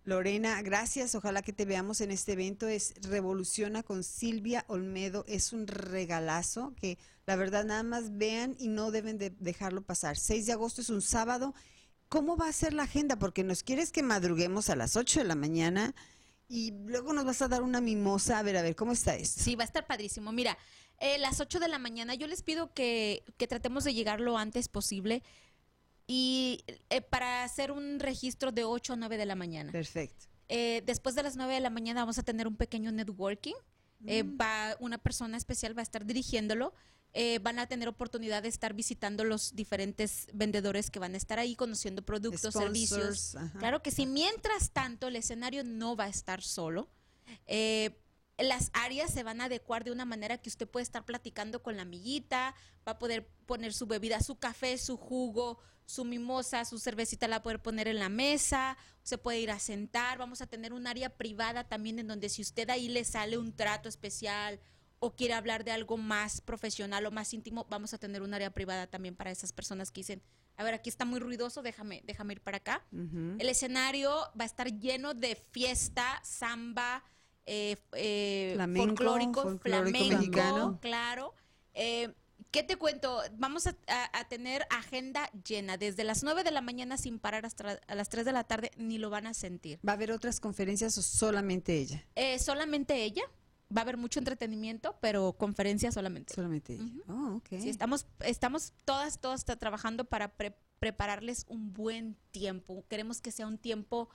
Lorena, 0.05 0.61
gracias. 0.61 1.15
Ojalá 1.15 1.41
que 1.41 1.53
te 1.53 1.65
veamos 1.65 2.01
en 2.03 2.11
este 2.11 2.33
evento. 2.33 2.69
Es 2.69 2.95
Revoluciona 3.01 3.83
con 3.83 4.05
Silvia 4.05 4.65
Olmedo. 4.69 5.25
Es 5.27 5.53
un 5.53 5.67
regalazo 5.67 6.75
que 6.77 6.99
la 7.27 7.37
verdad 7.37 7.65
nada 7.65 7.83
más 7.83 8.17
vean 8.19 8.55
y 8.59 8.69
no 8.69 8.91
deben 8.91 9.17
de 9.17 9.31
dejarlo 9.31 9.83
pasar. 9.83 10.19
6 10.19 10.47
de 10.47 10.53
agosto 10.53 10.83
es 10.83 10.91
un 10.91 11.01
sábado. 11.01 11.55
¿Cómo 12.11 12.37
va 12.37 12.49
a 12.49 12.53
ser 12.53 12.75
la 12.75 12.83
agenda? 12.83 13.19
Porque 13.19 13.45
nos 13.45 13.63
quieres 13.63 13.93
que 13.93 14.03
madruguemos 14.03 14.69
a 14.69 14.77
las 14.77 14.95
8 14.95 15.21
de 15.21 15.25
la 15.25 15.37
mañana 15.37 15.95
y 16.49 16.73
luego 16.85 17.15
nos 17.15 17.25
vas 17.25 17.41
a 17.41 17.49
dar 17.49 17.63
una 17.63 17.81
mimosa. 17.81 18.39
A 18.39 18.43
ver, 18.43 18.59
a 18.59 18.63
ver, 18.63 18.77
¿cómo 18.77 18.93
está 18.93 19.17
esto? 19.17 19.43
Sí, 19.43 19.57
va 19.57 19.65
a 19.65 19.67
estar 19.67 19.87
padrísimo. 19.87 20.33
Mira, 20.33 20.59
eh, 20.99 21.19
las 21.19 21.41
8 21.41 21.61
de 21.61 21.69
la 21.69 21.79
mañana 21.79 22.15
yo 22.15 22.27
les 22.27 22.43
pido 22.43 22.73
que, 22.73 23.25
que 23.37 23.47
tratemos 23.47 23.85
de 23.85 23.95
llegar 23.95 24.21
lo 24.21 24.39
antes 24.39 24.69
posible 24.69 25.23
y 26.07 26.65
eh, 26.91 27.01
para 27.01 27.45
hacer 27.45 27.73
un 27.73 27.99
registro 28.01 28.53
de 28.53 28.65
8 28.65 28.93
a 28.93 28.97
9 28.97 29.17
de 29.17 29.27
la 29.27 29.35
mañana. 29.35 29.73
Perfecto. 29.73 30.27
Eh, 30.49 30.83
después 30.85 31.15
de 31.15 31.23
las 31.23 31.37
9 31.37 31.55
de 31.55 31.61
la 31.61 31.71
mañana 31.71 32.01
vamos 32.03 32.19
a 32.19 32.23
tener 32.23 32.47
un 32.47 32.57
pequeño 32.57 32.93
networking. 32.93 33.55
Eh, 34.07 34.23
Mm. 34.23 34.39
va, 34.39 34.77
una 34.81 34.99
persona 34.99 35.37
especial 35.39 35.77
va 35.77 35.81
a 35.81 35.85
estar 35.85 36.05
dirigiéndolo. 36.05 36.75
Eh, 37.15 37.39
van 37.39 37.59
a 37.61 37.67
tener 37.69 37.89
oportunidad 37.89 38.43
de 38.43 38.49
estar 38.49 38.75
visitando 38.75 39.25
los 39.25 39.55
diferentes 39.55 40.27
vendedores 40.35 40.91
que 40.91 40.99
van 40.99 41.15
a 41.15 41.17
estar 41.17 41.39
ahí, 41.39 41.55
conociendo 41.55 42.03
productos, 42.03 42.53
servicios. 42.53 43.37
Ajá. 43.37 43.59
Claro 43.61 43.83
que 43.83 43.93
sí. 43.93 44.05
Mientras 44.05 44.73
tanto, 44.73 45.07
el 45.07 45.17
escenario 45.17 45.63
no 45.65 45.95
va 45.97 46.05
a 46.05 46.09
estar 46.09 46.43
solo. 46.43 46.89
Eh, 47.47 47.97
las 48.39 48.71
áreas 48.73 49.13
se 49.13 49.23
van 49.23 49.41
a 49.41 49.45
adecuar 49.45 49.85
de 49.85 49.93
una 49.93 50.05
manera 50.05 50.39
que 50.39 50.49
usted 50.49 50.69
puede 50.69 50.83
estar 50.83 51.05
platicando 51.05 51.63
con 51.63 51.77
la 51.77 51.83
amiguita, 51.83 52.55
va 52.87 52.93
a 52.93 52.99
poder 52.99 53.29
poner 53.47 53.73
su 53.73 53.87
bebida, 53.87 54.21
su 54.21 54.39
café, 54.39 54.77
su 54.79 54.97
jugo, 54.97 55.59
su 55.87 56.05
mimosa, 56.05 56.65
su 56.65 56.79
cervecita 56.79 57.29
la 57.29 57.37
va 57.37 57.41
a 57.41 57.43
poder 57.43 57.63
poner 57.63 57.89
en 57.89 57.99
la 57.99 58.09
mesa, 58.09 58.77
se 59.03 59.19
puede 59.19 59.41
ir 59.41 59.51
a 59.51 59.59
sentar, 59.59 60.19
vamos 60.19 60.41
a 60.41 60.47
tener 60.47 60.73
un 60.73 60.87
área 60.87 61.11
privada 61.11 61.65
también 61.65 61.99
en 61.99 62.09
donde 62.09 62.29
si 62.29 62.43
usted 62.43 62.71
ahí 62.71 62.89
le 62.89 63.05
sale 63.05 63.39
un 63.39 63.55
trato 63.55 63.89
especial 63.89 64.61
o 64.99 65.15
quiere 65.15 65.35
hablar 65.35 65.65
de 65.65 65.73
algo 65.73 65.97
más 65.97 66.41
profesional 66.41 67.05
o 67.07 67.11
más 67.11 67.35
íntimo, 67.35 67.67
vamos 67.69 67.93
a 67.93 67.99
tener 67.99 68.23
un 68.23 68.33
área 68.33 68.51
privada 68.51 68.87
también 68.87 69.15
para 69.15 69.31
esas 69.31 69.53
personas 69.53 69.91
que 69.91 70.01
dicen, 70.01 70.23
a 70.57 70.65
ver, 70.65 70.73
aquí 70.73 70.89
está 70.89 71.05
muy 71.05 71.21
ruidoso, 71.21 71.63
déjame, 71.63 72.03
déjame 72.07 72.35
ir 72.35 72.41
para 72.41 72.59
acá. 72.59 72.87
El 72.91 73.49
escenario 73.49 74.11
va 74.39 74.45
a 74.45 74.47
estar 74.47 74.69
lleno 74.79 75.13
de 75.13 75.37
fiesta, 75.51 76.21
samba, 76.25 77.05
eh, 77.47 77.77
eh, 77.93 78.53
Flamenco, 78.55 78.87
folclórico, 78.89 79.43
folclórico 79.43 79.99
flamenco, 79.99 80.17
mexicano. 80.19 80.79
claro. 80.81 81.35
Eh, 81.75 82.13
¿Qué 82.51 82.63
te 82.63 82.77
cuento? 82.77 83.21
Vamos 83.37 83.67
a, 83.67 83.77
a- 83.89 84.21
a 84.21 84.29
tener 84.29 84.65
agenda 84.71 85.29
llena 85.47 85.77
desde 85.77 86.05
las 86.05 86.23
9 86.23 86.45
de 86.45 86.53
la 86.53 86.61
mañana 86.61 86.97
sin 86.97 87.19
parar 87.19 87.45
hasta 87.47 87.81
a 87.89 87.95
las 87.97 88.09
3 88.11 88.25
de 88.25 88.33
la 88.33 88.45
tarde, 88.45 88.71
ni 88.77 88.97
lo 88.99 89.11
van 89.11 89.27
a 89.27 89.35
sentir. 89.35 89.81
¿Va 89.87 89.93
a 89.93 89.95
haber 89.97 90.13
otras 90.13 90.39
conferencias 90.39 90.97
o 90.99 91.03
solamente 91.03 91.77
ella? 91.79 92.05
Eh, 92.15 92.39
solamente 92.39 93.03
ella, 93.03 93.23
va 93.77 93.81
a 93.81 93.83
haber 93.83 93.97
mucho 93.97 94.21
entretenimiento, 94.21 94.97
pero 95.01 95.33
conferencia 95.33 95.91
solamente. 95.91 96.33
Solamente 96.33 96.75
ella. 96.75 96.85
Oh, 97.09 97.37
ok. 97.39 97.49
Sí, 97.61 97.71
estamos, 97.71 98.07
estamos 98.21 98.73
todas, 98.85 99.21
todas 99.21 99.45
tra- 99.45 99.59
trabajando 99.59 100.05
para 100.05 100.29
pre- 100.37 100.57
prepararles 100.79 101.47
un 101.49 101.73
buen 101.73 102.17
tiempo. 102.31 102.85
Queremos 102.89 103.21
que 103.21 103.33
sea 103.33 103.49
un 103.49 103.59
tiempo. 103.59 104.11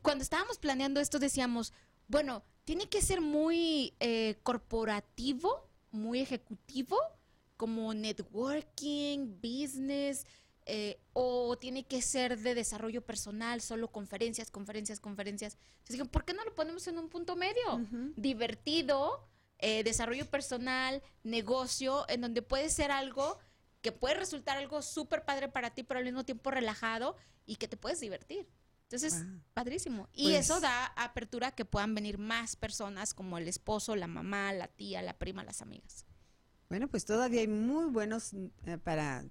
Cuando 0.00 0.22
estábamos 0.22 0.58
planeando 0.58 1.00
esto 1.00 1.18
decíamos, 1.18 1.74
bueno, 2.10 2.42
tiene 2.64 2.88
que 2.88 3.02
ser 3.02 3.20
muy 3.20 3.94
eh, 4.00 4.40
corporativo, 4.42 5.70
muy 5.92 6.18
ejecutivo, 6.18 6.98
como 7.56 7.94
networking, 7.94 9.38
business, 9.40 10.26
eh, 10.66 11.00
o 11.12 11.56
tiene 11.56 11.86
que 11.86 12.02
ser 12.02 12.38
de 12.38 12.56
desarrollo 12.56 13.02
personal, 13.02 13.60
solo 13.60 13.92
conferencias, 13.92 14.50
conferencias, 14.50 14.98
conferencias. 14.98 15.54
Entonces 15.54 15.90
dijeron, 15.90 16.08
¿por 16.08 16.24
qué 16.24 16.34
no 16.34 16.44
lo 16.44 16.54
ponemos 16.54 16.86
en 16.88 16.98
un 16.98 17.08
punto 17.08 17.36
medio? 17.36 17.86
Divertido, 18.16 19.28
eh, 19.58 19.84
desarrollo 19.84 20.28
personal, 20.28 21.02
negocio, 21.22 22.04
en 22.08 22.22
donde 22.22 22.42
puede 22.42 22.70
ser 22.70 22.90
algo 22.90 23.38
que 23.82 23.92
puede 23.92 24.14
resultar 24.14 24.56
algo 24.56 24.82
súper 24.82 25.24
padre 25.24 25.48
para 25.48 25.70
ti, 25.70 25.84
pero 25.84 25.98
al 25.98 26.04
mismo 26.04 26.24
tiempo 26.24 26.50
relajado 26.50 27.16
y 27.46 27.56
que 27.56 27.68
te 27.68 27.76
puedes 27.76 28.00
divertir. 28.00 28.48
Entonces, 28.90 29.24
padrísimo. 29.54 30.08
Y 30.12 30.24
Pues- 30.24 30.46
eso 30.46 30.60
da 30.60 30.86
apertura 30.96 31.48
a 31.48 31.52
que 31.52 31.64
puedan 31.64 31.94
venir 31.94 32.18
más 32.18 32.56
personas 32.56 33.14
como 33.14 33.38
el 33.38 33.46
esposo, 33.46 33.94
la 33.94 34.08
mamá, 34.08 34.52
la 34.52 34.66
tía, 34.66 35.00
la 35.00 35.16
prima, 35.16 35.44
las 35.44 35.62
amigas. 35.62 36.06
Bueno, 36.68 36.88
pues 36.88 37.04
todavía 37.04 37.40
hay 37.40 37.48
muy 37.48 37.86
buenos 37.86 38.32
eh, 38.64 38.78
para 38.78 39.24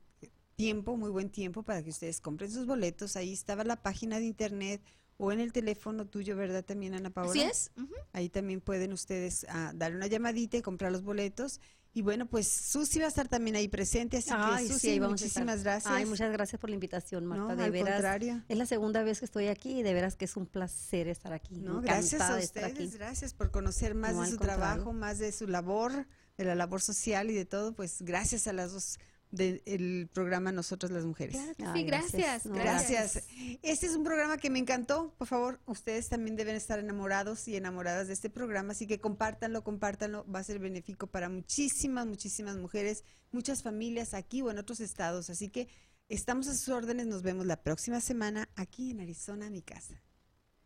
tiempo, 0.55 0.95
muy 0.95 1.09
buen 1.09 1.29
tiempo 1.29 1.63
para 1.63 1.83
que 1.83 1.89
ustedes 1.89 2.21
compren 2.21 2.49
sus 2.51 2.65
boletos. 2.65 3.17
Ahí 3.17 3.33
estaba 3.33 3.65
la 3.65 3.81
página 3.81 4.19
de 4.19 4.25
internet 4.25 4.81
o 5.17 5.33
en 5.33 5.41
el 5.41 5.51
teléfono 5.51 6.07
tuyo, 6.07 6.37
¿verdad? 6.37 6.63
También, 6.63 6.93
Ana 6.93 7.09
Paola. 7.09 7.31
Así 7.31 7.41
es. 7.41 7.71
Ahí 8.13 8.29
también 8.29 8.61
pueden 8.61 8.93
ustedes 8.93 9.45
ah, 9.49 9.73
darle 9.75 9.97
una 9.97 10.07
llamadita 10.07 10.55
y 10.55 10.61
comprar 10.61 10.93
los 10.93 11.03
boletos. 11.03 11.59
Y 11.91 12.03
bueno, 12.03 12.27
pues 12.27 12.47
Susi 12.47 12.99
va 12.99 13.05
a 13.05 13.07
estar 13.07 13.27
también 13.27 13.55
ahí 13.55 13.67
presente, 13.67 14.17
así 14.17 14.29
Ay, 14.31 14.67
que 14.67 14.73
Susi, 14.73 14.89
ahí 14.91 14.99
vamos 14.99 15.19
a 15.21 15.23
muchísimas 15.25 15.57
estar. 15.57 15.73
gracias. 15.73 15.93
Ay, 15.93 16.05
muchas 16.05 16.31
gracias 16.31 16.61
por 16.61 16.69
la 16.69 16.75
invitación, 16.75 17.25
Marta. 17.25 17.43
No, 17.47 17.55
de 17.55 17.63
al 17.63 17.71
veras. 17.71 17.93
contrario. 17.93 18.43
Es 18.47 18.57
la 18.57 18.65
segunda 18.67 19.01
vez 19.03 19.19
que 19.19 19.25
estoy 19.25 19.47
aquí 19.47 19.79
y 19.79 19.83
de 19.83 19.93
veras 19.93 20.15
que 20.15 20.25
es 20.25 20.37
un 20.37 20.45
placer 20.45 21.07
estar 21.07 21.33
aquí. 21.33 21.59
No, 21.59 21.81
gracias 21.81 22.21
a 22.21 22.37
ustedes, 22.37 22.93
gracias 22.95 23.33
por 23.33 23.49
conocer 23.49 23.95
más 23.95 24.13
No, 24.13 24.21
de 24.21 24.27
su 24.29 24.37
contrario. 24.37 24.63
trabajo, 24.65 24.93
más 24.93 25.17
de 25.17 25.31
su 25.31 25.47
labor, 25.47 26.05
de 26.37 26.45
la 26.45 26.53
labor 26.55 26.79
social 26.81 27.31
y 27.31 27.33
de 27.33 27.45
todo, 27.45 27.73
pues 27.73 28.01
gracias 28.03 28.45
a 28.47 28.53
las 28.53 28.71
dos 28.71 28.99
del 29.31 30.09
programa 30.11 30.51
Nosotras 30.51 30.91
las 30.91 31.05
Mujeres. 31.05 31.35
Claro 31.35 31.55
que 31.55 31.63
Ay, 31.65 31.81
sí, 31.81 31.83
gracias. 31.85 32.45
No, 32.45 32.55
Gracias. 32.55 33.23
Este 33.61 33.85
es 33.85 33.95
un 33.95 34.03
programa 34.03 34.37
que 34.37 34.49
me 34.49 34.59
encantó. 34.59 35.13
Por 35.17 35.27
favor, 35.27 35.59
ustedes 35.65 36.09
también 36.09 36.35
deben 36.35 36.55
estar 36.55 36.79
enamorados 36.79 37.47
y 37.47 37.55
enamoradas 37.55 38.07
de 38.07 38.13
este 38.13 38.29
programa, 38.29 38.71
así 38.71 38.87
que 38.87 38.99
compártanlo, 38.99 39.63
compártanlo. 39.63 40.25
Va 40.33 40.39
a 40.39 40.43
ser 40.43 40.59
benéfico 40.59 41.07
para 41.07 41.29
muchísimas, 41.29 42.07
muchísimas 42.07 42.57
mujeres, 42.57 43.03
muchas 43.31 43.61
familias 43.61 44.13
aquí 44.13 44.41
o 44.41 44.49
en 44.49 44.57
otros 44.57 44.79
estados. 44.79 45.29
Así 45.29 45.49
que 45.49 45.67
estamos 46.07 46.47
a 46.47 46.55
sus 46.55 46.69
órdenes. 46.69 47.07
Nos 47.07 47.21
vemos 47.21 47.45
la 47.45 47.61
próxima 47.61 48.01
semana 48.01 48.49
aquí 48.55 48.91
en 48.91 49.01
Arizona, 49.01 49.49
mi 49.49 49.61
casa. 49.61 50.01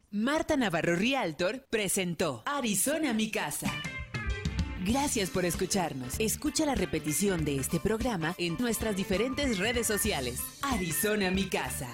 Marta 0.09 0.55
Navarro 0.55 0.95
Rialtor 0.95 1.65
presentó 1.69 2.43
Arizona 2.45 3.13
mi 3.13 3.31
casa. 3.31 3.71
Gracias 4.85 5.29
por 5.29 5.45
escucharnos. 5.45 6.15
Escucha 6.19 6.65
la 6.65 6.75
repetición 6.75 7.45
de 7.45 7.55
este 7.55 7.79
programa 7.79 8.35
en 8.37 8.57
nuestras 8.59 8.97
diferentes 8.97 9.57
redes 9.57 9.87
sociales. 9.87 10.41
Arizona 10.61 11.31
mi 11.31 11.47
casa. 11.47 11.87